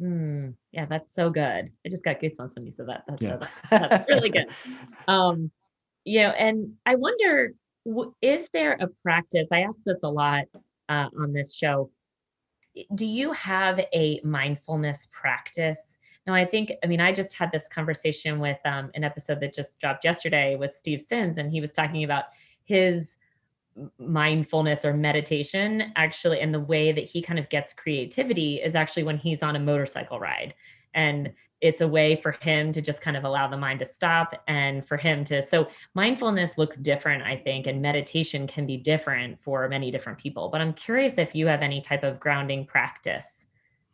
Mm, 0.00 0.54
yeah 0.72 0.86
that's 0.86 1.14
so 1.14 1.30
good. 1.30 1.70
I 1.84 1.88
just 1.88 2.04
got 2.04 2.20
goosebumps 2.20 2.54
when 2.54 2.66
you 2.66 2.72
said 2.72 2.88
that. 2.88 3.04
That's, 3.08 3.22
yeah. 3.22 3.40
so, 3.40 3.48
that's 3.70 4.08
really 4.08 4.30
good. 4.30 4.46
Um 5.06 5.50
you 6.08 6.22
know 6.22 6.30
and 6.30 6.72
i 6.86 6.94
wonder 6.94 7.52
is 8.22 8.48
there 8.52 8.76
a 8.80 8.88
practice 9.02 9.46
i 9.52 9.60
ask 9.60 9.78
this 9.84 10.02
a 10.02 10.08
lot 10.08 10.44
uh, 10.88 11.08
on 11.18 11.32
this 11.32 11.54
show 11.54 11.90
do 12.94 13.06
you 13.06 13.32
have 13.32 13.80
a 13.92 14.20
mindfulness 14.24 15.08
practice? 15.10 15.98
Now, 16.26 16.34
I 16.34 16.44
think, 16.44 16.72
I 16.84 16.86
mean, 16.86 17.00
I 17.00 17.12
just 17.12 17.34
had 17.34 17.50
this 17.52 17.68
conversation 17.68 18.38
with 18.38 18.58
um, 18.64 18.90
an 18.94 19.04
episode 19.04 19.40
that 19.40 19.54
just 19.54 19.80
dropped 19.80 20.04
yesterday 20.04 20.56
with 20.56 20.74
Steve 20.74 21.00
Sins, 21.00 21.38
and 21.38 21.50
he 21.50 21.60
was 21.60 21.72
talking 21.72 22.04
about 22.04 22.24
his 22.64 23.16
mindfulness 23.98 24.84
or 24.84 24.92
meditation 24.92 25.92
actually 25.96 26.40
and 26.40 26.52
the 26.52 26.60
way 26.60 26.90
that 26.90 27.04
he 27.04 27.22
kind 27.22 27.38
of 27.38 27.48
gets 27.48 27.72
creativity 27.72 28.56
is 28.56 28.74
actually 28.74 29.04
when 29.04 29.16
he's 29.16 29.40
on 29.42 29.54
a 29.54 29.60
motorcycle 29.60 30.18
ride 30.18 30.52
and 30.94 31.32
it's 31.60 31.80
a 31.80 31.88
way 31.88 32.14
for 32.16 32.32
him 32.32 32.72
to 32.72 32.80
just 32.80 33.00
kind 33.00 33.16
of 33.16 33.24
allow 33.24 33.48
the 33.48 33.56
mind 33.56 33.80
to 33.80 33.86
stop 33.86 34.42
and 34.46 34.86
for 34.86 34.96
him 34.96 35.24
to 35.24 35.42
so 35.42 35.68
mindfulness 35.94 36.58
looks 36.58 36.76
different 36.76 37.22
i 37.22 37.36
think 37.36 37.66
and 37.66 37.82
meditation 37.82 38.46
can 38.46 38.66
be 38.66 38.76
different 38.76 39.40
for 39.40 39.68
many 39.68 39.90
different 39.90 40.18
people 40.18 40.48
but 40.48 40.60
i'm 40.60 40.72
curious 40.72 41.14
if 41.18 41.34
you 41.34 41.46
have 41.46 41.62
any 41.62 41.80
type 41.80 42.04
of 42.04 42.20
grounding 42.20 42.64
practice 42.64 43.46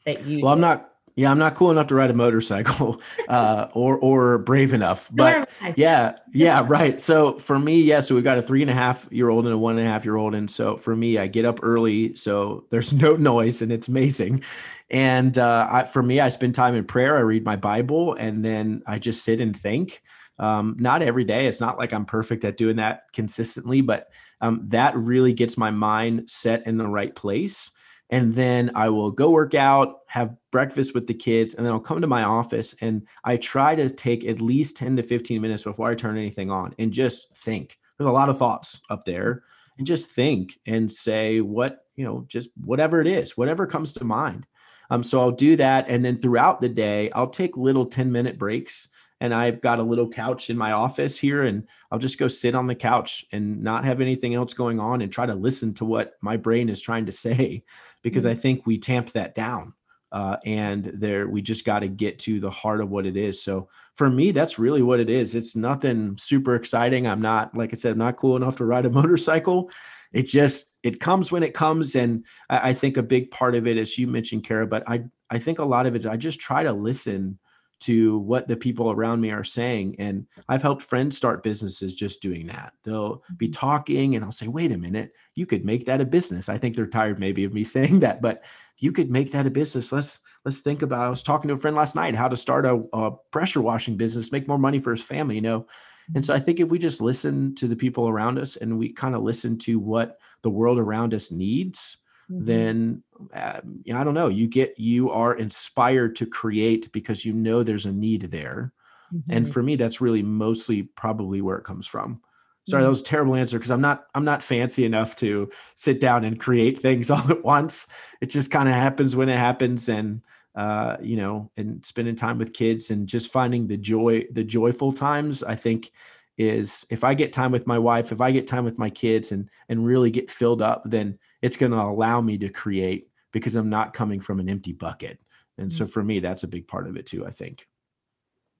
that 0.04 0.24
you 0.26 0.42
well 0.42 0.52
i'm 0.52 0.60
not 0.60 0.93
yeah 1.16 1.30
i'm 1.30 1.38
not 1.38 1.54
cool 1.54 1.70
enough 1.70 1.86
to 1.86 1.94
ride 1.94 2.10
a 2.10 2.14
motorcycle 2.14 3.00
uh, 3.28 3.68
or 3.72 3.96
or 3.98 4.38
brave 4.38 4.72
enough 4.72 5.08
but 5.12 5.48
yeah 5.76 6.16
yeah 6.32 6.62
right 6.66 7.00
so 7.00 7.38
for 7.38 7.58
me 7.58 7.80
yeah 7.80 8.00
so 8.00 8.14
we've 8.14 8.24
got 8.24 8.38
a 8.38 8.42
three 8.42 8.62
and 8.62 8.70
a 8.70 8.74
half 8.74 9.06
year 9.10 9.28
old 9.28 9.44
and 9.44 9.54
a 9.54 9.58
one 9.58 9.78
and 9.78 9.86
a 9.86 9.90
half 9.90 10.04
year 10.04 10.16
old 10.16 10.34
and 10.34 10.50
so 10.50 10.76
for 10.76 10.94
me 10.94 11.18
i 11.18 11.26
get 11.26 11.44
up 11.44 11.60
early 11.62 12.14
so 12.14 12.64
there's 12.70 12.92
no 13.04 13.16
noise 13.16 13.62
and 13.62 13.72
it's 13.72 13.88
amazing 13.88 14.42
and 14.90 15.38
uh, 15.38 15.68
I, 15.70 15.84
for 15.84 16.02
me, 16.02 16.20
I 16.20 16.28
spend 16.28 16.54
time 16.54 16.74
in 16.74 16.84
prayer. 16.84 17.16
I 17.16 17.20
read 17.20 17.44
my 17.44 17.56
Bible, 17.56 18.14
and 18.14 18.44
then 18.44 18.82
I 18.86 18.98
just 18.98 19.24
sit 19.24 19.40
and 19.40 19.58
think. 19.58 20.02
Um, 20.38 20.76
not 20.78 21.02
every 21.02 21.24
day. 21.24 21.46
It's 21.46 21.60
not 21.60 21.78
like 21.78 21.92
I'm 21.92 22.04
perfect 22.04 22.44
at 22.44 22.56
doing 22.56 22.76
that 22.76 23.04
consistently, 23.12 23.80
but 23.80 24.08
um, 24.40 24.60
that 24.68 24.96
really 24.96 25.32
gets 25.32 25.56
my 25.56 25.70
mind 25.70 26.28
set 26.28 26.66
in 26.66 26.76
the 26.76 26.86
right 26.86 27.14
place. 27.14 27.70
And 28.14 28.32
then 28.32 28.70
I 28.76 28.90
will 28.90 29.10
go 29.10 29.30
work 29.30 29.54
out, 29.54 30.02
have 30.06 30.36
breakfast 30.52 30.94
with 30.94 31.08
the 31.08 31.14
kids, 31.14 31.54
and 31.54 31.66
then 31.66 31.72
I'll 31.72 31.80
come 31.80 32.00
to 32.00 32.06
my 32.06 32.22
office 32.22 32.72
and 32.80 33.08
I 33.24 33.36
try 33.36 33.74
to 33.74 33.90
take 33.90 34.24
at 34.24 34.40
least 34.40 34.76
10 34.76 34.98
to 34.98 35.02
15 35.02 35.42
minutes 35.42 35.64
before 35.64 35.90
I 35.90 35.96
turn 35.96 36.16
anything 36.16 36.48
on 36.48 36.76
and 36.78 36.92
just 36.92 37.36
think. 37.36 37.76
There's 37.98 38.06
a 38.06 38.12
lot 38.12 38.28
of 38.28 38.38
thoughts 38.38 38.80
up 38.88 39.04
there 39.04 39.42
and 39.78 39.84
just 39.84 40.10
think 40.10 40.60
and 40.64 40.88
say 40.92 41.40
what, 41.40 41.86
you 41.96 42.04
know, 42.04 42.24
just 42.28 42.50
whatever 42.64 43.00
it 43.00 43.08
is, 43.08 43.36
whatever 43.36 43.66
comes 43.66 43.92
to 43.94 44.04
mind. 44.04 44.46
Um, 44.90 45.02
so 45.02 45.20
I'll 45.20 45.32
do 45.32 45.56
that. 45.56 45.88
And 45.88 46.04
then 46.04 46.20
throughout 46.20 46.60
the 46.60 46.68
day, 46.68 47.10
I'll 47.16 47.30
take 47.30 47.56
little 47.56 47.86
10 47.86 48.12
minute 48.12 48.38
breaks. 48.38 48.90
And 49.20 49.32
I've 49.32 49.60
got 49.60 49.78
a 49.78 49.82
little 49.82 50.08
couch 50.08 50.50
in 50.50 50.58
my 50.58 50.72
office 50.72 51.16
here, 51.16 51.44
and 51.44 51.66
I'll 51.90 52.00
just 52.00 52.18
go 52.18 52.28
sit 52.28 52.54
on 52.54 52.66
the 52.66 52.74
couch 52.74 53.24
and 53.32 53.62
not 53.62 53.84
have 53.84 54.00
anything 54.00 54.34
else 54.34 54.52
going 54.52 54.80
on 54.80 55.00
and 55.00 55.10
try 55.10 55.24
to 55.24 55.34
listen 55.34 55.72
to 55.74 55.84
what 55.84 56.14
my 56.20 56.36
brain 56.36 56.68
is 56.68 56.80
trying 56.80 57.06
to 57.06 57.12
say 57.26 57.64
because 58.04 58.22
mm-hmm. 58.22 58.38
I 58.38 58.40
think 58.40 58.66
we 58.66 58.78
tamp 58.78 59.10
that 59.12 59.34
down. 59.34 59.74
Uh, 60.12 60.36
and 60.44 60.92
there 60.94 61.26
we 61.26 61.42
just 61.42 61.64
got 61.64 61.80
to 61.80 61.88
get 61.88 62.20
to 62.20 62.38
the 62.38 62.50
heart 62.50 62.80
of 62.80 62.88
what 62.88 63.04
it 63.04 63.16
is 63.16 63.42
so 63.42 63.68
for 63.96 64.08
me 64.08 64.30
that's 64.30 64.60
really 64.60 64.80
what 64.80 65.00
it 65.00 65.10
is 65.10 65.34
it's 65.34 65.56
nothing 65.56 66.16
super 66.16 66.54
exciting 66.54 67.04
i'm 67.04 67.20
not 67.20 67.52
like 67.56 67.70
i 67.72 67.76
said 67.76 67.90
i'm 67.90 67.98
not 67.98 68.16
cool 68.16 68.36
enough 68.36 68.54
to 68.54 68.64
ride 68.64 68.86
a 68.86 68.90
motorcycle 68.90 69.68
it 70.12 70.22
just 70.22 70.66
it 70.84 71.00
comes 71.00 71.32
when 71.32 71.42
it 71.42 71.52
comes 71.52 71.96
and 71.96 72.24
I, 72.48 72.68
I, 72.70 72.74
think 72.74 72.96
a 72.96 73.02
big 73.02 73.32
part 73.32 73.56
of 73.56 73.66
it 73.66 73.76
as 73.76 73.98
you 73.98 74.06
mentioned 74.06 74.44
kara 74.44 74.68
but 74.68 74.88
i 74.88 75.02
i 75.30 75.38
think 75.40 75.58
a 75.58 75.64
lot 75.64 75.84
of 75.84 75.96
it 75.96 76.06
i 76.06 76.16
just 76.16 76.38
try 76.38 76.62
to 76.62 76.72
listen 76.72 77.36
to 77.80 78.18
what 78.18 78.48
the 78.48 78.56
people 78.56 78.90
around 78.90 79.20
me 79.20 79.30
are 79.30 79.44
saying 79.44 79.96
and 79.98 80.26
i've 80.48 80.62
helped 80.62 80.82
friends 80.82 81.16
start 81.16 81.42
businesses 81.42 81.94
just 81.94 82.22
doing 82.22 82.46
that. 82.46 82.72
They'll 82.82 83.22
be 83.36 83.46
mm-hmm. 83.46 83.52
talking 83.52 84.16
and 84.16 84.24
i'll 84.24 84.32
say 84.32 84.48
wait 84.48 84.72
a 84.72 84.78
minute 84.78 85.12
you 85.34 85.46
could 85.46 85.64
make 85.64 85.86
that 85.86 86.00
a 86.00 86.04
business. 86.04 86.48
I 86.48 86.58
think 86.58 86.76
they're 86.76 86.86
tired 86.86 87.18
maybe 87.18 87.44
of 87.44 87.52
me 87.52 87.64
saying 87.76 88.00
that 88.00 88.22
but 88.22 88.42
you 88.78 88.90
could 88.90 89.10
make 89.10 89.30
that 89.32 89.46
a 89.46 89.50
business. 89.50 89.92
Let's 89.92 90.20
let's 90.44 90.60
think 90.60 90.82
about 90.82 91.06
i 91.06 91.08
was 91.08 91.22
talking 91.22 91.48
to 91.48 91.54
a 91.54 91.58
friend 91.58 91.76
last 91.76 91.94
night 91.94 92.14
how 92.14 92.28
to 92.28 92.36
start 92.36 92.66
a, 92.66 92.82
a 92.92 93.12
pressure 93.30 93.62
washing 93.62 93.96
business 93.96 94.32
make 94.32 94.48
more 94.48 94.58
money 94.58 94.80
for 94.80 94.90
his 94.90 95.02
family 95.02 95.36
you 95.36 95.40
know? 95.40 95.66
And 96.14 96.24
so 96.24 96.34
I 96.34 96.40
think 96.40 96.60
if 96.60 96.68
we 96.68 96.78
just 96.78 97.00
listen 97.00 97.54
to 97.56 97.66
the 97.66 97.76
people 97.76 98.08
around 98.08 98.38
us 98.38 98.56
and 98.56 98.78
we 98.78 98.92
kind 98.92 99.14
of 99.14 99.22
listen 99.22 99.58
to 99.60 99.78
what 99.78 100.18
the 100.42 100.50
world 100.50 100.78
around 100.78 101.14
us 101.14 101.30
needs, 101.30 101.98
mm-hmm. 102.30 102.44
then 102.44 103.02
uh, 103.34 103.60
I 103.92 104.04
don't 104.04 104.14
know, 104.14 104.28
you 104.28 104.46
get 104.46 104.78
you 104.78 105.10
are 105.10 105.34
inspired 105.34 106.16
to 106.16 106.26
create 106.26 106.90
because 106.92 107.24
you 107.24 107.32
know 107.32 107.62
there's 107.62 107.86
a 107.86 107.92
need 107.92 108.22
there. 108.22 108.72
Mm-hmm. 109.14 109.32
And 109.32 109.52
for 109.52 109.62
me, 109.62 109.76
that's 109.76 110.00
really 110.00 110.22
mostly 110.22 110.82
probably 110.82 111.40
where 111.40 111.58
it 111.58 111.64
comes 111.64 111.86
from. 111.86 112.20
Sorry, 112.66 112.80
mm-hmm. 112.80 112.86
that 112.86 112.90
was 112.90 113.00
a 113.02 113.04
terrible 113.04 113.34
answer 113.34 113.58
because 113.58 113.70
I'm 113.70 113.80
not 113.80 114.06
I'm 114.14 114.24
not 114.24 114.42
fancy 114.42 114.84
enough 114.84 115.16
to 115.16 115.50
sit 115.74 116.00
down 116.00 116.24
and 116.24 116.40
create 116.40 116.80
things 116.80 117.10
all 117.10 117.30
at 117.30 117.44
once. 117.44 117.86
It 118.20 118.30
just 118.30 118.50
kind 118.50 118.68
of 118.68 118.74
happens 118.74 119.14
when 119.14 119.28
it 119.28 119.38
happens, 119.38 119.88
and 119.88 120.24
uh, 120.54 120.96
you 121.02 121.16
know, 121.16 121.50
and 121.56 121.84
spending 121.84 122.16
time 122.16 122.38
with 122.38 122.54
kids 122.54 122.90
and 122.90 123.06
just 123.06 123.32
finding 123.32 123.66
the 123.66 123.76
joy, 123.76 124.24
the 124.30 124.44
joyful 124.44 124.92
times. 124.92 125.42
I 125.42 125.56
think 125.56 125.90
is 126.36 126.86
if 126.90 127.04
I 127.04 127.14
get 127.14 127.32
time 127.32 127.52
with 127.52 127.66
my 127.66 127.78
wife, 127.78 128.12
if 128.12 128.20
I 128.20 128.30
get 128.32 128.46
time 128.46 128.64
with 128.64 128.78
my 128.78 128.90
kids, 128.90 129.32
and 129.32 129.48
and 129.68 129.86
really 129.86 130.10
get 130.10 130.30
filled 130.30 130.62
up, 130.62 130.82
then 130.84 131.18
it's 131.42 131.56
going 131.56 131.72
to 131.72 131.80
allow 131.80 132.20
me 132.20 132.38
to 132.38 132.48
create 132.48 133.08
because 133.32 133.54
I'm 133.56 133.70
not 133.70 133.92
coming 133.92 134.20
from 134.20 134.40
an 134.40 134.48
empty 134.48 134.72
bucket. 134.72 135.20
And 135.58 135.72
so 135.72 135.84
mm. 135.84 135.90
for 135.90 136.02
me, 136.02 136.20
that's 136.20 136.42
a 136.42 136.48
big 136.48 136.66
part 136.66 136.88
of 136.88 136.96
it 136.96 137.06
too. 137.06 137.26
I 137.26 137.30
think. 137.30 137.68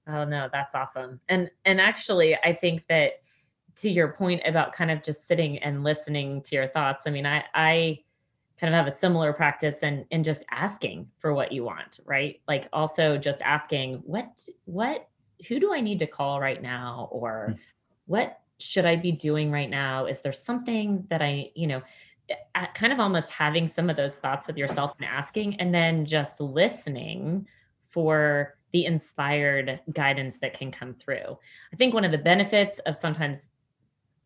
Oh 0.07 0.25
no, 0.25 0.49
that's 0.53 0.75
awesome. 0.75 1.20
And 1.29 1.51
and 1.64 1.81
actually, 1.81 2.37
I 2.37 2.53
think 2.53 2.85
that 2.89 3.22
to 3.77 3.91
your 3.91 4.12
point 4.12 4.43
about 4.45 4.72
kind 4.72 4.91
of 4.91 5.03
just 5.03 5.27
sitting 5.27 5.59
and 5.59 5.83
listening 5.83 6.43
to 6.43 6.55
your 6.55 6.68
thoughts. 6.68 7.05
I 7.07 7.11
mean, 7.11 7.27
I 7.27 7.45
I 7.55 8.01
kind 8.61 8.72
of 8.72 8.79
have 8.79 8.87
a 8.87 8.97
similar 8.97 9.33
practice 9.33 9.79
and 9.83 10.05
and 10.11 10.25
just 10.25 10.45
asking 10.51 11.09
for 11.18 11.35
what 11.35 11.53
you 11.53 11.64
want, 11.64 12.01
right? 12.05 12.41
Like 12.47 12.68
also 12.72 13.18
just 13.18 13.43
asking 13.43 14.03
what 14.05 14.47
what 14.64 15.09
who 15.49 15.61
do 15.61 15.72
I 15.72 15.80
need 15.80 15.99
to 16.01 16.07
call 16.07 16.41
right 16.41 16.62
now 16.62 17.09
or 17.11 17.51
mm. 17.51 17.59
what 18.07 18.41
should 18.59 18.87
I 18.87 18.97
be 18.97 19.12
doing 19.12 19.51
right 19.51 19.70
now? 19.70 20.07
Is 20.07 20.20
there 20.20 20.32
something 20.32 21.05
that 21.11 21.22
I, 21.22 21.51
you 21.55 21.66
know, 21.66 21.82
kind 22.74 22.93
of 22.93 23.01
almost 23.01 23.30
having 23.30 23.68
some 23.68 23.91
of 23.91 23.97
those 23.97 24.16
thoughts 24.16 24.47
with 24.47 24.57
yourself 24.57 24.93
and 24.99 25.07
asking 25.07 25.61
and 25.61 25.74
then 25.74 26.07
just 26.07 26.41
listening 26.41 27.47
for 27.91 28.57
the 28.72 28.87
inspired 28.87 29.78
guidance 29.93 30.39
that 30.39 30.59
can 30.59 30.72
come 30.72 30.95
through. 30.95 31.39
I 31.72 31.76
think 31.76 31.95
one 31.95 32.05
of 32.05 32.11
the 32.11 32.18
benefits 32.18 32.80
of 32.80 32.97
sometimes 32.97 33.53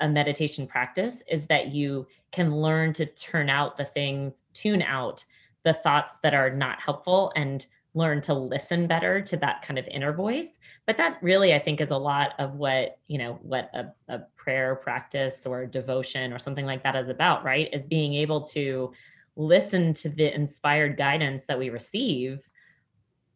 a 0.00 0.08
meditation 0.08 0.66
practice 0.66 1.22
is 1.30 1.46
that 1.48 1.68
you 1.68 2.06
can 2.32 2.56
learn 2.56 2.94
to 2.94 3.04
turn 3.04 3.50
out 3.50 3.76
the 3.76 3.84
things, 3.84 4.42
tune 4.54 4.80
out 4.80 5.22
the 5.64 5.74
thoughts 5.74 6.18
that 6.22 6.32
are 6.32 6.48
not 6.48 6.80
helpful 6.80 7.30
and 7.36 7.66
learn 7.98 8.20
to 8.22 8.32
listen 8.32 8.86
better 8.86 9.20
to 9.20 9.36
that 9.36 9.62
kind 9.62 9.78
of 9.78 9.86
inner 9.88 10.12
voice. 10.12 10.58
But 10.86 10.96
that 10.96 11.18
really 11.22 11.54
i 11.54 11.58
think 11.58 11.80
is 11.80 11.90
a 11.90 11.96
lot 11.96 12.32
of 12.38 12.54
what 12.54 12.98
you 13.08 13.18
know 13.18 13.38
what 13.42 13.70
a, 13.74 13.92
a 14.08 14.20
prayer 14.36 14.76
practice 14.76 15.44
or 15.44 15.66
devotion 15.66 16.32
or 16.32 16.38
something 16.38 16.64
like 16.64 16.82
that 16.84 16.96
is 16.96 17.10
about 17.10 17.44
right? 17.44 17.68
Is 17.72 17.84
being 17.84 18.14
able 18.14 18.42
to 18.48 18.92
listen 19.36 19.92
to 19.94 20.08
the 20.08 20.34
inspired 20.34 20.96
guidance 20.96 21.44
that 21.44 21.58
we 21.58 21.70
receive 21.70 22.48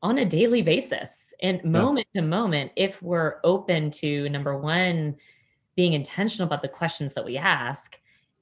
on 0.02 0.18
a 0.18 0.24
daily 0.24 0.62
basis. 0.62 1.16
And 1.42 1.58
yeah. 1.58 1.68
moment 1.68 2.06
to 2.14 2.22
moment 2.22 2.72
if 2.76 3.00
we're 3.02 3.36
open 3.44 3.90
to 3.92 4.28
number 4.28 4.56
one 4.58 5.16
being 5.76 5.94
intentional 5.94 6.46
about 6.46 6.62
the 6.62 6.68
questions 6.68 7.14
that 7.14 7.24
we 7.24 7.36
ask 7.38 7.98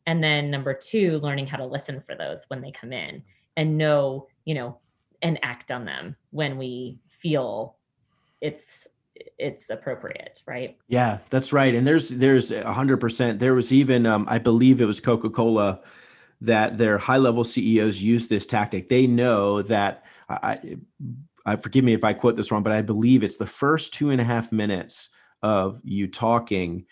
and 0.07 0.23
then 0.23 0.51
number 0.51 0.75
two 0.75 1.18
learning 1.18 1.47
how 1.47 1.57
to 1.57 1.66
listen 1.66 2.01
for 2.01 2.14
those 2.14 2.45
when 2.49 2.61
they 2.61 2.73
come 2.73 2.93
in 2.93 3.23
and 3.57 3.79
know 3.79 4.27
you 4.45 4.55
know 4.55 4.79
and 5.23 5.39
act 5.43 5.71
on 5.71 5.85
them 5.85 6.16
when 6.31 6.57
we 6.59 6.99
feel 7.09 7.77
it's 8.41 8.87
it's 9.39 9.68
appropriate 9.68 10.43
right? 10.47 10.79
Yeah 10.89 11.18
that's 11.29 11.53
right. 11.53 11.75
And 11.75 11.87
there's 11.87 12.11
there's 12.11 12.53
a 12.53 12.73
hundred 12.73 12.99
percent. 12.99 13.39
There 13.39 13.55
was 13.55 13.73
even 13.73 14.07
um, 14.07 14.27
i 14.29 14.39
believe 14.39 14.81
it 14.81 14.87
was 14.87 15.01
coca-cola 15.01 15.81
that 16.43 16.79
their 16.79 16.97
high 16.97 17.18
level 17.18 17.45
ceos 17.45 18.03
use 18.03 18.29
this 18.29 18.47
tactic. 18.47 18.89
They 18.89 19.07
know 19.07 19.62
that 19.62 20.05
i 20.29 20.59
i 21.45 21.57
forgive 21.57 21.85
me 21.85 21.93
if 21.93 22.05
i 22.05 22.12
quote 22.12 22.37
this 22.37 22.53
wrong 22.53 22.62
but 22.62 22.73
i 22.73 22.83
believe 22.83 23.25
it's 23.25 23.39
the 23.39 23.47
first 23.47 23.93
two 23.95 24.11
and 24.11 24.21
a 24.21 24.25
half 24.25 24.53
minutes 24.53 25.09
of 25.43 25.81
you 25.83 26.07
talking 26.07 26.85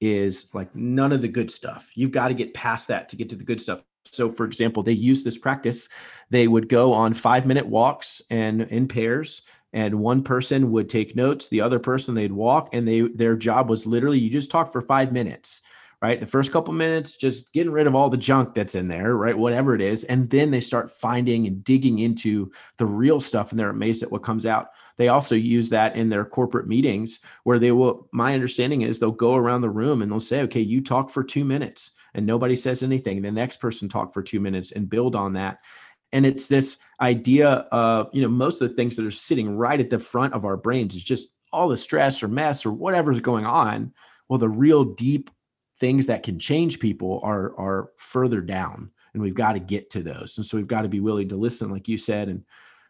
is 0.00 0.48
like 0.52 0.74
none 0.74 1.12
of 1.12 1.22
the 1.22 1.28
good 1.28 1.50
stuff. 1.50 1.90
You've 1.94 2.12
got 2.12 2.28
to 2.28 2.34
get 2.34 2.54
past 2.54 2.88
that 2.88 3.08
to 3.10 3.16
get 3.16 3.30
to 3.30 3.36
the 3.36 3.44
good 3.44 3.60
stuff 3.60 3.82
so, 4.16 4.32
for 4.32 4.44
example, 4.44 4.82
they 4.82 4.92
use 4.92 5.22
this 5.22 5.38
practice. 5.38 5.88
They 6.30 6.48
would 6.48 6.68
go 6.68 6.92
on 6.92 7.12
five 7.12 7.46
minute 7.46 7.66
walks 7.66 8.22
and 8.30 8.62
in 8.62 8.88
pairs, 8.88 9.42
and 9.72 9.96
one 10.00 10.22
person 10.22 10.72
would 10.72 10.88
take 10.88 11.14
notes, 11.14 11.48
the 11.48 11.60
other 11.60 11.78
person 11.78 12.14
they'd 12.14 12.32
walk, 12.32 12.70
and 12.72 12.88
they 12.88 13.02
their 13.02 13.36
job 13.36 13.68
was 13.68 13.86
literally 13.86 14.18
you 14.18 14.30
just 14.30 14.50
talk 14.50 14.72
for 14.72 14.80
five 14.80 15.12
minutes, 15.12 15.60
right? 16.02 16.18
The 16.18 16.26
first 16.26 16.50
couple 16.50 16.72
minutes, 16.72 17.16
just 17.16 17.52
getting 17.52 17.72
rid 17.72 17.86
of 17.86 17.94
all 17.94 18.08
the 18.08 18.16
junk 18.16 18.54
that's 18.54 18.74
in 18.74 18.88
there, 18.88 19.14
right? 19.16 19.36
Whatever 19.36 19.74
it 19.74 19.80
is, 19.82 20.04
and 20.04 20.30
then 20.30 20.50
they 20.50 20.60
start 20.60 20.90
finding 20.90 21.46
and 21.46 21.62
digging 21.62 21.98
into 21.98 22.50
the 22.78 22.86
real 22.86 23.20
stuff, 23.20 23.50
and 23.50 23.60
they're 23.60 23.70
amazed 23.70 24.02
at 24.02 24.10
what 24.10 24.22
comes 24.22 24.46
out. 24.46 24.68
They 24.96 25.08
also 25.08 25.34
use 25.34 25.68
that 25.70 25.94
in 25.94 26.08
their 26.08 26.24
corporate 26.24 26.68
meetings 26.68 27.20
where 27.44 27.58
they 27.58 27.72
will. 27.72 28.08
My 28.12 28.34
understanding 28.34 28.82
is 28.82 28.98
they'll 28.98 29.10
go 29.12 29.34
around 29.34 29.60
the 29.60 29.70
room 29.70 30.00
and 30.02 30.10
they'll 30.10 30.20
say, 30.20 30.42
"Okay, 30.42 30.60
you 30.60 30.80
talk 30.80 31.10
for 31.10 31.22
two 31.22 31.44
minutes." 31.44 31.90
And 32.16 32.26
nobody 32.26 32.56
says 32.56 32.82
anything. 32.82 33.20
The 33.20 33.30
next 33.30 33.58
person 33.58 33.88
talk 33.88 34.12
for 34.12 34.22
two 34.22 34.40
minutes 34.40 34.72
and 34.72 34.88
build 34.88 35.14
on 35.14 35.34
that. 35.34 35.58
And 36.12 36.24
it's 36.24 36.48
this 36.48 36.78
idea 37.00 37.48
of, 37.70 38.08
you 38.12 38.22
know, 38.22 38.28
most 38.28 38.62
of 38.62 38.70
the 38.70 38.74
things 38.74 38.96
that 38.96 39.04
are 39.04 39.10
sitting 39.10 39.54
right 39.54 39.78
at 39.78 39.90
the 39.90 39.98
front 39.98 40.32
of 40.32 40.46
our 40.46 40.56
brains 40.56 40.96
is 40.96 41.04
just 41.04 41.28
all 41.52 41.68
the 41.68 41.76
stress 41.76 42.22
or 42.22 42.28
mess 42.28 42.64
or 42.64 42.72
whatever's 42.72 43.20
going 43.20 43.44
on. 43.44 43.92
Well, 44.28 44.38
the 44.38 44.48
real 44.48 44.82
deep 44.82 45.30
things 45.78 46.06
that 46.06 46.22
can 46.22 46.38
change 46.38 46.80
people 46.80 47.20
are 47.22 47.54
are 47.58 47.90
further 47.98 48.40
down. 48.40 48.90
And 49.12 49.22
we've 49.22 49.34
got 49.34 49.52
to 49.52 49.60
get 49.60 49.90
to 49.90 50.02
those. 50.02 50.38
And 50.38 50.46
so 50.46 50.56
we've 50.56 50.66
got 50.66 50.82
to 50.82 50.88
be 50.88 51.00
willing 51.00 51.28
to 51.28 51.36
listen, 51.36 51.70
like 51.70 51.86
you 51.86 51.98
said, 51.98 52.28
and 52.28 52.44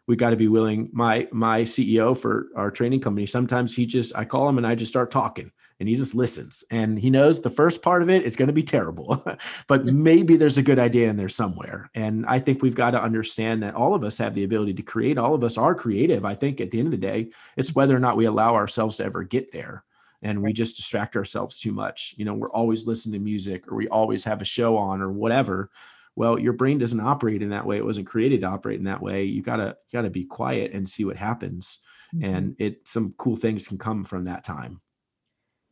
we've 0.07 0.17
got 0.17 0.29
to 0.29 0.35
be 0.37 0.47
willing. 0.47 0.89
My 0.93 1.27
my 1.33 1.63
CEO 1.63 2.17
for 2.17 2.47
our 2.55 2.71
training 2.71 3.01
company, 3.01 3.25
sometimes 3.25 3.75
he 3.75 3.85
just 3.85 4.15
I 4.15 4.23
call 4.23 4.47
him 4.47 4.57
and 4.57 4.65
I 4.65 4.75
just 4.75 4.91
start 4.91 5.11
talking 5.11 5.51
and 5.79 5.87
he 5.87 5.95
just 5.95 6.15
listens 6.15 6.63
and 6.71 6.97
he 6.97 7.09
knows 7.09 7.41
the 7.41 7.49
first 7.49 7.81
part 7.81 8.01
of 8.01 8.09
it 8.09 8.23
is 8.23 8.35
going 8.35 8.47
to 8.47 8.53
be 8.53 8.63
terrible 8.63 9.23
but 9.67 9.85
maybe 9.85 10.35
there's 10.35 10.57
a 10.57 10.63
good 10.63 10.79
idea 10.79 11.09
in 11.09 11.17
there 11.17 11.29
somewhere 11.29 11.89
and 11.95 12.25
i 12.25 12.39
think 12.39 12.61
we've 12.61 12.75
got 12.75 12.91
to 12.91 13.01
understand 13.01 13.61
that 13.63 13.75
all 13.75 13.93
of 13.93 14.03
us 14.03 14.17
have 14.17 14.33
the 14.33 14.43
ability 14.43 14.73
to 14.73 14.83
create 14.83 15.17
all 15.17 15.33
of 15.33 15.43
us 15.43 15.57
are 15.57 15.75
creative 15.75 16.25
i 16.25 16.35
think 16.35 16.59
at 16.59 16.71
the 16.71 16.79
end 16.79 16.87
of 16.87 16.91
the 16.91 16.97
day 16.97 17.29
it's 17.55 17.75
whether 17.75 17.95
or 17.95 17.99
not 17.99 18.17
we 18.17 18.25
allow 18.25 18.53
ourselves 18.55 18.97
to 18.97 19.03
ever 19.03 19.23
get 19.23 19.51
there 19.51 19.83
and 20.21 20.41
we 20.41 20.51
just 20.51 20.75
distract 20.75 21.15
ourselves 21.15 21.57
too 21.57 21.71
much 21.71 22.13
you 22.17 22.25
know 22.25 22.33
we're 22.33 22.51
always 22.51 22.87
listening 22.87 23.13
to 23.13 23.19
music 23.19 23.71
or 23.71 23.75
we 23.75 23.87
always 23.89 24.23
have 24.23 24.41
a 24.41 24.45
show 24.45 24.77
on 24.77 25.01
or 25.01 25.11
whatever 25.11 25.69
well 26.15 26.39
your 26.39 26.53
brain 26.53 26.77
doesn't 26.77 26.99
operate 26.99 27.41
in 27.41 27.49
that 27.49 27.65
way 27.65 27.77
it 27.77 27.85
wasn't 27.85 28.07
created 28.07 28.41
to 28.41 28.47
operate 28.47 28.79
in 28.79 28.85
that 28.85 29.01
way 29.01 29.23
you 29.23 29.41
gotta 29.41 29.75
you 29.79 29.97
gotta 29.97 30.09
be 30.09 30.25
quiet 30.25 30.71
and 30.73 30.89
see 30.89 31.05
what 31.05 31.17
happens 31.17 31.79
mm-hmm. 32.15 32.25
and 32.25 32.55
it 32.57 32.87
some 32.87 33.13
cool 33.17 33.35
things 33.35 33.67
can 33.67 33.77
come 33.77 34.03
from 34.03 34.25
that 34.25 34.43
time 34.43 34.81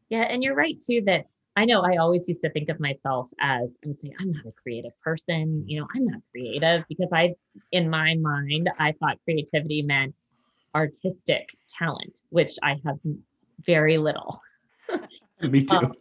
yeah, 0.10 0.24
and 0.24 0.43
you're 0.43 0.56
right 0.56 0.80
too 0.80 1.01
that 1.06 1.26
I 1.58 1.66
know 1.66 1.82
I 1.82 1.97
always 1.97 2.28
used 2.28 2.41
to 2.41 2.49
think 2.49 2.70
of 2.70 2.80
myself 2.80 3.32
as 3.39 3.78
I 3.84 3.88
would 3.88 4.01
say 4.01 4.12
I'm 4.20 4.32
not 4.32 4.45
a 4.45 4.51
creative 4.51 4.91
person, 5.01 5.64
you 5.66 5.80
know, 5.80 5.88
I'm 5.95 6.06
not 6.06 6.20
creative 6.32 6.84
because 6.89 7.12
I 7.14 7.36
in 7.72 7.89
my 7.89 8.16
mind 8.16 8.70
I 8.78 8.93
thought 8.93 9.20
creativity 9.24 9.82
meant 9.82 10.14
artistic 10.76 11.49
talent, 11.70 12.22
which 12.30 12.51
I 12.62 12.76
have 12.86 12.99
very 13.66 13.97
little. 13.97 14.41
Me 15.41 15.62
too. 15.62 15.78
Um, 15.78 15.93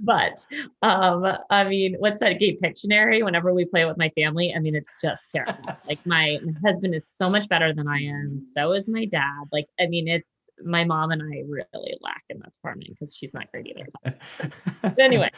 but 0.00 0.46
um, 0.82 1.26
I 1.50 1.64
mean, 1.64 1.96
what's 1.98 2.20
that 2.20 2.38
gay 2.38 2.56
Pictionary? 2.56 3.24
Whenever 3.24 3.52
we 3.52 3.64
play 3.64 3.84
with 3.84 3.96
my 3.96 4.10
family, 4.10 4.52
I 4.54 4.60
mean, 4.60 4.74
it's 4.76 4.94
just 5.02 5.20
terrible. 5.32 5.76
like 5.88 6.04
my, 6.06 6.38
my 6.44 6.70
husband 6.70 6.94
is 6.94 7.08
so 7.08 7.28
much 7.28 7.48
better 7.48 7.72
than 7.72 7.88
I 7.88 7.98
am. 7.98 8.40
So 8.40 8.72
is 8.72 8.88
my 8.88 9.04
dad. 9.04 9.44
Like, 9.50 9.66
I 9.80 9.86
mean, 9.86 10.06
it's 10.06 10.28
my 10.64 10.84
mom 10.84 11.10
and 11.10 11.22
I 11.22 11.42
really 11.46 11.96
lack 12.00 12.24
in 12.28 12.38
that 12.40 12.52
department 12.52 12.90
because 12.90 13.14
she's 13.14 13.34
not 13.34 13.50
great 13.50 13.68
either. 13.68 14.50
but 14.82 14.98
anyway, 14.98 15.30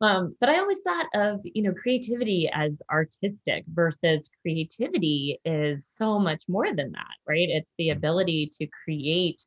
um, 0.00 0.34
but 0.40 0.48
I 0.48 0.58
always 0.58 0.80
thought 0.80 1.06
of 1.14 1.40
you 1.44 1.62
know 1.62 1.72
creativity 1.72 2.48
as 2.52 2.80
artistic 2.90 3.64
versus 3.68 4.30
creativity 4.42 5.40
is 5.44 5.86
so 5.86 6.18
much 6.18 6.44
more 6.48 6.74
than 6.74 6.92
that, 6.92 7.14
right? 7.28 7.48
It's 7.48 7.72
the 7.78 7.88
mm. 7.88 7.96
ability 7.96 8.50
to 8.58 8.66
create 8.84 9.44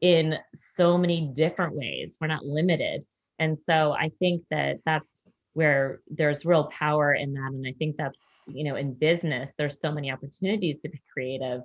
in 0.00 0.38
so 0.54 0.98
many 0.98 1.30
different 1.34 1.74
ways. 1.74 2.16
We're 2.20 2.28
not 2.28 2.44
limited, 2.44 3.04
and 3.38 3.58
so 3.58 3.92
I 3.92 4.10
think 4.18 4.42
that 4.50 4.78
that's 4.84 5.24
where 5.54 6.00
there's 6.08 6.44
real 6.44 6.64
power 6.64 7.14
in 7.14 7.32
that, 7.34 7.52
and 7.52 7.66
I 7.66 7.72
think 7.72 7.96
that's 7.96 8.40
you 8.46 8.64
know 8.64 8.76
in 8.76 8.94
business 8.94 9.50
there's 9.58 9.80
so 9.80 9.90
many 9.90 10.12
opportunities 10.12 10.78
to 10.80 10.88
be 10.88 11.00
creative 11.12 11.62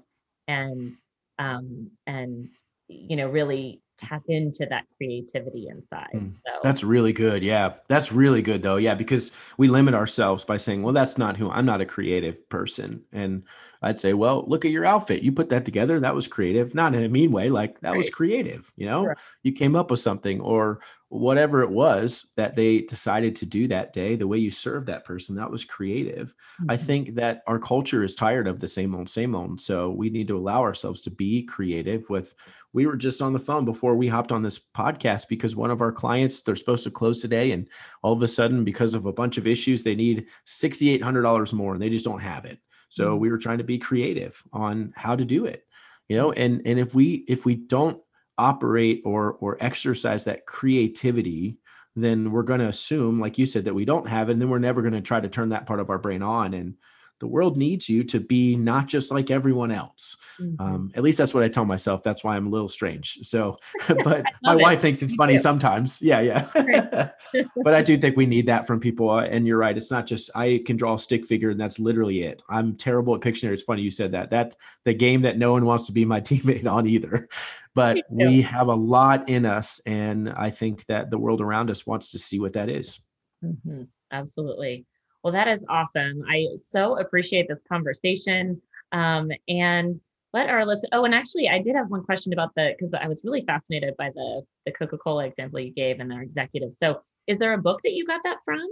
and 0.47 0.95
um, 1.39 1.89
and 2.05 2.49
you 2.89 3.15
know 3.15 3.29
really 3.29 3.81
tap 3.99 4.23
into 4.29 4.65
that 4.69 4.85
creativity 4.97 5.67
inside 5.69 6.09
mm, 6.13 6.31
so 6.31 6.51
that's 6.63 6.83
really 6.83 7.11
good 7.13 7.43
yeah. 7.43 7.73
That's 7.87 8.11
really 8.11 8.41
good 8.41 8.63
though 8.63 8.77
yeah 8.77 8.95
because 8.95 9.31
we 9.57 9.67
limit 9.67 9.93
ourselves 9.93 10.45
by 10.45 10.57
saying 10.57 10.83
well 10.83 10.93
that's 10.93 11.17
not 11.17 11.37
who 11.37 11.49
i'm 11.51 11.65
not 11.65 11.81
a 11.81 11.85
creative 11.85 12.47
person 12.49 13.03
and 13.11 13.43
i'd 13.81 13.99
say 13.99 14.13
well 14.13 14.45
look 14.47 14.63
at 14.63 14.71
your 14.71 14.85
outfit. 14.85 15.21
You 15.21 15.31
put 15.31 15.49
that 15.49 15.65
together 15.65 15.99
that 15.99 16.15
was 16.15 16.27
creative 16.27 16.73
not 16.73 16.95
in 16.95 17.03
a 17.03 17.09
mean 17.09 17.31
way 17.31 17.49
like 17.49 17.79
that 17.81 17.89
right. 17.89 17.97
was 17.97 18.09
creative 18.09 18.71
you 18.77 18.85
know? 18.85 19.13
You 19.43 19.51
came 19.51 19.75
up 19.75 19.91
with 19.91 19.99
something 19.99 20.39
or 20.39 20.79
whatever 21.09 21.63
it 21.63 21.71
was 21.71 22.31
that 22.35 22.55
they 22.55 22.81
decided 22.81 23.35
to 23.35 23.45
do 23.45 23.67
that 23.67 23.93
day 23.93 24.15
the 24.15 24.27
way 24.27 24.37
you 24.37 24.51
served 24.51 24.85
that 24.87 25.05
person 25.05 25.35
that 25.35 25.49
was 25.49 25.65
creative. 25.65 26.33
Mm-hmm. 26.61 26.71
i 26.71 26.77
think 26.77 27.15
that 27.15 27.43
our 27.47 27.59
culture 27.59 28.03
is 28.03 28.15
tired 28.15 28.47
of 28.47 28.59
the 28.59 28.67
same 28.67 28.95
old 28.95 29.09
same 29.09 29.35
old 29.35 29.59
so 29.59 29.89
we 29.89 30.09
need 30.09 30.27
to 30.27 30.37
allow 30.37 30.61
ourselves 30.61 31.01
to 31.01 31.11
be 31.11 31.43
creative 31.43 32.09
with 32.09 32.35
we 32.73 32.85
were 32.85 32.95
just 32.95 33.21
on 33.21 33.33
the 33.33 33.39
phone 33.39 33.65
before 33.65 33.95
we 33.95 34.07
hopped 34.07 34.31
on 34.31 34.41
this 34.41 34.59
podcast 34.59 35.27
because 35.27 35.55
one 35.55 35.71
of 35.71 35.81
our 35.81 35.91
clients 35.91 36.41
they're 36.41 36.55
supposed 36.55 36.83
to 36.83 36.91
close 36.91 37.21
today 37.21 37.51
and 37.51 37.67
all 38.03 38.13
of 38.13 38.21
a 38.21 38.27
sudden 38.27 38.63
because 38.63 38.93
of 38.93 39.05
a 39.05 39.13
bunch 39.13 39.37
of 39.37 39.47
issues 39.47 39.83
they 39.83 39.95
need 39.95 40.27
$6800 40.47 41.53
more 41.53 41.73
and 41.73 41.81
they 41.81 41.89
just 41.89 42.05
don't 42.05 42.21
have 42.21 42.45
it 42.45 42.59
so 42.89 43.11
mm-hmm. 43.11 43.19
we 43.19 43.29
were 43.29 43.37
trying 43.37 43.57
to 43.57 43.63
be 43.63 43.77
creative 43.77 44.41
on 44.53 44.93
how 44.95 45.15
to 45.15 45.25
do 45.25 45.45
it 45.45 45.65
you 46.07 46.17
know 46.17 46.31
and 46.31 46.61
and 46.65 46.79
if 46.79 46.93
we 46.93 47.25
if 47.27 47.45
we 47.45 47.55
don't 47.55 48.01
operate 48.37 49.01
or 49.05 49.33
or 49.33 49.57
exercise 49.59 50.25
that 50.25 50.45
creativity 50.45 51.57
then 51.95 52.31
we're 52.31 52.43
going 52.43 52.59
to 52.59 52.67
assume 52.67 53.19
like 53.19 53.37
you 53.37 53.45
said 53.45 53.65
that 53.65 53.73
we 53.73 53.85
don't 53.85 54.07
have 54.07 54.29
it 54.29 54.33
and 54.33 54.41
then 54.41 54.49
we're 54.49 54.59
never 54.59 54.81
going 54.81 54.93
to 54.93 55.01
try 55.01 55.19
to 55.19 55.27
turn 55.27 55.49
that 55.49 55.65
part 55.65 55.79
of 55.79 55.89
our 55.89 55.97
brain 55.97 56.21
on 56.21 56.53
and 56.53 56.75
the 57.19 57.27
world 57.27 57.57
needs 57.57 57.89
you 57.89 58.03
to 58.05 58.19
be 58.19 58.55
not 58.55 58.87
just 58.87 59.11
like 59.11 59.29
everyone 59.29 59.71
else. 59.71 60.17
Mm-hmm. 60.39 60.61
Um, 60.61 60.91
at 60.95 61.03
least 61.03 61.17
that's 61.17 61.33
what 61.33 61.43
I 61.43 61.49
tell 61.49 61.65
myself. 61.65 62.01
That's 62.01 62.23
why 62.23 62.35
I'm 62.35 62.47
a 62.47 62.49
little 62.49 62.69
strange. 62.69 63.19
So, 63.23 63.57
but 64.03 64.23
my 64.41 64.53
it. 64.53 64.61
wife 64.61 64.81
thinks 64.81 65.01
it's 65.01 65.11
you 65.11 65.17
funny 65.17 65.35
do. 65.35 65.39
sometimes. 65.39 66.01
Yeah, 66.01 66.21
yeah. 66.21 67.09
but 67.63 67.73
I 67.73 67.81
do 67.81 67.97
think 67.97 68.15
we 68.15 68.25
need 68.25 68.45
that 68.47 68.65
from 68.65 68.79
people. 68.79 69.09
Uh, 69.09 69.23
and 69.23 69.45
you're 69.45 69.57
right. 69.57 69.77
It's 69.77 69.91
not 69.91 70.05
just 70.05 70.29
I 70.35 70.61
can 70.65 70.77
draw 70.77 70.95
a 70.95 70.99
stick 70.99 71.25
figure 71.25 71.49
and 71.49 71.59
that's 71.59 71.79
literally 71.79 72.23
it. 72.23 72.41
I'm 72.49 72.75
terrible 72.75 73.15
at 73.15 73.21
Pictionary. 73.21 73.53
It's 73.53 73.63
funny 73.63 73.81
you 73.81 73.91
said 73.91 74.11
that. 74.11 74.29
That 74.29 74.55
the 74.85 74.93
game 74.93 75.21
that 75.21 75.37
no 75.37 75.51
one 75.51 75.65
wants 75.65 75.85
to 75.87 75.91
be 75.91 76.05
my 76.05 76.21
teammate 76.21 76.67
on 76.67 76.87
either. 76.87 77.27
But 77.75 78.03
we 78.09 78.41
have 78.41 78.67
a 78.67 78.75
lot 78.75 79.29
in 79.29 79.45
us, 79.45 79.79
and 79.85 80.29
I 80.29 80.49
think 80.49 80.85
that 80.87 81.11
the 81.11 81.17
world 81.17 81.39
around 81.39 81.69
us 81.69 81.85
wants 81.85 82.11
to 82.11 82.19
see 82.19 82.39
what 82.39 82.53
that 82.53 82.67
is. 82.67 82.99
Mm-hmm. 83.43 83.83
Absolutely. 84.11 84.85
Well, 85.23 85.33
that 85.33 85.47
is 85.47 85.65
awesome. 85.69 86.23
I 86.29 86.47
so 86.55 86.99
appreciate 86.99 87.47
this 87.47 87.63
conversation. 87.69 88.61
Um, 88.91 89.31
and 89.47 89.99
let 90.33 90.49
our 90.49 90.65
list. 90.65 90.87
Oh, 90.91 91.05
and 91.05 91.13
actually, 91.13 91.49
I 91.49 91.59
did 91.59 91.75
have 91.75 91.89
one 91.89 92.03
question 92.03 92.33
about 92.33 92.53
the 92.55 92.75
because 92.77 92.93
I 92.93 93.07
was 93.07 93.23
really 93.23 93.43
fascinated 93.45 93.95
by 93.97 94.11
the 94.13 94.43
the 94.65 94.71
Coca 94.71 94.97
Cola 94.97 95.25
example 95.25 95.59
you 95.59 95.71
gave 95.71 95.99
and 95.99 96.09
their 96.09 96.21
executives. 96.21 96.77
So, 96.77 97.01
is 97.27 97.39
there 97.39 97.53
a 97.53 97.57
book 97.57 97.81
that 97.83 97.93
you 97.93 98.05
got 98.05 98.21
that 98.23 98.37
from? 98.45 98.67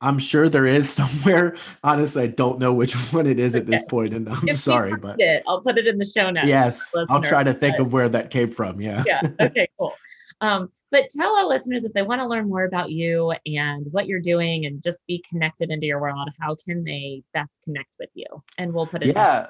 I'm 0.00 0.18
sure 0.18 0.48
there 0.48 0.66
is 0.66 0.90
somewhere. 0.90 1.56
Honestly, 1.84 2.22
I 2.24 2.26
don't 2.26 2.58
know 2.58 2.72
which 2.72 2.94
one 3.12 3.26
it 3.26 3.38
is 3.38 3.54
okay. 3.54 3.60
at 3.60 3.66
this 3.66 3.82
point, 3.88 4.14
and 4.14 4.28
I'm 4.28 4.48
if 4.48 4.58
sorry, 4.58 4.94
but 4.96 5.20
it, 5.20 5.42
I'll 5.46 5.60
put 5.60 5.78
it 5.78 5.86
in 5.86 5.98
the 5.98 6.04
show 6.04 6.30
notes. 6.30 6.46
Yes, 6.46 6.94
I'll 7.08 7.22
try 7.22 7.42
to 7.42 7.54
think 7.54 7.76
but, 7.76 7.86
of 7.86 7.92
where 7.92 8.08
that 8.08 8.30
came 8.30 8.48
from. 8.48 8.80
Yeah. 8.80 9.02
Yeah. 9.06 9.22
Okay. 9.40 9.68
Cool. 9.78 9.94
Um, 10.40 10.70
but 10.92 11.08
tell 11.08 11.34
our 11.34 11.48
listeners 11.48 11.84
if 11.84 11.92
they 11.92 12.02
want 12.02 12.20
to 12.20 12.26
learn 12.26 12.48
more 12.48 12.62
about 12.64 12.92
you 12.92 13.34
and 13.46 13.86
what 13.90 14.06
you're 14.06 14.20
doing 14.20 14.66
and 14.66 14.80
just 14.82 15.00
be 15.08 15.24
connected 15.28 15.70
into 15.70 15.86
your 15.86 16.00
world, 16.00 16.28
how 16.38 16.54
can 16.54 16.84
they 16.84 17.24
best 17.34 17.60
connect 17.64 17.96
with 17.98 18.10
you? 18.14 18.26
And 18.58 18.72
we'll 18.72 18.86
put 18.86 19.02
it. 19.02 19.16
Yeah. 19.16 19.48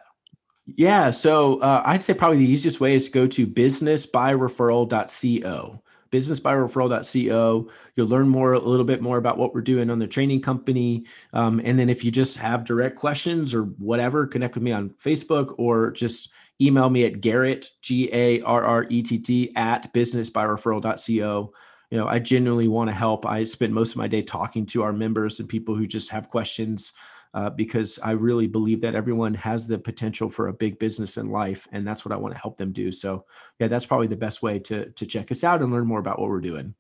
Yeah. 0.65 1.11
So 1.11 1.59
uh, 1.61 1.83
I'd 1.85 2.05
say 2.05 2.15
probably 2.15 2.39
the 2.39 2.49
easiest 2.49 2.81
way 2.81 2.95
is 2.95 3.05
to 3.07 3.11
go 3.11 3.27
to 3.27 3.47
businessbyreferral.co 3.47 5.83
businessbyreferral.co. 6.13 7.71
You'll 7.97 8.07
learn 8.07 8.29
more, 8.29 8.53
a 8.53 8.59
little 8.59 8.85
bit 8.85 9.01
more 9.01 9.17
about 9.17 9.39
what 9.39 9.55
we're 9.55 9.63
doing 9.63 9.91
on 9.91 9.99
the 9.99 10.07
training 10.07 10.43
company. 10.43 11.05
Um, 11.33 11.61
and 11.65 11.79
then 11.79 11.89
if 11.89 12.05
you 12.05 12.11
just 12.11 12.37
have 12.37 12.65
direct 12.65 12.97
questions 12.97 13.55
or 13.55 13.63
whatever, 13.63 14.27
connect 14.27 14.55
with 14.55 14.63
me 14.63 14.73
on 14.73 14.91
Facebook 15.03 15.55
or 15.57 15.91
just 15.91 16.29
email 16.65 16.89
me 16.91 17.05
at 17.05 17.21
Garrett, 17.21 17.71
G 17.81 18.09
A 18.13 18.41
R 18.43 18.65
R 18.65 18.87
E 18.89 19.03
T 19.03 19.19
T, 19.19 19.53
at 19.57 19.93
businessbyreferral.co. 19.93 21.53
You 21.91 21.99
know, 21.99 22.07
I 22.07 22.19
genuinely 22.19 22.69
want 22.69 22.89
to 22.89 22.95
help. 22.95 23.27
I 23.27 23.45
spend 23.45 23.75
most 23.75 23.93
of 23.93 23.99
my 23.99 24.09
day 24.09 24.23
talking 24.23 24.65
to 24.67 24.83
our 24.83 24.93
members 24.93 25.41
and 25.41 25.49
people 25.49 25.75
who 25.75 25.87
just 25.87 26.09
have 26.09 26.31
questions 26.31 26.93
uh, 27.35 27.51
because 27.51 27.99
I 28.03 28.13
really 28.13 28.47
believe 28.47 28.81
that 28.83 28.95
everyone 28.95 29.35
has 29.35 29.67
the 29.67 29.79
potential 29.79 30.29
for 30.29 30.49
a 30.49 30.55
big 30.55 30.79
business 30.79 31.17
in 31.17 31.31
life, 31.31 31.67
and 31.73 31.87
that's 31.87 32.05
what 32.05 32.13
I 32.13 32.17
want 32.17 32.35
to 32.35 32.41
help 32.41 32.57
them 32.57 32.73
do. 32.73 32.93
So, 32.93 33.25
yeah, 33.59 33.69
that's 33.69 33.87
probably 33.87 34.07
the 34.07 34.17
best 34.17 34.43
way 34.43 34.59
to 34.61 34.91
to 34.91 35.07
check 35.07 35.31
us 35.31 35.45
out 35.45 35.63
and 35.63 35.73
learn 35.73 35.87
more 35.87 36.01
about 36.01 36.19
what 36.19 36.29
we're 36.29 36.41
doing. 36.41 36.75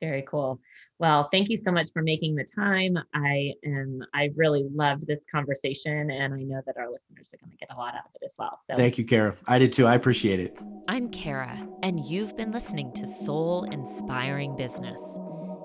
Very 0.00 0.22
cool. 0.22 0.60
Well, 0.98 1.28
thank 1.30 1.50
you 1.50 1.58
so 1.58 1.70
much 1.70 1.88
for 1.92 2.00
making 2.00 2.36
the 2.36 2.44
time. 2.44 2.96
I 3.14 3.52
am 3.64 4.02
I've 4.14 4.32
really 4.36 4.66
loved 4.72 5.06
this 5.06 5.20
conversation 5.30 6.10
and 6.10 6.32
I 6.32 6.42
know 6.42 6.62
that 6.64 6.78
our 6.78 6.90
listeners 6.90 7.34
are 7.34 7.38
going 7.38 7.50
to 7.50 7.56
get 7.58 7.68
a 7.70 7.76
lot 7.76 7.94
out 7.94 8.06
of 8.06 8.10
it 8.14 8.24
as 8.24 8.34
well. 8.38 8.58
So 8.64 8.76
Thank 8.76 8.96
you, 8.96 9.04
Kara. 9.04 9.36
I 9.46 9.58
did 9.58 9.74
too. 9.74 9.86
I 9.86 9.94
appreciate 9.94 10.40
it. 10.40 10.56
I'm 10.88 11.10
Kara 11.10 11.68
and 11.82 12.00
you've 12.04 12.34
been 12.34 12.50
listening 12.50 12.92
to 12.94 13.06
Soul 13.06 13.64
Inspiring 13.64 14.56
Business. 14.56 15.00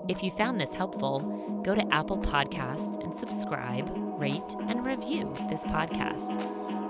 If 0.08 0.22
you 0.22 0.30
found 0.32 0.60
this 0.60 0.74
helpful, 0.74 1.62
go 1.64 1.74
to 1.74 1.94
Apple 1.94 2.18
Podcast 2.18 3.02
and 3.02 3.16
subscribe, 3.16 3.88
rate, 4.20 4.42
and 4.68 4.84
review 4.84 5.32
this 5.48 5.62
podcast. 5.62 6.36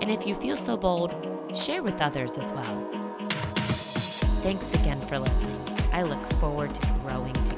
And 0.01 0.11
if 0.11 0.27
you 0.27 0.35
feel 0.35 0.57
so 0.57 0.75
bold, 0.75 1.13
share 1.55 1.81
with 1.81 2.01
others 2.01 2.37
as 2.37 2.51
well. 2.51 2.89
Thanks 4.41 4.73
again 4.73 4.99
for 4.99 5.17
listening. 5.19 5.57
I 5.93 6.01
look 6.01 6.27
forward 6.33 6.73
to 6.75 6.87
growing 7.05 7.33
together. 7.33 7.52